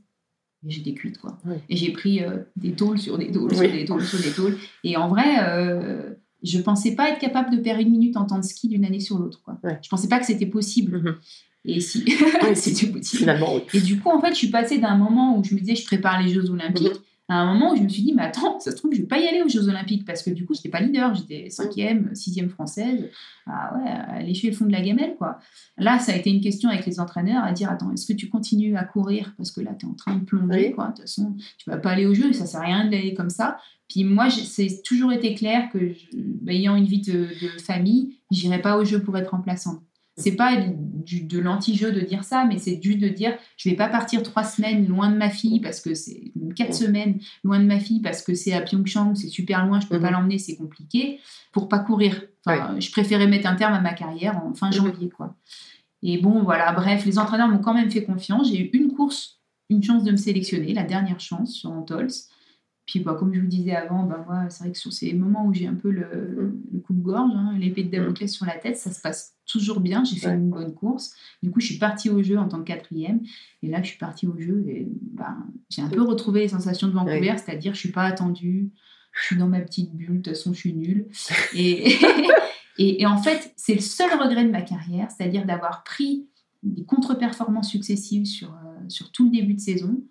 et 0.67 0.71
j'étais 0.71 0.95
cuite 0.95 1.19
quoi. 1.19 1.39
Oui. 1.45 1.57
Et 1.69 1.77
j'ai 1.77 1.93
pris 1.93 2.23
euh, 2.23 2.39
des 2.57 2.73
tôles 2.73 2.99
sur 2.99 3.19
des 3.19 3.31
tôles, 3.31 3.51
Oui. 3.51 3.57
sur 3.57 3.71
des 3.73 3.85
tôles, 3.85 4.05
sur 4.05 4.19
des 4.21 4.31
tôles. 4.33 4.57
Et 4.85 4.97
en 4.97 5.09
vrai, 5.09 5.25
euh, 5.43 6.15
je 6.43 6.59
pensais 6.59 6.95
pas 6.95 7.11
être 7.11 7.19
capable 7.19 7.51
de 7.55 7.61
perdre 7.61 7.83
une 7.83 7.91
minute 7.91 8.17
en 8.17 8.25
temps 8.25 8.39
de 8.39 8.45
ski 8.45 8.69
d'une 8.69 8.85
année 8.87 9.01
sur 9.01 9.19
l'autre. 9.19 9.43
quoi. 9.43 9.59
Ouais. 9.63 9.79
Je 9.83 9.89
pensais 9.91 10.09
pas 10.09 10.19
que 10.19 10.25
c'était 10.27 10.47
possible. 10.47 10.99
Mhm. 10.99 11.17
Et 11.65 11.81
si, 11.81 12.05
possible. 12.41 13.03
Finalement, 13.05 13.55
oui. 13.55 13.63
Et 13.75 13.81
du 13.81 13.99
coup, 14.01 14.09
en 14.11 14.21
fait, 14.21 14.31
je 14.31 14.35
suis 14.39 14.49
passée 14.51 14.79
d'un 14.79 14.97
moment 14.97 15.37
où 15.39 15.45
je 15.45 15.55
me 15.55 15.61
disais, 15.61 15.75
je 15.77 15.85
prépare 15.85 16.23
les 16.23 16.33
Jeux 16.33 16.49
Olympiques, 16.51 16.89
Mhm. 16.89 16.99
à 17.29 17.35
un 17.43 17.53
moment 17.53 17.73
où 17.73 17.77
je 17.77 17.83
me 17.83 17.89
suis 17.89 18.03
dit, 18.03 18.13
mais 18.15 18.23
attends, 18.23 18.59
ça 18.61 18.71
se 18.73 18.77
trouve, 18.77 18.93
je 18.93 19.03
vais 19.03 19.07
pas 19.07 19.19
y 19.21 19.29
aller 19.29 19.43
aux 19.43 19.49
Jeux 19.49 19.69
Olympiques 19.69 20.05
parce 20.05 20.23
que 20.23 20.31
du 20.31 20.47
coup, 20.47 20.55
j'étais 20.55 20.69
pas 20.71 20.81
leader, 20.81 21.15
j'étais 21.15 21.49
cinquième, 21.51 22.15
sixième 22.15 22.49
française. 22.49 23.09
Ah 23.47 23.73
ouais, 23.77 23.89
à 23.91 24.23
lécher 24.23 24.49
le 24.49 24.55
fond 24.57 24.65
de 24.65 24.73
la 24.73 24.81
gamelle, 24.81 25.15
quoi. 25.19 25.39
Là, 25.79 25.99
ça 25.99 26.13
a 26.13 26.17
été 26.17 26.31
une 26.31 26.41
question 26.41 26.71
avec 26.71 26.87
les 26.87 26.99
entraîneurs 26.99 27.45
à 27.45 27.53
dire, 27.53 27.71
attends, 27.71 27.93
est-ce 27.93 28.07
que 28.07 28.13
tu 28.15 28.29
continues 28.29 28.77
à 28.77 28.85
courir 28.85 29.33
parce 29.37 29.51
que 29.53 29.61
là, 29.61 29.73
tu 29.79 29.87
es 29.87 29.89
en 29.89 29.95
train 29.95 30.17
de 30.17 30.25
plonger, 30.25 30.69
Oui. 30.69 30.73
quoi. 30.73 30.87
De 30.87 30.91
toute 30.93 31.01
façon, 31.03 31.37
tu 31.59 31.69
vas 31.71 31.77
pas 31.77 31.91
aller 31.91 32.07
aux 32.07 32.15
Jeux, 32.15 32.33
ça 32.33 32.47
sert 32.47 32.61
à 32.63 32.65
rien 32.65 32.85
d'aller 32.87 33.15
comme 33.15 33.31
ça. 33.31 33.59
Puis 33.89 34.05
moi, 34.05 34.29
c'est 34.31 34.83
toujours 34.85 35.13
été 35.13 35.35
clair 35.35 35.69
que, 35.73 35.79
je- 35.93 36.17
bah, 36.17 36.53
ayant 36.53 36.75
une 36.77 36.85
vie 36.87 37.01
de, 37.03 37.13
de 37.43 37.49
famille, 37.61 38.17
j'irai 38.31 38.61
pas 38.63 38.77
aux 38.79 38.85
Jeux 38.85 39.03
pour 39.03 39.17
être 39.19 39.31
remplaçante. 39.33 39.81
C'est 40.21 40.37
pas 40.37 40.57
du, 40.57 41.23
de 41.23 41.39
l'anti-jeu 41.39 41.93
de 41.93 42.01
dire 42.01 42.25
ça, 42.25 42.45
mais 42.45 42.59
c'est 42.59 42.81
juste 42.83 42.99
de 42.99 43.09
dire 43.09 43.37
je 43.57 43.69
vais 43.69 43.75
pas 43.77 43.89
partir 43.89 44.23
trois 44.23 44.45
semaines 44.45 44.87
loin 44.87 45.11
de 45.11 45.17
ma 45.17 45.31
fille 45.31 45.61
parce 45.61 45.81
que 45.81 45.95
c'est 45.95 46.33
quatre 46.55 46.75
semaines 46.75 47.19
loin 47.43 47.59
de 47.59 47.65
ma 47.65 47.81
fille 47.81 48.01
parce 48.01 48.23
que 48.23 48.35
c'est 48.35 48.53
à 48.53 48.61
Pyeongchang, 48.61 49.15
c'est 49.15 49.29
super 49.29 49.67
loin, 49.67 49.81
je 49.81 49.87
peux 49.87 49.99
pas 50.01 50.09
Mhm. 50.09 50.13
l'emmener, 50.15 50.39
c'est 50.39 50.57
compliqué 50.57 51.19
pour 51.53 51.69
pas 51.69 51.79
courir. 51.81 52.23
Enfin, 52.47 52.79
Je 52.81 52.91
préférais 52.91 53.27
mettre 53.27 53.49
un 53.49 53.55
terme 53.57 53.75
à 53.75 53.81
ma 53.81 53.93
carrière 53.95 54.37
en 54.45 54.55
fin 54.55 54.69
Mhm. 54.69 54.73
janvier, 54.75 55.09
quoi. 55.11 55.37
Et 56.03 56.19
bon, 56.19 56.43
voilà, 56.43 56.73
bref, 56.73 57.05
les 57.05 57.19
entraîneurs 57.19 57.49
m'ont 57.49 57.59
quand 57.59 57.75
même 57.75 57.91
fait 57.91 58.05
confiance. 58.05 58.49
J'ai 58.49 58.61
eu 58.61 58.71
une 58.73 58.93
course, 58.93 59.41
une 59.69 59.83
chance 59.83 60.03
de 60.05 60.11
me 60.13 60.17
sélectionner, 60.17 60.73
la 60.75 60.83
dernière 60.85 61.21
chance 61.21 61.53
sur 61.53 61.71
Antols. 61.73 62.09
Puis, 62.91 62.99
bah, 62.99 63.15
comme 63.17 63.33
je 63.33 63.41
vous 63.41 63.47
disais 63.47 63.77
avant, 63.77 64.03
bah, 64.03 64.25
moi, 64.27 64.51
c'est 64.51 64.65
vrai 64.65 64.73
que 64.73 64.79
sur 64.79 64.93
ces 64.93 65.13
moments 65.15 65.47
où 65.47 65.55
j'ai 65.55 65.69
un 65.69 65.77
peu 65.77 65.93
le, 65.93 66.53
le 66.73 66.81
coupe-gorge, 66.81 67.31
hein, 67.37 67.55
l'épée 67.57 67.85
de 67.85 67.91
Damoclès 67.91 68.27
sur 68.33 68.47
la 68.47 68.57
tête, 68.59 68.77
ça 68.77 68.91
se 68.91 69.01
passe 69.01 69.37
toujours 69.47 69.79
bien. 69.79 70.03
J'ai 70.03 70.17
fait 70.17 70.27
Ouais. 70.27 70.35
une 70.35 70.51
bonne 70.51 70.75
course. 70.75 71.15
Du 71.41 71.53
coup, 71.53 71.61
je 71.61 71.67
suis 71.67 71.79
partie 71.79 72.11
au 72.11 72.21
jeu 72.21 72.37
en 72.37 72.49
tant 72.49 72.59
que 72.59 72.65
quatrième. 72.65 73.21
Et 73.63 73.69
là, 73.69 73.81
je 73.81 73.91
suis 73.91 73.99
partie 73.99 74.27
au 74.27 74.37
jeu 74.37 74.65
et 74.67 74.89
bah, 75.13 75.37
j'ai 75.69 75.83
un 75.83 75.89
peu 75.89 76.03
retrouvé 76.03 76.41
les 76.41 76.49
sensations 76.49 76.89
de 76.89 76.93
Vancouver, 76.93 77.35
c'est-à-dire 77.39 77.75
je 77.75 77.79
suis 77.79 77.93
pas 77.93 78.03
attendue, 78.03 78.73
je 79.13 79.23
suis 79.25 79.37
dans 79.37 79.47
ma 79.47 79.61
petite 79.61 79.95
bulle, 79.95 80.21
de 80.21 80.31
toute 80.31 80.37
façon, 80.37 80.53
je 80.53 80.59
suis 80.59 80.75
nulle. 80.75 81.07
Et, 81.55 81.93
Et, 82.79 83.03
et 83.03 83.07
en 83.07 83.19
fait, 83.19 83.53
c'est 83.57 83.75
le 83.75 83.81
seul 83.81 84.11
regret 84.21 84.45
de 84.45 84.51
ma 84.51 84.63
carrière, 84.63 85.11
c'est-à-dire 85.13 85.45
d'avoir 85.47 85.85
pris 85.85 86.27
des 86.65 86.85
contre-performances 86.85 87.69
successives 87.71 88.25
sur, 88.27 88.49
euh, 88.49 88.89
sur 88.89 89.13
tout 89.13 89.27
le 89.27 89.31
début 89.31 89.55
de 89.55 89.61
saison. 89.61 90.03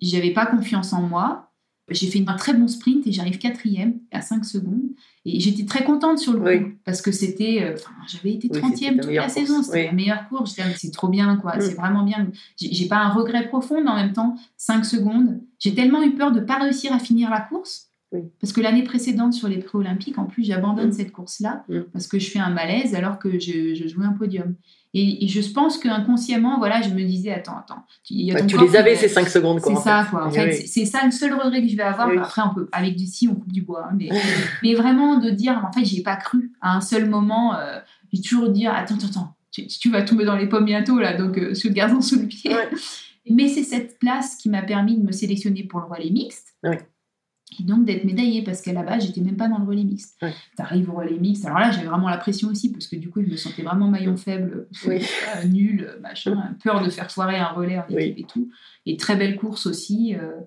J'avais 0.00 0.32
pas 0.32 0.46
confiance 0.46 0.92
en 0.92 1.02
moi. 1.02 1.50
J'ai 1.90 2.06
fait 2.06 2.24
un 2.26 2.34
très 2.36 2.54
bon 2.54 2.66
sprint 2.66 3.06
et 3.06 3.12
j'arrive 3.12 3.36
quatrième 3.38 3.98
à 4.10 4.22
5 4.22 4.44
secondes. 4.44 4.80
Et 5.26 5.38
j'étais 5.40 5.64
très 5.66 5.84
contente 5.84 6.18
sur 6.18 6.32
le 6.32 6.38
coup 6.38 6.46
Oui. 6.46 6.74
parce 6.84 7.02
que 7.02 7.12
c'était. 7.12 7.62
euh, 7.62 7.74
Enfin, 7.74 7.90
j'avais 8.08 8.32
été 8.34 8.48
Oui, 8.52 8.58
30e 8.60 8.74
c'était 8.74 8.94
ta 8.96 9.02
toute 9.02 9.12
la 9.12 9.22
course. 9.22 9.34
saison. 9.34 9.62
C'était 9.62 9.78
Oui. 9.80 9.84
la 9.86 9.92
meilleure 9.92 10.28
course. 10.30 10.58
C'est 10.76 10.90
trop 10.92 11.08
bien, 11.08 11.36
quoi. 11.36 11.56
Mm. 11.56 11.60
C'est 11.60 11.74
vraiment 11.74 12.02
bien. 12.04 12.28
J'ai 12.56 12.72
j'ai 12.72 12.86
pas 12.88 12.98
un 12.98 13.10
regret 13.10 13.48
profond, 13.48 13.82
mais 13.82 13.90
en 13.90 13.96
même 13.96 14.12
temps, 14.12 14.34
5 14.56 14.84
secondes. 14.84 15.40
J'ai 15.58 15.74
tellement 15.74 16.02
eu 16.02 16.14
peur 16.14 16.32
de 16.32 16.40
pas 16.40 16.58
réussir 16.58 16.92
à 16.92 16.98
finir 16.98 17.28
la 17.30 17.40
course. 17.40 17.90
Oui. 18.14 18.20
Parce 18.40 18.52
que 18.52 18.60
l'année 18.62 18.84
précédente, 18.84 19.34
sur 19.34 19.48
les 19.48 19.58
pré-olympiques, 19.58 20.18
en 20.18 20.24
plus, 20.24 20.44
j'abandonne 20.44 20.88
Mm. 20.88 20.92
cette 20.92 21.12
course-là 21.12 21.64
Mm. 21.68 21.80
parce 21.92 22.06
que 22.06 22.18
je 22.18 22.30
fais 22.30 22.38
un 22.38 22.50
malaise 22.50 22.94
alors 22.94 23.18
que 23.18 23.38
je, 23.38 23.74
je 23.74 23.86
jouais 23.88 24.06
un 24.06 24.12
podium. 24.12 24.54
Et, 24.96 25.24
et 25.24 25.28
je 25.28 25.40
pense 25.52 25.76
qu'inconsciemment, 25.78 26.58
voilà, 26.58 26.80
je 26.80 26.90
me 26.90 27.02
disais, 27.02 27.32
attends, 27.32 27.58
attends. 27.58 27.84
Tu, 28.04 28.14
y 28.14 28.30
a 28.30 28.36
Ouais, 28.36 28.42
les 28.46 28.76
avais 28.76 28.94
va- 28.94 29.00
ces 29.00 29.08
5 29.08 29.28
secondes, 29.28 29.60
quoi. 29.60 29.74
c'est 29.74 29.82
ça, 29.82 30.06
quoi. 30.08 30.26
En 30.28 30.30
fait, 30.30 30.60
oui. 30.60 30.66
c'est- 30.68 30.84
ça 30.86 31.04
le 31.04 31.10
seul 31.10 31.34
regret 31.34 31.62
que 31.62 31.68
je 31.68 31.76
vais 31.76 31.82
avoir. 31.82 32.08
Oui. 32.08 32.16
Après, 32.16 32.42
on 32.48 32.54
peut, 32.54 32.68
avec 32.70 32.94
du 32.94 33.04
si, 33.06 33.26
on 33.26 33.34
coupe 33.34 33.50
du 33.52 33.62
bois. 33.62 33.88
hein, 33.90 33.96
mais, 33.98 34.08
mais 34.62 34.74
vraiment 34.74 35.18
de 35.18 35.30
dire, 35.30 35.60
en 35.68 35.72
fait, 35.72 35.84
j'y 35.84 35.98
ai 35.98 36.02
pas 36.04 36.14
cru. 36.16 36.52
À 36.60 36.76
un 36.76 36.80
seul 36.80 37.10
moment, 37.10 37.56
euh, 37.58 37.80
j'ai 38.12 38.22
toujours 38.22 38.48
dit, 38.50 38.68
attends, 38.68 38.94
attends, 38.94 39.06
attends, 39.08 39.34
tu, 39.50 39.66
tu 39.66 39.90
vas 39.90 40.02
tomber 40.02 40.24
dans 40.24 40.36
les 40.36 40.48
pommes 40.48 40.64
bientôt, 40.66 41.00
là, 41.00 41.14
donc 41.16 41.38
euh, 41.38 41.54
sous 41.54 41.66
le 41.68 41.74
gazon 41.74 42.00
sous 42.00 42.20
le 42.20 42.26
pied. 42.28 42.54
Ouais. 42.54 42.68
Mais 43.28 43.48
c'est 43.48 43.62
cette 43.64 43.98
place 43.98 44.36
qui 44.36 44.48
m'a 44.48 44.62
permis 44.62 44.96
de 44.96 45.02
me 45.04 45.10
sélectionner 45.10 45.64
pour 45.64 45.80
le 45.80 45.86
relais 45.86 46.10
mixte. 46.10 46.54
Oui. 46.62 46.76
Et 47.60 47.62
donc 47.62 47.84
d'être 47.84 48.04
médaillée, 48.04 48.42
parce 48.42 48.60
qu'à 48.62 48.72
la 48.72 48.82
base, 48.82 49.06
j'étais 49.06 49.20
même 49.20 49.36
pas 49.36 49.48
dans 49.48 49.58
le 49.58 49.64
relais 49.64 49.84
mixte. 49.84 50.16
Oui. 50.22 50.30
T'arrives 50.56 50.90
au 50.90 50.94
relais 50.94 51.18
mixte. 51.18 51.44
Alors 51.46 51.58
là, 51.58 51.70
j'avais 51.70 51.86
vraiment 51.86 52.08
la 52.08 52.18
pression 52.18 52.48
aussi, 52.48 52.70
parce 52.72 52.86
que 52.86 52.96
du 52.96 53.10
coup, 53.10 53.22
je 53.22 53.28
me 53.30 53.36
sentais 53.36 53.62
vraiment 53.62 53.88
maillon 53.88 54.16
faible, 54.16 54.66
Oui. 54.86 55.02
euh, 55.36 55.44
nul, 55.48 55.90
machin, 56.00 56.54
peur 56.62 56.82
de 56.84 56.90
faire 56.90 57.10
foirer 57.10 57.36
un 57.38 57.48
relais 57.48 57.78
en 57.78 57.84
Oui. 57.90 58.02
équipe 58.02 58.18
et 58.18 58.24
tout. 58.24 58.50
Et 58.86 58.96
très 58.96 59.16
belle 59.16 59.36
course 59.36 59.66
aussi. 59.66 60.14
euh, 60.16 60.40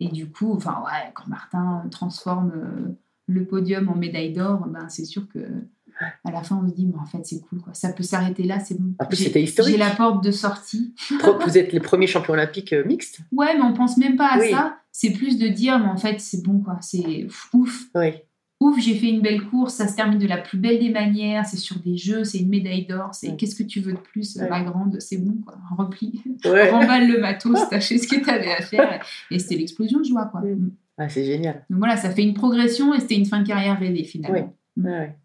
et 0.00 0.08
du 0.08 0.30
coup, 0.30 0.52
enfin, 0.54 0.82
ouais, 0.84 1.10
quand 1.14 1.26
Martin 1.26 1.82
transforme 1.90 2.52
euh, 2.54 2.92
le 3.26 3.44
podium 3.44 3.88
en 3.88 3.96
médaille 3.96 4.32
d'or, 4.32 4.66
ben, 4.68 4.88
c'est 4.88 5.04
sûr 5.04 5.26
que 5.28 5.40
à 6.24 6.30
la 6.30 6.42
fin, 6.42 6.60
on 6.62 6.68
se 6.68 6.74
dit, 6.74 6.86
mais 6.86 6.98
en 7.00 7.04
fait, 7.06 7.24
c'est 7.24 7.40
cool, 7.40 7.60
quoi. 7.60 7.74
Ça 7.74 7.92
peut 7.92 8.02
s'arrêter 8.02 8.44
là, 8.44 8.60
c'est 8.60 8.78
bon. 8.80 8.94
En 8.98 9.06
plus, 9.06 9.16
c'était 9.16 9.42
historique. 9.42 9.72
J'ai 9.72 9.78
la 9.78 9.90
porte 9.90 10.22
de 10.22 10.30
sortie. 10.30 10.94
Vous 11.44 11.58
êtes 11.58 11.72
les 11.72 11.80
premiers 11.80 12.06
champions 12.06 12.34
olympiques 12.34 12.72
euh, 12.72 12.84
mixtes? 12.84 13.20
Ouais, 13.32 13.56
mais 13.56 13.62
on 13.62 13.72
pense 13.72 13.96
même 13.96 14.16
pas 14.16 14.28
à 14.28 14.38
Oui. 14.38 14.50
ça. 14.50 14.76
C'est 14.92 15.10
plus 15.10 15.38
de 15.38 15.48
dire, 15.48 15.78
mais 15.78 15.88
en 15.88 15.96
fait, 15.96 16.20
c'est 16.20 16.42
bon, 16.42 16.60
quoi. 16.60 16.78
C'est 16.80 17.26
ouf. 17.52 17.84
Oui. 17.94 18.12
Ouf, 18.60 18.80
j'ai 18.80 18.96
fait 18.96 19.10
une 19.10 19.20
belle 19.20 19.42
course, 19.44 19.74
ça 19.74 19.86
se 19.86 19.94
termine 19.94 20.18
de 20.18 20.26
la 20.26 20.36
plus 20.38 20.58
belle 20.58 20.80
des 20.80 20.90
manières, 20.90 21.46
c'est 21.46 21.56
sur 21.56 21.78
des 21.78 21.96
jeux, 21.96 22.24
c'est 22.24 22.38
une 22.38 22.48
médaille 22.48 22.86
d'or, 22.86 23.14
c'est 23.14 23.36
qu'est-ce 23.36 23.54
que 23.54 23.62
tu 23.62 23.78
veux 23.78 23.92
de 23.92 23.98
plus, 23.98 24.36
ma 24.36 24.62
grande, 24.64 25.00
c'est 25.00 25.18
bon, 25.18 25.36
quoi. 25.46 25.56
Replie, 25.76 26.20
Ouais. 26.44 26.68
remballe 26.72 27.06
le 27.08 27.20
matos, 27.20 27.56
t'as 27.70 27.78
fait 27.78 27.98
ce 27.98 28.08
que 28.08 28.16
t'avais 28.24 28.50
à 28.50 28.62
faire. 28.62 29.00
Et 29.30 29.38
c'était 29.38 29.54
l'explosion 29.54 30.00
de 30.00 30.04
joie, 30.04 30.24
quoi. 30.26 30.40
Mm. 30.40 30.54
Mm. 30.54 30.70
Ah, 30.98 31.08
c'est 31.08 31.24
génial. 31.24 31.64
Donc 31.70 31.78
voilà, 31.78 31.96
ça 31.96 32.10
fait 32.10 32.24
une 32.24 32.34
progression 32.34 32.92
et 32.94 32.98
c'était 32.98 33.14
une 33.14 33.26
fin 33.26 33.40
de 33.42 33.46
carrière 33.46 33.78
rêvée, 33.78 34.02
finalement. 34.02 34.52
Ouais, 34.76 34.90
ouais. 34.90 35.16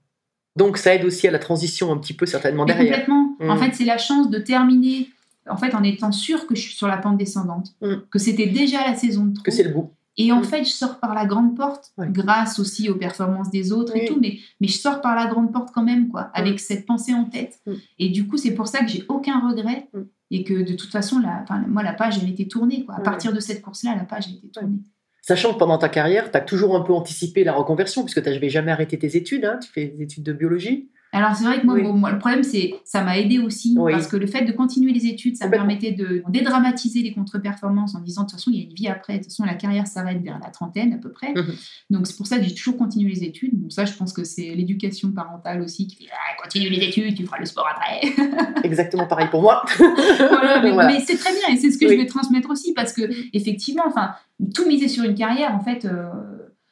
Donc, 0.55 0.77
ça 0.77 0.93
aide 0.93 1.03
aussi 1.05 1.27
à 1.27 1.31
la 1.31 1.39
transition 1.39 1.91
un 1.91 1.97
petit 1.97 2.13
peu, 2.13 2.25
certainement, 2.25 2.65
derrière. 2.65 2.91
complètement. 3.05 3.35
En 3.41 3.55
Mm. 3.55 3.59
fait, 3.59 3.71
c'est 3.73 3.85
la 3.85 3.97
chance 3.97 4.29
de 4.29 4.37
terminer 4.39 5.09
en 5.49 5.57
fait, 5.57 5.75
en 5.75 5.83
étant 5.83 6.13
sûr 6.13 6.47
que 6.47 6.55
je 6.55 6.61
suis 6.61 6.73
sur 6.75 6.87
la 6.87 6.95
pente 6.95 7.17
descendante, 7.17 7.73
Mm. 7.81 7.95
que 8.09 8.17
c'était 8.17 8.45
déjà 8.47 8.87
la 8.87 8.95
saison 8.95 9.25
de 9.25 9.33
trop. 9.33 9.43
Que 9.43 9.51
c'est 9.51 9.63
le 9.63 9.71
bout. 9.71 9.91
Et 10.15 10.31
en 10.31 10.39
Mm. 10.39 10.43
fait, 10.45 10.63
je 10.63 10.69
sors 10.69 10.99
par 10.99 11.13
la 11.15 11.25
grande 11.25 11.57
porte, 11.57 11.91
Ouais. 11.97 12.07
grâce 12.09 12.59
aussi 12.59 12.87
aux 12.89 12.95
performances 12.95 13.49
des 13.49 13.71
autres 13.73 13.93
et 13.97 14.05
tout, 14.05 14.17
mais, 14.21 14.37
mais 14.61 14.67
je 14.69 14.77
sors 14.77 15.01
par 15.01 15.15
la 15.15 15.25
grande 15.25 15.51
porte 15.51 15.69
quand 15.73 15.83
même, 15.83 16.07
quoi, 16.07 16.29
avec 16.33 16.59
cette 16.61 16.85
pensée 16.85 17.13
en 17.13 17.25
tête. 17.25 17.59
Et 17.99 18.07
du 18.09 18.25
coup, 18.27 18.37
c'est 18.37 18.51
pour 18.53 18.67
ça 18.69 18.79
que 18.85 18.87
j'ai 18.89 19.03
aucun 19.09 19.39
regret 19.49 19.89
et 20.31 20.43
que 20.45 20.53
de 20.53 20.73
toute 20.75 20.91
façon, 20.91 21.19
la, 21.19 21.43
moi, 21.67 21.83
la 21.83 21.93
page, 21.93 22.19
elle 22.21 22.29
était 22.29 22.45
tournée. 22.47 22.85
Quoi. 22.85 22.95
À 22.95 23.01
partir 23.01 23.33
de 23.33 23.39
cette 23.41 23.61
course-là, 23.61 23.95
la 23.95 24.03
page, 24.05 24.27
elle 24.29 24.35
était 24.35 24.47
tournée. 24.47 24.77
Sachant 25.23 25.53
que 25.53 25.57
pendant 25.57 25.79
ta 25.79 25.89
carrière, 25.89 26.29
tu 26.31 26.37
as 26.37 26.41
toujours 26.41 26.75
un 26.75 26.81
peu 26.81 26.93
anticipé 26.93 27.43
la 27.43 27.53
reconversion, 27.53 28.03
puisque 28.03 28.21
tu 28.21 28.29
n'avais 28.29 28.49
jamais 28.49 28.71
arrêté 28.71 28.99
tes 28.99 29.17
études. 29.17 29.45
hein. 29.45 29.57
Tu 29.59 29.69
fais 29.71 29.85
des 29.87 30.03
études 30.03 30.23
de 30.23 30.33
biologie. 30.33 30.89
Alors, 31.15 31.35
c'est 31.35 31.43
vrai 31.45 31.61
que 31.61 31.65
moi, 31.65 31.75
Oui. 31.75 31.83
bon, 31.83 31.93
moi, 31.93 32.11
le 32.11 32.17
problème, 32.17 32.43
c'est 32.43 32.73
ça 32.83 33.03
m'a 33.03 33.17
aidé 33.19 33.37
aussi 33.39 33.75
Oui. 33.79 33.91
parce 33.91 34.07
que 34.07 34.17
le 34.17 34.25
fait 34.27 34.43
de 34.45 34.51
continuer 34.51 34.91
les 34.91 35.05
études, 35.05 35.35
ça 35.37 35.45
me 35.45 35.51
permettait 35.51 35.91
de 35.91 36.23
dédramatiser 36.29 37.01
les 37.03 37.13
contre-performances 37.13 37.93
en 37.95 37.99
disant 38.01 38.23
de 38.23 38.27
toute 38.31 38.39
façon, 38.39 38.49
il 38.51 38.57
y 38.57 38.61
a 38.61 38.63
une 38.65 38.73
vie 38.73 38.87
après. 38.87 39.13
De 39.13 39.17
toute 39.19 39.27
façon, 39.31 39.45
la 39.45 39.53
carrière 39.53 39.85
s'arrête 39.87 40.21
vers 40.23 40.39
la 40.39 40.49
trentaine 40.49 40.91
à 40.93 40.97
peu 40.97 41.11
près. 41.11 41.31
Mhm. 41.33 41.53
Donc, 41.91 42.07
c'est 42.07 42.17
pour 42.17 42.25
ça 42.27 42.37
que 42.39 42.43
j'ai 42.43 42.53
toujours 42.55 42.77
continué 42.77 43.11
les 43.13 43.23
études. 43.23 43.61
Donc, 43.61 43.71
ça, 43.71 43.85
je 43.85 43.93
pense 43.93 44.11
que 44.11 44.23
c'est 44.23 44.55
l'éducation 44.55 45.11
parentale 45.11 45.61
aussi 45.61 45.85
qui 45.87 45.95
fait 46.03 46.09
ah, 46.11 46.41
continue 46.41 46.69
les 46.69 46.83
études, 46.87 47.15
tu 47.15 47.25
feras 47.25 47.37
le 47.39 47.45
sport 47.45 47.67
après. 47.71 48.01
Exactement 48.63 49.05
pareil 49.07 49.27
pour 49.29 49.41
moi. 49.43 49.63
Voilà, 49.77 50.61
mais, 50.61 50.71
Voilà. 50.71 50.91
mais 50.93 50.99
c'est 50.99 51.17
très 51.17 51.31
bien 51.31 51.49
et 51.53 51.57
c'est 51.57 51.71
ce 51.71 51.77
que 51.77 51.85
Oui. 51.85 51.91
je 51.95 51.97
vais 52.01 52.07
transmettre 52.07 52.49
aussi 52.49 52.73
parce 52.73 52.91
que 52.91 53.03
effectivement, 53.33 53.83
enfin, 53.85 54.15
tout 54.55 54.65
miser 54.67 54.87
sur 54.87 55.03
une 55.03 55.15
carrière, 55.15 55.53
en 55.53 55.59
fait, 55.59 55.85
euh, 55.85 56.05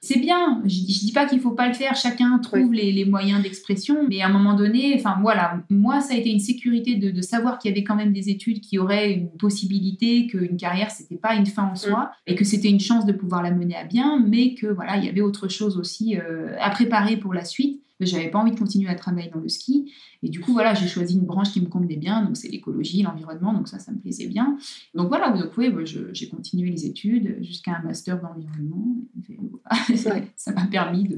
c'est 0.04 0.20
bien. 0.20 0.62
Je, 0.66 0.70
je 0.70 1.00
dis 1.00 1.12
pas 1.14 1.28
qu'il 1.28 1.40
faut 1.40 1.52
pas 1.52 1.68
le 1.68 1.74
faire. 1.74 1.96
Chacun 1.96 2.40
trouve 2.40 2.74
les, 2.74 2.92
les 2.92 3.06
moyens 3.06 3.44
d'expression, 3.44 4.08
mais 4.10 4.22
à 4.22 4.28
un 4.28 4.32
moment 4.32 4.56
donné, 4.56 4.96
enfin 4.96 5.18
voilà, 5.22 5.62
moi, 5.70 6.02
ça 6.02 6.16
a 6.16 6.18
été 6.18 6.32
une 6.32 6.40
sécurité 6.40 6.96
de, 6.96 7.12
de 7.12 7.22
savoir 7.22 7.60
qu'il 7.60 7.70
y 7.70 7.74
avait 7.74 7.84
quand 7.84 7.96
même 7.96 8.12
des 8.12 8.30
études 8.30 8.62
qui 8.62 8.80
auraient 8.80 9.14
une 9.14 9.30
possibilité, 9.30 10.26
qu'une 10.26 10.58
carrière 10.58 10.90
c'était 10.90 11.18
pas 11.18 11.36
une 11.36 11.46
fin 11.46 11.66
en 11.66 11.76
soi 11.76 12.12
et 12.26 12.34
que 12.34 12.44
c'était 12.44 12.70
une 12.70 12.80
chance 12.80 13.06
de 13.06 13.14
pouvoir 13.14 13.44
la 13.44 13.52
mener 13.52 13.76
à 13.76 13.84
bien, 13.84 14.24
mais 14.28 14.56
que 14.56 14.66
voilà, 14.68 14.98
il 14.98 15.06
y 15.06 15.10
avait 15.10 15.22
autre 15.22 15.48
chose 15.48 15.78
aussi 15.78 16.18
euh, 16.18 16.56
à 16.60 16.72
préparer 16.72 17.18
pour 17.18 17.34
la 17.34 17.46
suite. 17.46 17.82
J'avais 18.06 18.30
pas 18.30 18.40
envie 18.40 18.52
de 18.52 18.60
continuer 18.60 18.90
à 18.90 18.96
travailler 18.96 19.30
dans 19.30 19.40
le 19.40 19.50
ski. 19.50 19.92
Et 20.24 20.30
du 20.30 20.40
coup, 20.40 20.54
voilà, 20.54 20.74
j'ai 20.74 20.88
choisi 20.88 21.16
une 21.16 21.26
branche 21.26 21.52
qui 21.52 21.62
me 21.62 21.68
convenait 21.68 21.98
bien. 21.98 22.24
Donc, 22.24 22.38
c'est 22.38 22.48
l'écologie, 22.50 23.02
l'environnement. 23.02 23.54
Donc, 23.54 23.68
ça, 23.68 23.80
ça 23.80 23.92
me 23.92 23.98
plaisait 23.98 24.28
bien. 24.28 24.58
Donc, 24.94 25.08
voilà. 25.08 25.32
Donc, 25.32 25.58
oui, 25.58 25.74
j'ai 26.14 26.30
continué 26.30 26.70
les 26.70 26.86
études 26.86 27.38
jusqu'à 27.42 27.78
un 27.78 27.84
master 27.84 28.22
d'environnement. 28.22 28.96
Voilà, 29.40 30.22
ça 30.36 30.52
m'a 30.54 30.68
permis 30.68 31.10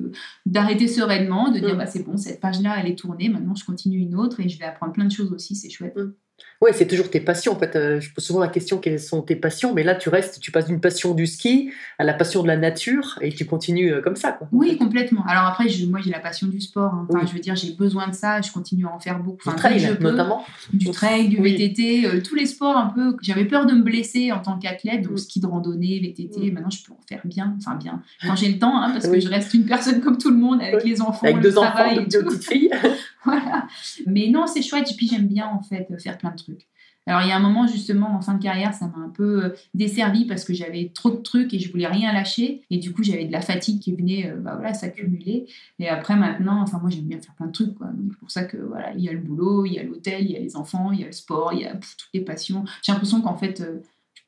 d'arrêter 0.45 0.87
sereinement, 0.87 1.51
de 1.51 1.59
dire, 1.59 1.73
Mm. 1.73 1.77
bah, 1.77 1.85
c'est 1.85 2.03
bon, 2.03 2.17
cette 2.17 2.39
page-là, 2.39 2.77
elle 2.79 2.89
est 2.89 2.95
tournée. 2.97 3.29
Maintenant, 3.29 3.55
je 3.55 3.65
continue 3.65 3.97
une 3.97 4.15
autre 4.15 4.39
et 4.39 4.49
je 4.49 4.57
vais 4.59 4.65
apprendre 4.65 4.93
plein 4.93 5.05
de 5.05 5.11
choses 5.11 5.31
aussi. 5.33 5.55
C'est 5.55 5.69
chouette. 5.69 5.97
Ouais, 6.61 6.71
c'est 6.71 6.87
toujours 6.87 7.09
tes 7.09 7.19
passions. 7.19 7.51
En 7.51 7.59
fait, 7.59 7.75
Euh, 7.75 7.99
je 7.99 8.09
pose 8.13 8.23
souvent 8.23 8.39
la 8.39 8.47
question 8.47 8.77
quelles 8.77 8.99
sont 9.01 9.21
tes 9.21 9.35
passions, 9.35 9.73
mais 9.73 9.83
là, 9.83 9.95
tu 9.95 10.07
restes, 10.07 10.39
tu 10.39 10.49
passes 10.51 10.67
d'une 10.67 10.79
passion 10.79 11.13
du 11.13 11.27
ski 11.27 11.71
à 11.99 12.05
la 12.05 12.13
passion 12.13 12.41
de 12.41 12.47
la 12.47 12.55
nature 12.55 13.19
et 13.21 13.33
tu 13.33 13.45
continues 13.45 13.91
euh, 13.91 14.01
comme 14.01 14.15
ça. 14.15 14.31
Quoi. 14.31 14.47
Oui, 14.53 14.77
complètement. 14.77 15.25
Alors 15.27 15.43
après, 15.45 15.67
je- 15.67 15.85
moi, 15.87 15.99
j'ai 16.01 16.09
la 16.11 16.19
passion 16.21 16.47
du 16.47 16.61
sport. 16.61 16.93
hein. 16.93 17.05
Enfin, 17.09 17.19
Oui. 17.21 17.27
je 17.27 17.33
veux 17.33 17.39
dire, 17.41 17.55
j'ai 17.57 17.73
besoin 17.73 18.07
de 18.07 18.13
ça. 18.13 18.39
Je 18.39 18.49
continue 18.51 18.85
à 18.85 18.93
en 18.93 18.99
faire 18.99 19.19
beaucoup. 19.19 19.43
Du 19.43 19.49
Enfin, 19.49 19.57
trail, 19.57 19.79
je 19.79 19.93
peux. 19.93 20.03
notamment. 20.09 20.45
du 20.71 20.89
trail, 20.91 21.27
du 21.27 21.37
Oui. 21.39 21.51
VTT, 21.57 22.05
euh, 22.05 22.21
tous 22.21 22.35
les 22.35 22.45
sports 22.45 22.77
un 22.77 22.87
peu. 22.87 23.17
J'avais 23.21 23.45
peur 23.45 23.65
de 23.65 23.73
me 23.73 23.81
blesser 23.81 24.31
en 24.31 24.39
tant 24.39 24.57
qu'athlète, 24.57 25.01
donc 25.01 25.19
ski 25.19 25.41
de 25.41 25.47
randonnée, 25.47 25.99
VTT. 25.99 26.49
Maintenant, 26.51 26.69
je 26.69 26.83
peux 26.85 26.93
en 26.93 26.99
faire 27.09 27.21
bien, 27.25 27.55
enfin 27.57 27.75
bien, 27.75 28.01
quand 28.25 28.35
j'ai 28.37 28.49
le 28.49 28.57
temps, 28.59 28.81
hein, 28.81 28.91
parce 28.93 29.07
que 29.07 29.11
Oui. 29.11 29.21
je 29.21 29.27
reste 29.27 29.53
une 29.53 29.65
personne 29.65 29.99
comme 30.01 30.17
tout 30.17 30.29
le 30.29 30.37
monde 30.37 30.61
avec 30.61 30.81
Oui. 30.83 30.91
les 30.91 31.01
enfants, 31.01 31.23
Avec 31.25 31.37
le 31.37 31.41
deux 31.43 31.57
enfants, 31.57 31.71
travail 31.71 31.97
et 31.99 32.05
deux 32.05 32.23
petites 32.23 32.45
filles. 32.45 32.69
voilà. 33.25 33.65
Mais 34.05 34.29
non, 34.29 34.47
c'est 34.47 34.61
chouette. 34.61 34.89
Et 34.91 34.95
puis 34.95 35.07
j'aime 35.07 35.27
bien 35.27 35.47
en 35.47 35.61
fait 35.61 35.87
faire 36.01 36.17
plein 36.17 36.31
Alors 37.05 37.21
il 37.21 37.27
y 37.27 37.31
a 37.31 37.35
un 37.35 37.41
moment 37.41 37.67
justement 37.67 38.15
en 38.15 38.21
fin 38.21 38.35
de 38.35 38.41
carrière, 38.41 38.73
ça 38.73 38.87
m'a 38.87 39.03
un 39.03 39.09
peu 39.09 39.45
euh, 39.45 39.49
desservi 39.73 40.25
parce 40.25 40.45
que 40.45 40.53
j'avais 40.53 40.91
trop 40.93 41.09
de 41.09 41.17
trucs 41.17 41.53
et 41.53 41.59
je 41.59 41.69
voulais 41.69 41.87
rien 41.87 42.13
lâcher. 42.13 42.61
Et 42.69 42.77
du 42.77 42.93
coup 42.93 43.03
j'avais 43.03 43.25
de 43.25 43.31
la 43.31 43.41
fatigue 43.41 43.81
qui 43.81 43.93
venait, 43.93 44.29
euh, 44.29 44.37
bah, 44.37 44.55
voilà, 44.55 44.73
s'accumuler. 44.73 45.47
Et 45.79 45.89
après 45.89 46.15
maintenant, 46.15 46.61
enfin 46.61 46.79
moi 46.79 46.89
j'aime 46.89 47.05
bien 47.05 47.19
faire 47.19 47.35
plein 47.35 47.47
de 47.47 47.51
trucs 47.51 47.75
quoi. 47.75 47.87
Donc 47.87 48.11
c'est 48.11 48.19
pour 48.19 48.31
ça 48.31 48.43
que 48.45 48.57
voilà, 48.57 48.93
il 48.93 49.01
y 49.01 49.09
a 49.09 49.13
le 49.13 49.19
boulot, 49.19 49.65
il 49.65 49.73
y 49.73 49.79
a 49.79 49.83
l'hôtel, 49.83 50.23
il 50.23 50.31
y 50.31 50.37
a 50.37 50.39
les 50.39 50.55
enfants, 50.55 50.91
il 50.93 51.01
y 51.01 51.03
a 51.03 51.07
le 51.07 51.11
sport, 51.11 51.51
il 51.53 51.59
y 51.59 51.65
a 51.65 51.73
toutes 51.73 52.09
les 52.13 52.21
passions. 52.21 52.63
J'ai 52.81 52.93
l'impression 52.93 53.21
qu'en 53.21 53.35
fait 53.35 53.59
euh, 53.59 53.81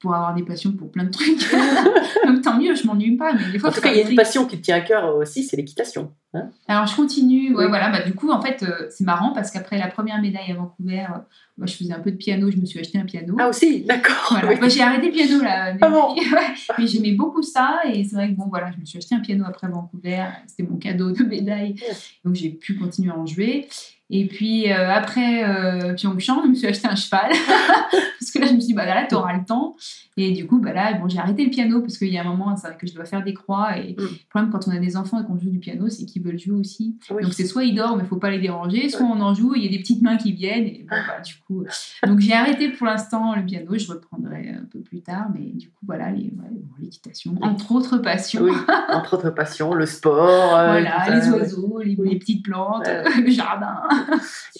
pourrais 0.05 0.17
avoir 0.17 0.33
des 0.35 0.43
passions 0.43 0.71
pour 0.71 0.91
plein 0.91 1.03
de 1.05 1.09
trucs. 1.11 1.51
Donc 2.27 2.41
tant 2.41 2.57
mieux, 2.59 2.75
je 2.75 2.85
m'ennuie 2.87 3.15
pas. 3.17 3.33
Mais 3.33 3.51
des 3.51 3.59
fois 3.59 3.69
En 3.69 3.71
tout 3.71 3.77
faut 3.77 3.81
cas, 3.83 3.91
il 3.93 3.97
y 3.99 4.03
a 4.03 4.09
une 4.09 4.15
passion 4.15 4.45
qui 4.45 4.57
te 4.57 4.61
tient 4.63 4.75
à 4.77 4.81
cœur 4.81 5.15
aussi, 5.15 5.43
c'est 5.43 5.57
l'équitation. 5.57 6.11
hein. 6.33 6.49
Alors 6.67 6.85
je 6.87 6.95
continue, 6.95 7.49
ouais, 7.55 7.63
Oui. 7.63 7.69
voilà. 7.69 7.89
Bah, 7.89 8.01
du 8.03 8.13
coup, 8.13 8.29
en 8.31 8.41
fait, 8.41 8.63
euh, 8.63 8.87
c'est 8.89 9.03
marrant 9.03 9.33
parce 9.33 9.51
qu'après 9.51 9.77
la 9.77 9.87
première 9.87 10.21
médaille 10.21 10.51
à 10.51 10.55
Vancouver, 10.55 10.99
euh, 11.09 11.17
moi, 11.57 11.67
je 11.67 11.75
faisais 11.75 11.93
un 11.93 11.99
peu 11.99 12.11
de 12.11 12.17
piano, 12.17 12.51
je 12.51 12.57
me 12.57 12.65
suis 12.65 12.79
acheté 12.79 12.97
un 12.97 13.05
piano. 13.05 13.35
Ah 13.39 13.47
aussi, 13.49 13.81
d'accord. 13.83 14.27
Voilà. 14.31 14.49
Oui. 14.49 14.55
Bah, 14.59 14.69
j'ai 14.69 14.81
arrêté 14.81 15.07
le 15.07 15.13
piano 15.13 15.41
là. 15.43 15.73
Ah 15.81 15.89
bon? 15.89 16.15
Mais 16.77 16.87
j'aimais 16.87 17.13
beaucoup 17.13 17.41
ça 17.41 17.79
et 17.91 18.03
c'est 18.03 18.15
vrai 18.15 18.29
que 18.29 18.35
bon 18.35 18.45
voilà, 18.49 18.71
je 18.75 18.79
me 18.79 18.85
suis 18.85 18.97
acheté 18.97 19.15
un 19.15 19.19
piano 19.19 19.43
après 19.47 19.67
Vancouver. 19.67 20.23
C'était 20.47 20.63
mon 20.69 20.77
cadeau 20.77 21.11
de 21.11 21.23
médaille, 21.23 21.75
donc 22.23 22.35
j'ai 22.35 22.49
pu 22.49 22.75
continuer 22.77 23.11
à 23.11 23.17
en 23.17 23.25
jouer. 23.25 23.67
Et 24.09 24.27
puis 24.27 24.71
euh, 24.71 24.91
après 24.91 25.43
euh, 25.43 25.93
Pyeongchang, 25.93 26.43
je 26.43 26.49
me 26.49 26.55
suis 26.55 26.67
acheté 26.67 26.87
un 26.87 26.95
cheval 26.95 27.31
parce 27.91 28.31
que 28.31 28.39
là 28.39 28.47
je 28.47 28.53
me 28.53 28.59
suis 28.59 28.67
dit 28.67 28.73
bah 28.73 28.85
là 28.85 29.05
t'auras 29.09 29.33
le 29.33 29.45
temps. 29.45 29.75
Et 30.17 30.31
du 30.31 30.47
coup 30.47 30.59
bah 30.59 30.71
là 30.71 30.93
bon 30.93 31.09
j'ai 31.09 31.19
arrêté 31.19 31.43
le 31.43 31.49
piano 31.51 31.81
parce 31.81 31.97
qu'il 31.97 32.07
y 32.07 32.17
a 32.17 32.21
un 32.21 32.23
moment 32.23 32.55
c'est 32.55 32.67
vrai 32.69 32.77
que 32.79 32.87
je 32.87 32.93
dois 32.93 33.03
faire 33.03 33.21
des 33.23 33.33
croix 33.33 33.77
et 33.77 33.95
Mm. 33.97 34.01
le 34.01 34.07
problème 34.29 34.51
quand 34.51 34.67
on 34.67 34.71
a 34.71 34.79
des 34.79 34.95
enfants 34.95 35.21
et 35.21 35.25
qu'on 35.25 35.37
joue 35.37 35.49
du 35.49 35.59
piano 35.59 35.89
c'est 35.89 36.05
qu'ils 36.05 36.23
veulent 36.23 36.39
jouer 36.39 36.55
aussi. 36.57 36.95
Oui. 37.11 37.21
Donc 37.23 37.33
c'est 37.33 37.45
soit 37.45 37.65
ils 37.65 37.75
dorment 37.75 37.99
mais 38.01 38.07
faut 38.07 38.15
pas 38.15 38.29
les 38.31 38.39
déranger, 38.39 38.87
soit 38.89 39.05
on 39.05 39.19
en 39.19 39.33
joue 39.33 39.55
il 39.55 39.63
y 39.63 39.67
a 39.67 39.71
des 39.71 39.79
petites 39.79 40.01
mains 40.01 40.15
qui 40.17 40.31
viennent 40.31 40.63
et 40.65 40.85
bon 40.89 40.95
bah 40.95 41.21
du 41.21 41.33
coup 41.45 41.63
euh, 41.63 42.07
donc 42.07 42.19
j'ai 42.19 42.31
arrêté 42.33 42.69
pour 42.69 42.87
l'instant 42.87 43.35
le 43.35 43.43
piano, 43.43 43.77
je 43.77 43.87
reprendrai 43.91 44.49
un 44.49 44.65
peu 44.71 44.79
plus 44.79 45.01
tard 45.01 45.27
mais 45.33 45.51
du 45.53 45.67
coup 45.69 45.85
voilà 45.85 46.09
les 46.11 46.23
ouais, 46.23 46.49
bon, 46.51 46.61
l'équitation 46.81 47.35
entre 47.41 47.73
autres 47.73 47.97
passions. 47.97 48.43
Oui, 48.43 48.51
entre 48.93 49.15
autres 49.17 49.31
passions, 49.31 49.73
le 49.73 49.85
sport. 49.85 50.55
euh, 50.55 50.65
Voilà, 50.67 51.13
les 51.19 51.29
oiseaux, 51.29 51.79
les, 51.83 51.95
Oui. 51.97 52.09
les 52.11 52.19
petites 52.19 52.43
plantes, 52.45 52.85
Ouais. 52.87 53.03
le 53.21 53.29
jardin. 53.29 53.81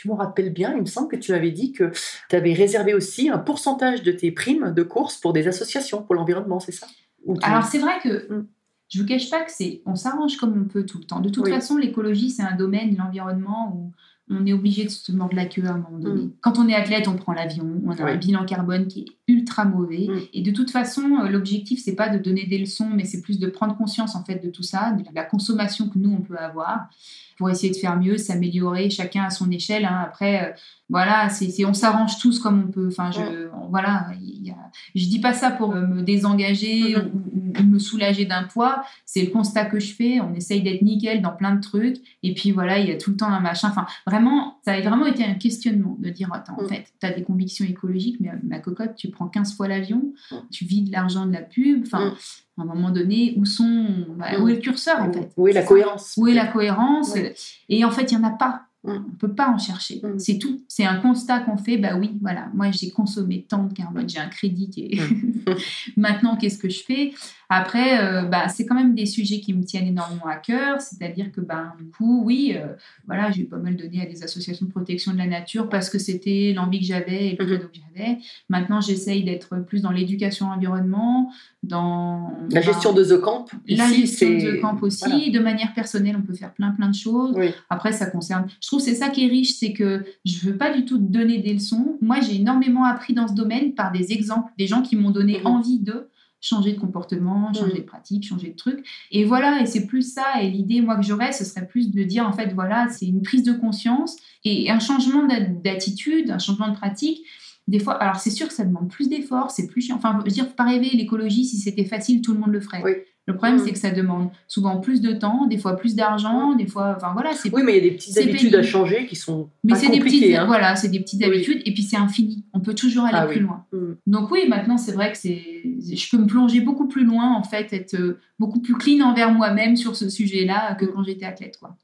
Je 0.01 0.10
me 0.10 0.14
rappelle 0.16 0.51
bien, 0.51 0.74
il 0.76 0.82
me 0.82 0.86
semble 0.86 1.08
que 1.08 1.16
tu 1.16 1.34
avais 1.34 1.51
dit 1.51 1.72
que 1.72 1.91
tu 2.30 2.36
avais 2.36 2.53
réservé 2.53 2.93
aussi 2.93 3.30
un 3.30 3.38
pourcentage 3.38 4.03
de 4.03 4.12
tes 4.12 4.32
primes 4.32 4.72
de 4.74 4.84
course 4.84 5.18
pour 5.18 5.34
des 5.34 5.45
associations 5.50 6.02
pour 6.02 6.16
l'environnement, 6.16 6.60
c'est 6.60 6.72
ça? 6.72 6.88
Ou 7.26 7.38
Alors 7.43 7.64
c'est 7.64 7.80
vrai 7.80 8.00
que 8.04 8.32
Mm. 8.34 8.48
je 8.89 9.02
vous 9.02 9.08
cache 9.08 9.30
pas 9.30 9.43
que 9.43 9.52
c'est, 9.52 9.82
on 9.86 9.96
s'arrange 9.96 10.38
comme 10.38 10.60
on 10.62 10.66
peut 10.66 10.86
tout 10.86 11.00
le 11.00 11.06
temps. 11.06 11.20
De 11.20 11.30
toute 11.30 11.46
Oui. 11.46 11.52
façon, 11.52 11.78
l'écologie 11.78 12.30
c'est 12.30 12.43
un 12.43 12.56
domaine, 12.56 12.96
l'environnement 12.96 13.74
où 13.76 13.91
on 14.30 14.46
est 14.46 14.54
obligé 14.54 14.84
de 14.86 14.89
se 14.89 15.12
mordre 15.12 15.36
la 15.36 15.46
queue 15.46 15.66
à 15.66 15.72
un 15.74 15.78
moment 15.78 16.00
donné. 16.00 16.24
Mm. 16.26 16.32
Quand 16.41 16.58
on 16.60 16.68
est 16.68 16.74
athlète, 16.76 17.08
on 17.08 17.16
prend 17.16 17.34
l'avion, 17.34 17.68
on 17.86 17.91
a 17.91 18.04
Oui. 18.04 18.12
un 18.12 18.16
bilan 18.18 18.46
carbone 18.46 18.88
qui 18.88 19.02
est 19.02 19.06
ultra 19.46 19.64
mauvais. 19.66 20.08
Mm. 20.10 20.20
Et 20.34 20.41
de 20.41 20.52
toute 20.52 20.72
façon, 20.72 21.04
euh, 21.22 21.30
l'objectif 21.30 21.80
c'est 21.84 21.96
pas 21.96 22.10
de 22.10 22.18
donner 22.18 22.46
des 22.46 22.58
leçons, 22.58 22.89
mais 22.93 23.06
c'est 23.06 23.22
plus 23.22 23.39
de 23.39 23.48
prendre 23.48 23.78
conscience 23.78 24.16
en 24.16 24.24
fait 24.24 24.43
de 24.43 24.50
tout 24.50 24.64
ça, 24.64 24.91
de 24.91 25.04
la 25.14 25.24
consommation 25.24 25.88
que 25.89 26.00
nous 26.00 26.12
on 26.12 26.22
peut 26.22 26.38
avoir 26.38 26.89
pour 27.38 27.50
essayer 27.50 27.72
de 27.72 27.78
faire 27.78 28.00
mieux, 28.00 28.18
s'améliorer, 28.18 28.89
chacun 28.89 29.24
à 29.24 29.30
son 29.30 29.52
échelle. 29.52 29.84
hein. 29.84 30.00
Après, 30.06 30.34
euh, 30.41 30.54
voilà, 30.89 31.28
c'est, 31.30 31.66
on 31.66 31.74
s'arrange 31.74 32.18
tous 32.18 32.39
comme 32.39 32.64
on 32.68 32.72
peut. 32.72 32.88
Enfin, 32.88 33.12
je, 33.12 33.50
on- 33.54 33.68
voilà, 33.70 34.08
il 34.22 34.46
y 34.48 34.52
a, 34.52 34.56
je 34.96 35.06
dis 35.06 35.20
pas 35.20 35.34
ça 35.34 35.52
pour 35.52 35.76
euh, 35.76 35.86
me 35.86 36.02
désengager 36.02 36.96
Mhm. 36.96 37.12
ou, 37.14 37.34
ou- 37.34 37.34
ou 37.60 37.64
me 37.64 37.80
soulager 37.80 38.26
d'un 38.26 38.43
poids. 38.43 38.84
C'est 39.06 39.24
le 39.24 39.32
constat 39.32 39.66
que 39.66 39.80
je 39.80 39.93
fais. 39.93 40.20
On 40.20 40.34
essaye 40.34 40.62
d'être 40.62 40.82
nickel 40.82 41.22
dans 41.22 41.32
plein 41.36 41.56
de 41.56 41.62
trucs. 41.62 41.97
Et 42.24 42.34
puis 42.34 42.51
voilà, 42.51 42.80
il 42.80 42.88
y 42.88 42.91
a 42.91 42.97
tout 42.97 43.12
le 43.12 43.18
temps 43.18 43.28
un 43.30 43.39
machin. 43.39 43.70
Enfin, 43.70 43.86
vraiment, 44.08 44.60
ça 44.66 44.74
a 44.74 44.82
vraiment 44.82 45.06
été 45.06 45.24
un 45.24 45.36
questionnement 45.36 45.97
de 45.99 46.10
dire 46.10 46.30
attends, 46.34 46.58
en 46.60 46.64
Mhm. 46.64 46.70
fait, 46.70 46.86
tu 46.99 47.06
as 47.08 47.12
des 47.12 47.24
convictions 47.24 47.66
écologiques, 47.66 48.18
mais 48.20 48.30
euh, 48.30 48.34
ma 48.43 48.60
cocotte, 48.60 48.95
tu 48.95 49.10
prends 49.10 49.28
15 49.28 49.56
fois 49.56 49.68
l'avion, 49.68 50.14
Mhm. 50.32 50.38
tu 50.51 50.66
vides 50.66 50.91
l'argent 50.91 51.26
de 51.26 51.34
la 51.34 51.41
pub. 51.41 51.84
Enfin, 51.86 52.06
Mhm. 52.06 52.14
à 52.58 52.62
un 52.62 52.66
moment 52.66 52.91
donné, 52.91 53.34
où 53.38 53.45
sont, 53.45 53.88
bah, 54.18 54.39
où 54.39 54.47
est 54.49 54.56
le 54.56 54.60
curseur 54.62 55.01
en 55.01 55.12
fait? 55.12 55.32
Où 55.38 55.47
est 55.47 55.53
la 55.53 55.64
cohérence? 55.64 56.14
Où 56.18 56.28
est 56.28 56.34
la 56.34 56.47
cohérence? 56.47 57.14
Oui. 57.16 57.22
Et 57.70 57.84
en 57.86 57.91
fait, 57.91 58.12
il 58.12 58.18
n'y 58.18 58.24
en 58.24 58.28
a 58.28 58.32
pas. 58.32 58.62
Mm. 58.84 58.91
On 59.14 59.16
peut 59.18 59.34
pas 59.34 59.49
en 59.49 59.58
chercher. 59.58 59.99
Mm. 60.03 60.20
C'est 60.20 60.38
tout. 60.38 60.62
C'est 60.68 60.86
un 60.86 60.97
constat 60.97 61.39
qu'on 61.39 61.58
fait. 61.58 61.78
Bah 61.78 61.97
oui, 61.99 62.12
voilà. 62.22 62.49
Moi, 62.53 62.70
j'ai 62.70 62.91
consommé 62.91 63.43
tant 63.49 63.64
de 63.64 63.74
carbone, 63.74 64.08
j'ai 64.08 64.20
un 64.20 64.28
crédit 64.28 64.70
est. 64.78 64.99
Maintenant, 65.97 66.36
qu'est-ce 66.38 66.58
que 66.60 66.70
je 66.70 66.84
fais? 66.84 67.14
Après, 67.50 68.04
euh, 68.04 68.24
bah, 68.24 68.48
c'est 68.50 68.66
quand 68.66 68.76
même 68.76 68.96
des 68.96 69.06
sujets 69.06 69.39
qui 69.39 69.54
me 69.54 69.64
tiennent 69.64 69.88
énormément 69.88 70.26
à 70.28 70.36
cœur. 70.38 70.82
C'est-à-dire 70.82 71.32
que, 71.32 71.41
bah, 71.41 71.74
du 71.78 71.86
coup, 71.86 72.24
oui, 72.24 72.54
euh, 72.56 72.68
voilà, 73.06 73.32
j'ai 73.32 73.43
pas 73.43 73.58
mal 73.58 73.76
donné 73.76 74.02
à 74.02 74.06
des 74.06 74.24
associations 74.24 74.66
de 74.66 74.72
protection 74.72 75.12
de 75.14 75.18
la 75.18 75.28
nature 75.28 75.70
parce 75.70 75.89
que 75.89 76.00
c'était 76.00 76.54
l'envie 76.56 76.80
que 76.80 76.86
j'avais 76.86 77.28
et 77.28 77.36
le 77.38 77.46
Mhm. 77.46 77.52
credo 77.52 77.68
que 77.70 77.76
j'avais. 77.96 78.18
Maintenant, 78.50 78.82
j'essaye 78.82 79.24
d'être 79.24 79.58
plus 79.66 79.82
dans 79.82 79.91
l'éducation 79.91 80.48
environnement, 80.48 81.32
dans 81.64 82.32
La 82.52 82.62
gestion 82.62 82.93
de 82.93 83.04
The 83.04 83.20
Camp, 83.22 83.46
la 83.68 83.86
ici, 83.89 84.02
gestion 84.02 84.28
c'est- 84.39 84.46
de 84.52 84.62
camp 84.62 84.78
aussi, 84.82 85.04
voilà. 85.10 85.30
de 85.30 85.39
manière 85.39 85.74
personnelle, 85.74 86.16
on 86.18 86.22
peut 86.22 86.34
faire 86.34 86.54
plein 86.54 86.72
plein 86.72 86.89
de 86.89 86.96
choses. 86.96 87.34
Oui. 87.36 87.50
Après, 87.70 87.91
ça 87.91 88.06
concerne. 88.08 88.48
Je 88.62 88.68
trouve 88.68 88.80
que 88.80 88.86
c'est 88.86 88.96
ça 88.96 89.10
qui 89.10 89.26
est 89.26 89.30
riche, 89.30 89.54
c'est 89.56 89.74
que 89.74 90.04
je 90.26 90.39
veux 90.50 90.58
pas 90.58 90.72
du 90.76 90.86
tout 90.86 90.98
donner 90.98 91.39
des 91.39 91.54
leçons. 91.54 91.98
Moi, 92.02 92.20
j'ai 92.22 92.36
énormément 92.36 92.86
appris 92.86 93.14
dans 93.14 93.28
ce 93.28 93.34
domaine 93.34 93.74
par 93.74 93.91
des 93.91 94.12
exemples, 94.12 94.52
des 94.58 94.68
gens 94.68 94.82
qui 94.82 94.96
m'ont 94.96 95.12
donné 95.12 95.39
Mhm. 95.39 95.48
envie 95.48 95.80
de 95.80 96.08
changer 96.46 96.74
de 96.74 96.80
comportement, 96.80 97.52
changer 97.54 97.72
Mhm. 97.74 97.78
de 97.80 97.84
pratique, 97.84 98.24
changer 98.28 98.50
de 98.52 98.56
truc. 98.56 98.86
Et 99.12 99.26
voilà, 99.26 99.62
et 99.62 99.66
c'est 99.66 99.88
plus 99.88 100.14
ça. 100.14 100.41
Et 100.41 100.50
l'idée, 100.50 100.82
moi, 100.82 100.96
que 100.96 101.02
j'aurais, 101.02 101.32
ce 101.32 101.43
serait 101.43 101.68
plus 101.68 101.91
de 101.91 102.04
dire, 102.04 102.28
en 102.28 102.34
fait, 102.34 102.54
voilà, 102.54 102.88
c'est 102.89 103.08
une 103.08 103.24
prise 103.24 103.41
de 103.43 103.54
conscience 103.54 104.16
et 104.43 104.70
un 104.70 104.80
changement 104.80 105.26
d'a- 105.26 105.39
d'attitude, 105.39 106.30
un 106.30 106.38
changement 106.39 106.68
de 106.70 106.76
pratique. 106.76 107.26
Des 107.68 107.80
fois, 107.80 107.96
alors 107.96 108.18
c'est 108.18 108.30
sûr 108.30 108.48
que 108.48 108.54
ça 108.54 108.64
demande 108.64 108.89
plus 108.91 109.10
d'efforts, 109.10 109.50
c'est 109.50 109.66
plus 109.66 109.82
chiant. 109.82 109.96
Enfin, 109.96 110.18
je 110.20 110.26
veux 110.26 110.32
dire, 110.32 110.46
faut 110.46 110.54
pas 110.54 110.66
rêver, 110.66 110.89
l'écologie, 110.93 111.46
si 111.46 111.58
c'était 111.58 111.86
facile, 111.86 112.22
tout 112.22 112.34
le 112.34 112.39
monde 112.39 112.52
le 112.52 112.60
ferait. 112.62 112.84
Oui. 112.84 112.91
Le 113.28 113.36
problème, 113.36 113.57
Mhm. 113.57 113.63
c'est 113.65 113.71
que 113.71 113.80
ça 113.80 113.89
demande 113.89 114.30
souvent 114.47 114.80
plus 114.80 115.01
de 115.01 115.11
temps, 115.11 115.47
des 115.47 115.57
fois 115.57 115.76
plus 115.76 115.95
d'argent, 115.95 116.53
des 116.53 116.67
fois, 116.67 116.93
enfin 116.95 117.11
voilà, 117.13 117.34
c'est 117.34 117.51
Oui, 117.53 117.63
mais 117.65 117.71
il 117.71 117.76
y 117.84 117.88
a 117.88 117.89
des 117.89 117.95
petites 117.95 118.15
habitudes 118.19 118.39
pénible. 118.51 118.57
à 118.57 118.61
changer 118.63 119.07
qui 119.07 119.15
sont 119.15 119.49
mais 119.63 119.73
c'est 119.76 119.89
des 119.89 119.99
petites, 119.99 120.36
hein. 120.36 120.45
voilà, 120.45 120.76
c'est 120.76 120.89
des 120.89 120.99
petites 120.99 121.21
Oui. 121.21 121.26
habitudes 121.34 121.61
et 121.65 121.73
puis 121.73 121.82
c'est 121.82 121.97
infini. 121.97 122.45
On 122.53 122.59
peut 122.59 122.76
toujours 122.76 123.05
aller 123.05 123.17
Ah 123.19 123.26
plus 123.26 123.39
oui. 123.39 123.47
loin. 123.47 123.65
Mm. 123.73 123.93
Donc 124.05 124.30
oui, 124.30 124.41
maintenant 124.47 124.78
c'est 124.78 124.91
vrai 124.91 125.11
que 125.11 125.17
c'est, 125.17 125.41
je 125.43 126.09
peux 126.09 126.21
me 126.21 126.28
plonger 126.28 126.61
beaucoup 126.61 126.88
plus 126.88 127.03
loin 127.03 127.34
en 127.36 127.41
fait, 127.43 127.73
être 127.73 127.95
euh, 127.95 128.19
beaucoup 128.38 128.59
plus 128.61 128.76
clean 128.76 129.03
envers 129.03 129.32
moi-même 129.32 129.76
sur 129.76 129.95
ce 129.95 130.07
sujet-là 130.09 130.76
que 130.76 130.86
quand 130.86 131.03
j'étais 131.03 131.26
athlète 131.26 131.57
quoi. 131.59 131.76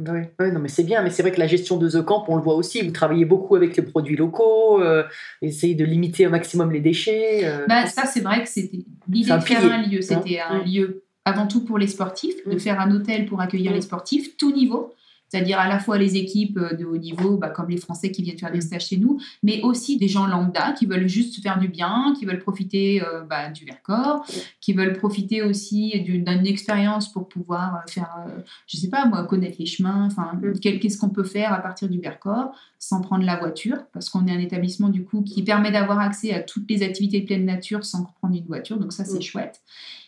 Oui, 0.00 0.20
oui, 0.40 0.50
non, 0.50 0.58
mais 0.58 0.68
c'est 0.68 0.82
bien, 0.82 1.02
mais 1.02 1.10
c'est 1.10 1.22
vrai 1.22 1.30
que 1.30 1.38
la 1.38 1.46
gestion 1.46 1.76
de 1.76 1.88
The 1.88 2.02
Camp, 2.04 2.24
on 2.26 2.34
le 2.36 2.42
voit 2.42 2.56
aussi, 2.56 2.82
vous 2.82 2.90
travaillez 2.90 3.24
beaucoup 3.24 3.54
avec 3.54 3.76
les 3.76 3.82
produits 3.84 4.16
locaux, 4.16 4.82
euh, 4.82 5.04
essayez 5.40 5.76
de 5.76 5.84
limiter 5.84 6.26
au 6.26 6.30
maximum 6.30 6.72
les 6.72 6.80
déchets. 6.80 7.42
euh, 7.44 7.66
Bah, 7.68 7.86
ça 7.86 8.04
c'est 8.04 8.20
vrai 8.20 8.42
que 8.42 8.48
c'était 8.48 8.78
l'idée 9.08 9.26
C'est 9.28 9.32
un 9.32 9.38
de 9.38 9.44
faire 9.44 9.64
un 9.72 9.82
lieu, 9.86 10.00
c'était 10.02 10.40
hein. 10.40 10.46
un 10.50 10.58
Mm. 10.62 10.64
lieu 10.66 11.04
avant 11.24 11.46
tout 11.46 11.64
pour 11.64 11.78
les 11.78 11.86
sportifs, 11.86 12.34
de 12.44 12.56
Mm. 12.56 12.58
faire 12.58 12.80
un 12.80 12.90
hôtel 12.94 13.26
pour 13.26 13.40
accueillir 13.40 13.70
Mm. 13.70 13.74
les 13.74 13.80
sportifs, 13.82 14.36
tout 14.36 14.52
niveau. 14.52 14.92
C'est-à-dire 15.34 15.58
à 15.58 15.66
la 15.68 15.80
fois 15.80 15.98
les 15.98 16.16
équipes 16.16 16.58
euh, 16.58 16.74
de 16.76 16.84
haut 16.84 16.96
niveau, 16.96 17.36
bah, 17.36 17.48
comme 17.48 17.68
les 17.68 17.76
Français 17.76 18.12
qui 18.12 18.22
viennent 18.22 18.38
faire 18.38 18.52
des 18.52 18.58
Mm. 18.58 18.68
stages 18.68 18.86
chez 18.86 18.98
nous, 18.98 19.18
mais 19.42 19.60
aussi 19.62 19.96
des 19.96 20.06
gens 20.06 20.28
lambda 20.28 20.72
qui 20.78 20.86
veulent 20.86 21.08
juste 21.08 21.42
faire 21.42 21.58
du 21.58 21.66
bien, 21.66 22.14
qui 22.16 22.24
veulent 22.24 22.38
profiter 22.38 23.02
euh, 23.02 23.22
bah, 23.28 23.50
du 23.50 23.64
Vercors, 23.64 24.24
Mm. 24.28 24.32
qui 24.60 24.72
veulent 24.74 24.92
profiter 24.96 25.42
aussi 25.42 26.00
d'une 26.02 26.28
expérience 26.46 27.10
pour 27.12 27.28
pouvoir 27.28 27.74
euh, 27.74 27.90
faire, 27.90 28.14
euh, 28.28 28.40
je 28.68 28.76
sais 28.76 28.88
pas 28.88 29.06
moi, 29.06 29.24
connaître 29.24 29.56
les 29.58 29.66
chemins, 29.66 30.06
enfin, 30.06 30.38
Mm. 30.40 30.58
qu'est-ce 30.60 30.98
qu'on 30.98 31.08
peut 31.08 31.24
faire 31.24 31.52
à 31.52 31.58
partir 31.58 31.88
du 31.88 31.98
Vercors 31.98 32.54
sans 32.78 33.00
prendre 33.00 33.24
la 33.24 33.36
voiture, 33.36 33.78
parce 33.92 34.08
qu'on 34.10 34.26
est 34.26 34.32
un 34.32 34.38
établissement 34.38 34.90
du 34.90 35.04
coup 35.04 35.22
qui 35.22 35.42
permet 35.42 35.72
d'avoir 35.72 35.98
accès 35.98 36.32
à 36.32 36.40
toutes 36.40 36.70
les 36.70 36.82
activités 36.82 37.20
de 37.22 37.26
pleine 37.26 37.44
nature 37.46 37.84
sans 37.84 38.04
prendre 38.20 38.36
une 38.36 38.44
voiture, 38.44 38.76
donc 38.78 38.92
ça 38.92 39.04
c'est 39.04 39.22
chouette. 39.22 39.62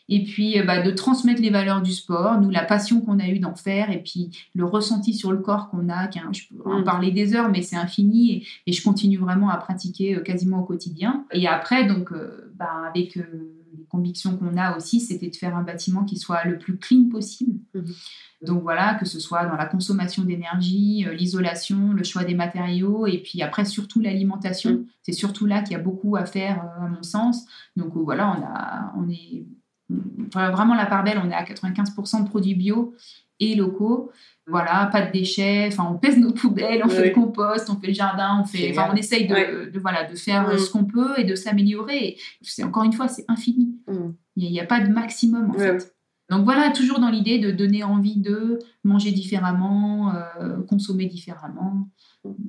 Et 0.09 0.23
puis 0.25 0.59
euh, 0.61 0.65
bah, 0.65 0.83
de 0.83 0.91
transmettre 0.93 1.43
les 1.43 1.51
valeurs 1.51 1.83
du 1.83 1.93
sport, 1.93 2.41
nous 2.41 2.51
la 2.51 2.63
passion 2.65 3.01
qu'on 3.01 3.19
a 3.19 3.29
eue 3.29 3.39
d'en 3.41 3.57
faire, 3.57 3.91
et 3.91 4.03
puis 4.03 4.31
le 4.55 4.65
ressenti 4.65 5.15
sur 5.15 5.33
le 5.33 5.39
corps 5.39 5.69
qu'on 5.69 5.89
a, 5.89 6.05
un- 6.05 6.33
je 6.33 6.43
peux 6.49 6.71
en 6.71 6.81
Mm. 6.81 6.85
parler 6.85 7.11
des 7.11 7.35
heures, 7.35 7.49
mais 7.51 7.63
c'est 7.63 7.77
infini, 7.77 8.33
et, 8.33 8.47
et 8.67 8.73
je 8.73 8.83
continue 8.85 9.19
vraiment 9.19 9.49
à 9.51 9.57
pratiquer 9.57 10.17
euh, 10.17 10.21
quasiment 10.21 10.61
au 10.61 10.65
quotidien. 10.65 11.25
Et 11.33 11.49
après, 11.49 11.87
donc, 11.87 12.13
euh, 12.13 12.53
bah, 12.57 12.71
avec 12.89 13.17
euh, 13.17 13.23
les 13.77 13.85
convictions 13.87 14.37
qu'on 14.37 14.57
a 14.57 14.77
aussi, 14.77 15.01
c'était 15.01 15.29
de 15.29 15.37
faire 15.37 15.57
un 15.57 15.63
bâtiment 15.63 16.05
qui 16.05 16.17
soit 16.19 16.45
le 16.45 16.57
plus 16.57 16.79
clean 16.79 17.09
possible. 17.11 17.59
Mhm. 17.75 17.85
Donc 18.47 18.63
voilà, 18.63 18.95
que 18.95 19.07
ce 19.07 19.19
soit 19.19 19.45
dans 19.47 19.57
la 19.57 19.67
consommation 19.67 20.23
d'énergie, 20.23 21.05
l'isolation, 21.19 21.93
le 21.93 22.05
choix 22.05 22.23
des 22.25 22.35
matériaux, 22.35 23.07
et 23.07 23.19
puis 23.19 23.43
après 23.43 23.65
surtout 23.65 24.01
l'alimentation. 24.01 24.73
Mm. 24.73 24.85
C'est 25.03 25.13
surtout 25.13 25.47
là 25.47 25.63
qu'il 25.63 25.73
y 25.73 25.81
a 25.81 25.83
beaucoup 25.83 26.17
à 26.17 26.27
faire, 26.27 26.63
à 26.81 26.87
mon 26.89 27.03
sens. 27.03 27.45
Donc 27.77 27.93
voilà, 27.95 28.29
on, 28.39 28.43
a, 28.45 28.93
on 28.99 29.09
est 29.11 29.47
vraiment 29.89 30.75
la 30.75 30.87
part 30.87 31.05
belle, 31.05 31.21
on 31.25 31.31
est 31.31 31.35
à 31.35 31.45
95% 31.45 32.25
de 32.25 32.29
produits 32.29 32.55
bio 32.55 32.95
et 33.41 33.55
locaux. 33.55 34.11
Voilà, 34.49 34.89
pas 34.93 35.03
de 35.03 35.11
déchets, 35.11 35.69
enfin 35.73 35.89
on 35.91 35.99
pèse 35.99 36.17
nos 36.19 36.33
poubelles, 36.33 36.81
on 36.85 36.89
fait 36.89 37.09
le 37.09 37.15
compost, 37.15 37.69
on 37.69 37.81
fait 37.81 37.89
le 37.89 37.95
jardin, 37.95 38.41
on 38.43 38.45
fait, 38.45 38.71
enfin 38.71 38.89
on 38.93 38.95
essaye 38.95 39.27
de, 39.27 39.77
voilà, 39.81 40.05
de 40.05 40.15
faire 40.15 40.49
Mm. 40.55 40.59
ce 40.59 40.71
qu'on 40.71 40.85
peut 40.85 41.19
et 41.19 41.25
de 41.25 41.35
s'améliorer. 41.35 42.17
C'est 42.43 42.63
encore 42.63 42.85
une 42.85 42.93
fois, 42.93 43.09
c'est 43.09 43.25
infini. 43.27 43.77
Mm. 43.89 44.11
Il 44.37 44.53
n'y 44.53 44.61
a, 44.61 44.67
pas 44.67 44.81
de 44.81 44.89
maximum 44.93 45.51
en 45.51 45.59
fait. 45.59 45.93
Donc 46.31 46.45
voilà, 46.45 46.71
toujours 46.71 47.01
dans 47.01 47.09
l'idée 47.09 47.39
de 47.39 47.51
donner 47.51 47.83
envie 47.83 48.19
de 48.19 48.61
manger 48.85 49.11
différemment, 49.11 50.13
euh, 50.41 50.63
consommer 50.69 51.07
différemment, 51.07 51.89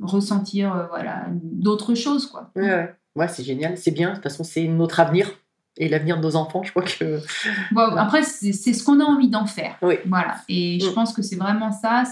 ressentir 0.02 0.76
euh, 0.76 0.86
voilà 0.88 1.28
d'autres 1.34 1.96
choses 1.96 2.28
quoi. 2.28 2.52
Ouais, 2.56 2.64
ouais. 2.64 2.96
Ouais, 3.16 3.28
c'est 3.28 3.44
génial, 3.44 3.76
c'est 3.78 3.92
bien. 3.92 4.10
De 4.10 4.14
toute 4.16 4.24
façon, 4.24 4.44
c'est 4.44 4.68
notre 4.68 5.00
avenir 5.00 5.32
et 5.78 5.88
l'avenir 5.90 6.18
de 6.18 6.24
nos 6.24 6.36
enfants. 6.36 6.64
Je 6.64 6.72
crois 6.72 6.84
que. 6.84 7.20
Bon, 7.72 7.82
après 7.96 8.24
c'est 8.24 8.52
ce 8.54 8.84
qu'on 8.84 9.00
a 9.00 9.04
envie 9.04 9.30
d'en 9.30 9.46
faire. 9.46 9.76
Oui. 9.82 9.96
Voilà. 10.08 10.38
Et 10.50 10.80
je 10.80 10.90
Mm. 10.90 10.94
pense 10.94 11.14
que 11.14 11.22
c'est 11.22 11.36
vraiment 11.36 11.72
ça. 11.72 12.04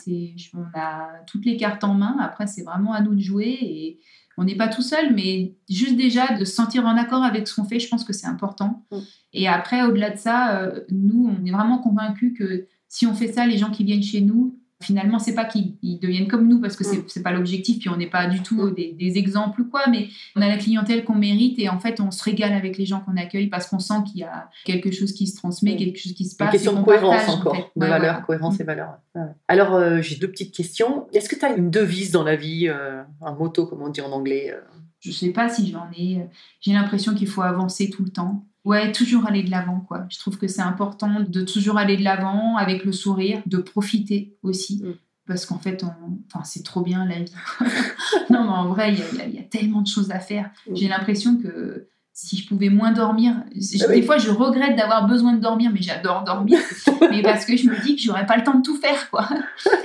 On 0.54 0.64
a 0.80 1.10
toutes 1.28 1.46
les 1.46 1.58
cartes 1.58 1.84
en 1.84 1.94
main. 1.94 2.18
Après 2.20 2.48
c'est 2.48 2.64
vraiment 2.64 2.94
à 2.94 3.02
nous 3.02 3.16
de 3.16 3.22
jouer 3.22 3.58
et 3.62 4.00
on 4.38 4.44
n'est 4.44 4.56
pas 4.56 4.68
tout 4.68 4.82
seul, 4.82 5.14
mais 5.16 5.56
juste 5.70 5.96
déjà 5.96 6.34
de 6.38 6.44
se 6.44 6.54
sentir 6.54 6.86
en 6.86 6.98
accord 6.98 7.24
avec 7.24 7.48
ce 7.48 7.56
qu'on 7.56 7.64
fait, 7.64 7.80
je 7.80 7.88
pense 7.88 8.04
que 8.04 8.12
c'est 8.14 8.28
important. 8.28 8.84
Mm. 8.92 8.98
Et 9.34 9.48
après, 9.48 9.84
au-delà 9.84 10.10
de 10.10 10.18
ça, 10.18 10.58
euh, 10.58 10.82
nous, 10.92 11.30
on 11.42 11.46
est 11.46 11.52
vraiment 11.52 11.78
convaincus 11.80 12.34
que 12.38 12.68
si 12.90 13.06
on 13.08 13.14
fait 13.14 13.32
ça, 13.32 13.46
les 13.46 13.58
gens 13.58 13.70
qui 13.72 13.84
viennent 13.86 14.04
chez 14.04 14.22
nous, 14.22 14.58
Finalement, 14.84 15.20
c'est 15.20 15.34
pas 15.34 15.46
qu'ils 15.46 15.78
ils 15.82 16.00
deviennent 16.00 16.28
comme 16.28 16.48
nous 16.50 16.60
parce 16.60 16.76
que 16.76 16.84
c'est 16.84 17.10
c'est 17.10 17.24
pas 17.24 17.32
l'objectif, 17.32 17.80
puis 17.80 17.88
on 17.90 17.96
n'est 17.96 18.10
pas 18.10 18.28
du 18.28 18.42
tout 18.42 18.72
des, 18.72 18.92
des 18.92 19.18
exemples 19.18 19.62
ou 19.62 19.66
quoi, 19.70 19.84
mais 19.90 20.10
on 20.36 20.42
a 20.42 20.50
la 20.50 20.58
clientèle 20.58 21.06
qu'on 21.06 21.16
mérite 21.16 21.58
et 21.60 21.70
en 21.70 21.80
fait, 21.80 22.02
on 22.02 22.12
se 22.12 22.22
régale 22.22 22.52
avec 22.52 22.78
les 22.78 22.86
gens 22.86 23.00
qu'on 23.00 23.16
accueille 23.16 23.48
parce 23.48 23.68
qu'on 23.68 23.80
sent 23.80 24.04
qu'il 24.06 24.20
y 24.20 24.24
a 24.24 24.50
quelque 24.66 24.92
chose 24.92 25.14
qui 25.14 25.28
se 25.28 25.38
transmet, 25.38 25.76
Mm. 25.76 25.78
quelque 25.78 25.98
chose 26.00 26.14
qui 26.14 26.26
se 26.26 26.34
Une 26.34 26.38
passe. 26.40 26.52
question 26.52 26.74
et 26.74 26.80
de 26.80 26.82
cohérence 26.84 27.16
partage, 27.16 27.30
en 27.36 27.40
encore, 27.40 27.56
fait. 27.56 27.62
de 27.76 27.82
Ouais, 27.82 27.88
valeur, 27.88 28.00
voilà. 28.12 28.22
cohérence 28.26 28.60
et 28.60 28.64
valeur. 28.66 28.90
ouais. 29.16 29.22
Alors, 29.48 29.74
euh, 29.76 30.02
j'ai 30.02 30.18
deux 30.18 30.30
petites 30.30 30.54
questions. 30.54 31.08
Est-ce 31.14 31.30
que 31.30 31.36
tu 31.40 31.46
as 31.46 31.56
une 31.56 31.72
devise 31.72 32.12
dans 32.12 32.24
la 32.24 32.36
vie, 32.36 32.68
euh, 32.68 33.02
un 33.22 33.34
motto, 33.34 33.66
comme 33.68 33.82
on 33.82 33.90
dit 33.90 34.02
en 34.02 34.12
anglais 34.12 34.52
euh? 34.52 34.60
Je 35.00 35.12
sais 35.12 35.30
pas 35.30 35.48
si 35.50 35.72
j'en 35.72 35.88
ai. 35.98 36.26
J'ai 36.60 36.74
l'impression 36.74 37.14
qu'il 37.14 37.28
faut 37.28 37.44
avancer 37.44 37.90
tout 37.90 38.04
le 38.04 38.10
temps. 38.10 38.44
Ouais, 38.66 38.92
toujours 38.92 39.28
aller 39.28 39.44
de 39.44 39.52
l'avant, 39.52 39.80
quoi. 39.80 40.06
Je 40.10 40.18
trouve 40.20 40.38
que 40.38 40.48
c'est 40.48 40.62
important 40.62 41.20
de 41.20 41.42
toujours 41.42 41.78
aller 41.78 41.98
de 41.98 42.04
l'avant 42.04 42.58
avec 42.58 42.84
le 42.84 42.92
sourire, 42.92 43.42
de 43.46 43.58
profiter 43.58 44.36
aussi. 44.44 44.82
Mm. 44.84 44.94
Parce 45.28 45.46
qu'en 45.46 45.60
fait, 45.60 45.84
on... 45.84 46.20
enfin, 46.28 46.44
c'est 46.44 46.64
trop 46.64 46.82
bien 46.82 47.06
la 47.06 47.20
vie. 47.20 47.34
non, 48.30 48.44
mais 48.44 48.50
en 48.50 48.68
vrai, 48.70 48.94
il 48.94 49.00
y 49.00 49.18
y, 49.18 49.22
a- 49.22 49.26
il 49.28 49.36
y 49.36 49.40
a 49.40 49.44
tellement 49.44 49.82
de 49.82 49.88
choses 49.88 50.12
à 50.12 50.20
faire. 50.20 50.50
Mm. 50.70 50.76
J'ai 50.76 50.88
l'impression 50.88 51.38
que 51.38 51.88
si 52.18 52.38
je 52.38 52.48
pouvais 52.48 52.70
moins 52.70 52.94
dormir, 52.94 53.34
Ah 53.46 53.86
oui. 53.90 53.96
des 53.96 54.02
fois 54.02 54.18
je 54.18 54.30
regrette 54.30 54.78
d'avoir 54.78 55.06
besoin 55.06 55.34
de 55.34 55.42
dormir, 55.42 55.70
mais 55.74 55.82
j'adore 55.82 56.24
dormir. 56.24 56.58
mais 57.12 57.22
parce 57.22 57.44
que 57.44 57.58
je 57.58 57.68
me 57.70 57.80
dis 57.84 57.98
que 57.98 58.02
j'aurais 58.02 58.26
pas 58.26 58.38
le 58.38 58.44
temps 58.44 58.54
de 58.58 58.62
tout 58.62 58.78
faire, 58.78 59.10
quoi. 59.10 59.28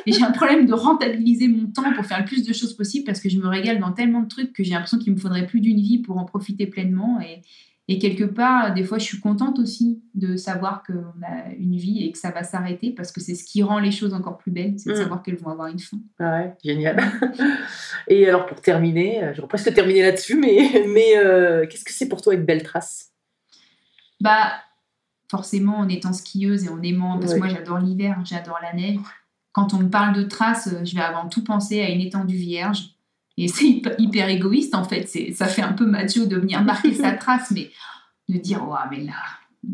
Et 0.07 0.13
j'ai 0.13 0.23
un 0.23 0.31
problème 0.31 0.65
de 0.65 0.73
rentabiliser 0.73 1.49
mon 1.49 1.67
temps 1.67 1.93
pour 1.97 2.07
faire 2.07 2.21
le 2.21 2.25
plus 2.25 2.47
de 2.47 2.53
choses 2.53 2.75
possible 2.75 3.05
parce 3.05 3.19
que 3.21 3.29
je 3.29 3.37
me 3.39 3.49
régale 3.49 3.81
dans 3.81 3.91
tellement 3.91 4.21
de 4.21 4.29
trucs 4.29 4.53
que 4.53 4.63
j'ai 4.63 4.71
l'impression 4.71 4.99
qu'il 4.99 5.13
me 5.13 5.19
faudrait 5.19 5.45
plus 5.47 5.61
d'une 5.61 5.81
vie 5.81 5.99
pour 5.99 6.19
en 6.19 6.25
profiter 6.25 6.67
pleinement. 6.67 7.19
Et, 7.21 7.43
et 7.93 7.99
quelque 7.99 8.23
part, 8.25 8.73
des 8.73 8.85
fois, 8.85 8.99
je 8.99 9.05
suis 9.05 9.19
contente 9.21 9.59
aussi 9.59 10.01
de 10.15 10.37
savoir 10.37 10.85
qu'on 10.85 11.23
a 11.27 11.53
une 11.59 11.77
vie 11.77 12.05
et 12.05 12.13
que 12.13 12.19
ça 12.19 12.31
va 12.31 12.45
s'arrêter 12.45 12.93
parce 12.93 13.11
que 13.11 13.21
c'est 13.21 13.35
ce 13.35 13.43
qui 13.45 13.63
rend 13.65 13.79
les 13.81 13.91
choses 13.91 14.15
encore 14.15 14.39
plus 14.39 14.53
belles, 14.53 14.75
c'est 14.79 14.91
de 14.91 14.95
Mm. 14.95 14.99
savoir 15.03 15.23
qu'elles 15.23 15.37
vont 15.39 15.51
avoir 15.51 15.67
une 15.69 15.79
fin. 15.81 15.99
Ah 16.21 16.39
Ouais, 16.39 16.55
génial. 16.65 16.97
Et 18.09 18.29
alors, 18.29 18.47
pour 18.47 18.61
terminer, 18.61 19.23
euh, 19.25 19.33
j'aurais 19.35 19.49
presque 19.49 19.75
terminé 19.75 20.03
là-dessus, 20.03 20.37
mais, 20.37 20.85
mais 20.95 21.17
euh, 21.17 21.67
qu'est-ce 21.67 21.85
que 21.85 21.93
c'est 21.93 22.09
pour 22.09 22.23
toi 22.23 22.35
une 22.35 22.45
belle 22.45 22.63
trace? 22.63 23.11
Bah, 24.21 24.53
forcément, 25.31 25.79
en 25.79 25.89
étant 25.89 26.13
skieuse 26.13 26.65
et 26.65 26.69
en 26.69 26.83
aimant, 26.83 27.19
parce 27.19 27.33
Ouais. 27.33 27.39
que 27.41 27.45
moi 27.45 27.55
j'adore 27.55 27.79
l'hiver, 27.79 28.19
j'adore 28.25 28.59
la 28.63 28.73
neige. 28.73 28.99
Quand 29.53 29.75
on 29.75 29.79
me 29.79 29.89
parle 29.89 30.15
de 30.15 30.23
traces, 30.23 30.69
euh, 30.69 30.85
je 30.85 30.95
vais 30.95 31.01
avant 31.03 31.29
tout 31.29 31.43
penser 31.43 31.81
à 31.83 31.89
une 31.91 32.01
étendue 32.01 32.37
vierge. 32.37 32.95
Et 33.45 33.49
c'est 33.49 33.83
hyper, 33.99 34.29
égoïste 34.29 34.75
en 34.75 34.85
fait. 34.85 35.09
Ça 35.35 35.47
fait 35.47 35.63
un 35.63 35.73
peu 35.73 35.87
macho 35.87 36.27
de 36.27 36.37
venir 36.37 36.63
marquer 36.63 36.93
sa 36.95 37.13
trace, 37.25 37.51
mais 37.53 37.71
de 38.29 38.39
dire, 38.39 38.67
ouais, 38.69 38.79
mais 38.91 39.05
là, 39.05 39.13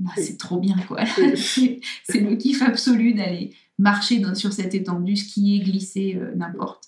là, 0.04 0.10
c'est 0.16 0.38
trop 0.38 0.58
bien 0.58 0.76
quoi. 0.88 1.00
c'est, 1.36 1.80
le 2.14 2.36
kiff 2.36 2.62
absolu 2.62 3.12
d'aller 3.14 3.52
marcher 3.78 4.18
dans- 4.20 4.34
sur 4.34 4.52
cette 4.52 4.74
étendue, 4.74 5.16
skier, 5.16 5.60
glisser, 5.60 6.16
euh, 6.20 6.32
n'importe. 6.36 6.84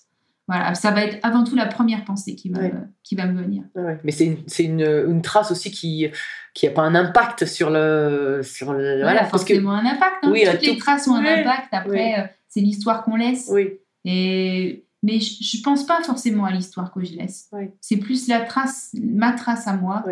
Voilà, 0.47 0.73
ça 0.73 0.89
va 0.89 1.03
être 1.03 1.19
avant 1.21 1.43
tout 1.43 1.55
la 1.55 1.67
première 1.67 2.03
pensée 2.05 2.33
qui 2.33 2.49
va, 2.49 2.59
Ouais. 2.59 2.71
me, 2.73 2.79
qui 3.03 3.13
va 3.15 3.27
me 3.27 3.39
venir. 3.39 3.61
Ouais, 3.75 3.99
Mais 4.03 4.11
c'est 4.11 4.25
une, 4.25 4.37
une, 4.79 5.05
une 5.11 5.21
trace 5.21 5.51
aussi 5.51 5.69
qui 5.69 6.07
qui 6.55 6.65
n'a 6.65 6.71
pas 6.71 6.81
un 6.81 6.95
impact 6.95 7.45
sur 7.45 7.69
le. 7.69 8.41
Sur 8.43 8.73
le 8.73 8.79
Voilà, 8.79 9.03
voilà, 9.03 9.19
parce 9.25 9.43
que, 9.43 9.53
forcément 9.53 9.73
un 9.73 9.85
impact. 9.85 10.23
hein. 10.23 10.31
Oui, 10.31 10.45
Toutes 10.49 10.61
les 10.63 10.69
tout- 10.73 10.79
traces 10.79 11.07
ont 11.07 11.13
un 11.15 11.23
impact. 11.23 11.67
Après, 11.71 12.19
euh, 12.19 12.23
c'est 12.47 12.61
l'histoire 12.61 13.03
qu'on 13.03 13.15
laisse. 13.17 13.47
oui, 13.53 13.67
Et... 14.05 14.85
Mais 15.01 15.19
je, 15.19 15.41
je 15.41 15.61
pense 15.61 15.85
pas 15.85 16.03
forcément 16.03 16.45
à 16.45 16.51
l'histoire 16.51 16.91
que 16.91 17.03
je 17.03 17.13
laisse. 17.15 17.49
C'est 17.79 17.97
plus 17.97 18.27
la 18.27 18.41
trace, 18.41 18.89
ma 19.01 19.31
trace 19.31 19.67
à 19.67 19.73
moi, 19.73 20.03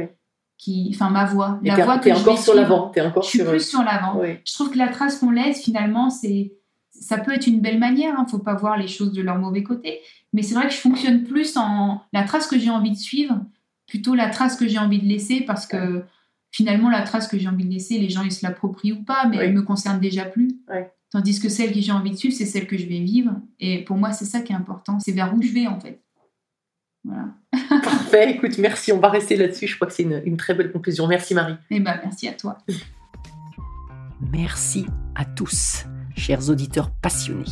qui, 0.57 0.91
enfin 0.93 1.09
ma 1.09 1.25
voix, 1.25 1.59
la 1.63 1.83
voix 1.83 1.97
que 1.99 2.05
t'es 2.05 2.15
je 2.15 2.21
encore 2.21 2.39
sur 2.39 2.55
l'avant. 2.55 2.89
T'es 2.89 3.01
encore 3.01 3.23
Je 3.23 3.29
suis 3.29 3.39
sur. 3.39 3.49
plus 3.49 3.69
sur 3.69 3.83
l'avant. 3.83 4.21
Je 4.45 4.53
trouve 4.53 4.71
que 4.71 4.77
la 4.77 4.87
trace 4.87 5.19
qu'on 5.19 5.31
laisse, 5.31 5.61
finalement, 5.63 6.09
c'est 6.09 6.53
ça 6.99 7.17
peut 7.17 7.31
être 7.33 7.47
une 7.47 7.61
belle 7.61 7.79
manière. 7.79 8.19
Hein. 8.19 8.25
Faut 8.29 8.39
pas 8.39 8.55
voir 8.55 8.77
les 8.77 8.87
choses 8.87 9.11
de 9.11 9.21
leur 9.21 9.37
mauvais 9.37 9.63
côté. 9.63 9.99
Mais 10.33 10.41
c'est 10.41 10.55
vrai 10.55 10.67
que 10.67 10.73
je 10.73 10.79
fonctionne 10.79 11.23
plus 11.23 11.55
en 11.57 12.01
la 12.13 12.23
trace 12.23 12.47
que 12.47 12.57
j'ai 12.57 12.69
envie 12.69 12.91
de 12.91 12.97
suivre, 12.97 13.39
plutôt 13.87 14.15
la 14.15 14.29
trace 14.29 14.55
que 14.55 14.67
j'ai 14.67 14.79
envie 14.79 14.99
de 14.99 15.05
laisser, 15.07 15.41
parce 15.41 15.67
que 15.67 16.03
finalement, 16.51 16.89
la 16.89 17.01
trace 17.01 17.27
que 17.27 17.37
j'ai 17.37 17.47
envie 17.47 17.65
de 17.65 17.71
laisser, 17.71 17.99
les 17.99 18.09
gens 18.09 18.23
ils 18.23 18.31
se 18.31 18.45
l'approprient 18.45 18.93
ou 18.93 19.03
pas, 19.03 19.25
mais 19.27 19.37
elle 19.37 19.53
me 19.53 19.61
concerne 19.61 19.99
déjà 19.99 20.25
plus. 20.25 20.59
Tandis 21.09 21.39
que 21.39 21.49
celle 21.49 21.73
que 21.73 21.79
j'ai 21.79 21.91
envie 21.91 22.11
de 22.11 22.15
suivre, 22.17 22.35
c'est 22.35 22.45
celle 22.45 22.67
que 22.67 22.77
je 22.77 22.85
vais 22.85 22.99
vivre. 22.99 23.31
Et 23.59 23.83
pour 23.85 23.97
moi, 23.97 24.11
c'est 24.11 24.25
ça 24.25 24.41
qui 24.41 24.51
est 24.51 24.55
important. 24.55 24.99
C'est 24.99 25.13
vers 25.13 25.33
où 25.33 25.41
je 25.41 25.51
vais 25.53 25.67
en 25.67 25.79
fait. 25.79 26.01
Voilà. 27.03 27.29
Parfait. 27.83 28.31
Écoute, 28.31 28.57
merci. 28.57 28.91
On 28.91 28.99
va 28.99 29.09
rester 29.09 29.37
là-dessus. 29.37 29.67
Je 29.67 29.75
crois 29.75 29.87
que 29.87 29.93
c'est 29.93 30.03
une, 30.03 30.21
une 30.25 30.37
très 30.37 30.53
belle 30.53 30.71
conclusion. 30.71 31.07
Merci 31.07 31.33
Marie. 31.33 31.55
Et 31.69 31.79
ben 31.79 31.99
merci 32.03 32.27
à 32.27 32.33
toi. 32.33 32.57
Merci 34.31 34.87
à 35.15 35.25
tous, 35.25 35.85
chers 36.15 36.49
auditeurs 36.49 36.89
passionnés. 36.89 37.45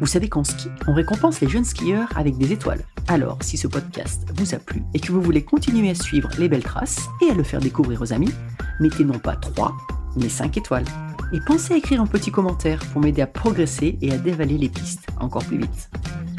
Vous 0.00 0.06
savez 0.06 0.28
qu'en 0.28 0.44
ski, 0.44 0.68
on 0.86 0.94
récompense 0.94 1.40
les 1.40 1.48
jeunes 1.48 1.64
skieurs 1.64 2.08
avec 2.16 2.38
des 2.38 2.52
étoiles. 2.52 2.84
Alors, 3.08 3.38
si 3.42 3.56
ce 3.56 3.66
podcast 3.66 4.24
vous 4.36 4.54
a 4.54 4.58
plu 4.58 4.82
et 4.94 5.00
que 5.00 5.12
vous 5.12 5.20
voulez 5.20 5.42
continuer 5.42 5.90
à 5.90 5.94
suivre 5.94 6.30
les 6.38 6.48
belles 6.48 6.62
traces 6.62 7.08
et 7.24 7.30
à 7.30 7.34
le 7.34 7.42
faire 7.42 7.60
découvrir 7.60 8.00
aux 8.02 8.12
amis, 8.12 8.32
mettez 8.80 9.04
non 9.04 9.18
pas 9.18 9.36
3, 9.36 9.76
mais 10.16 10.28
5 10.28 10.56
étoiles. 10.56 10.84
Et 11.32 11.40
pensez 11.40 11.74
à 11.74 11.76
écrire 11.78 12.00
un 12.00 12.06
petit 12.06 12.30
commentaire 12.30 12.80
pour 12.92 13.00
m'aider 13.00 13.22
à 13.22 13.26
progresser 13.26 13.98
et 14.02 14.12
à 14.12 14.18
dévaler 14.18 14.58
les 14.58 14.68
pistes 14.68 15.06
encore 15.18 15.44
plus 15.44 15.58
vite. 15.58 15.90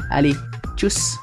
Allez, 0.10 0.36
tchuss 0.76 1.18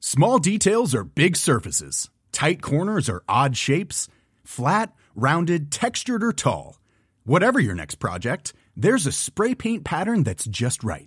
Small 0.00 0.38
details 0.38 0.94
are 0.94 1.04
big 1.04 1.36
surfaces. 1.36 2.08
Tight 2.32 2.62
corners 2.62 3.10
are 3.10 3.22
odd 3.28 3.54
shapes. 3.54 4.08
Flat, 4.44 4.92
rounded, 5.14 5.70
textured, 5.70 6.24
or 6.24 6.32
tall. 6.32 6.78
Whatever 7.24 7.60
your 7.60 7.74
next 7.74 7.96
project, 7.96 8.54
there's 8.74 9.06
a 9.06 9.12
spray 9.12 9.54
paint 9.54 9.84
pattern 9.84 10.22
that's 10.22 10.46
just 10.46 10.82
right. 10.82 11.06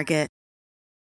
Target. 0.00 0.39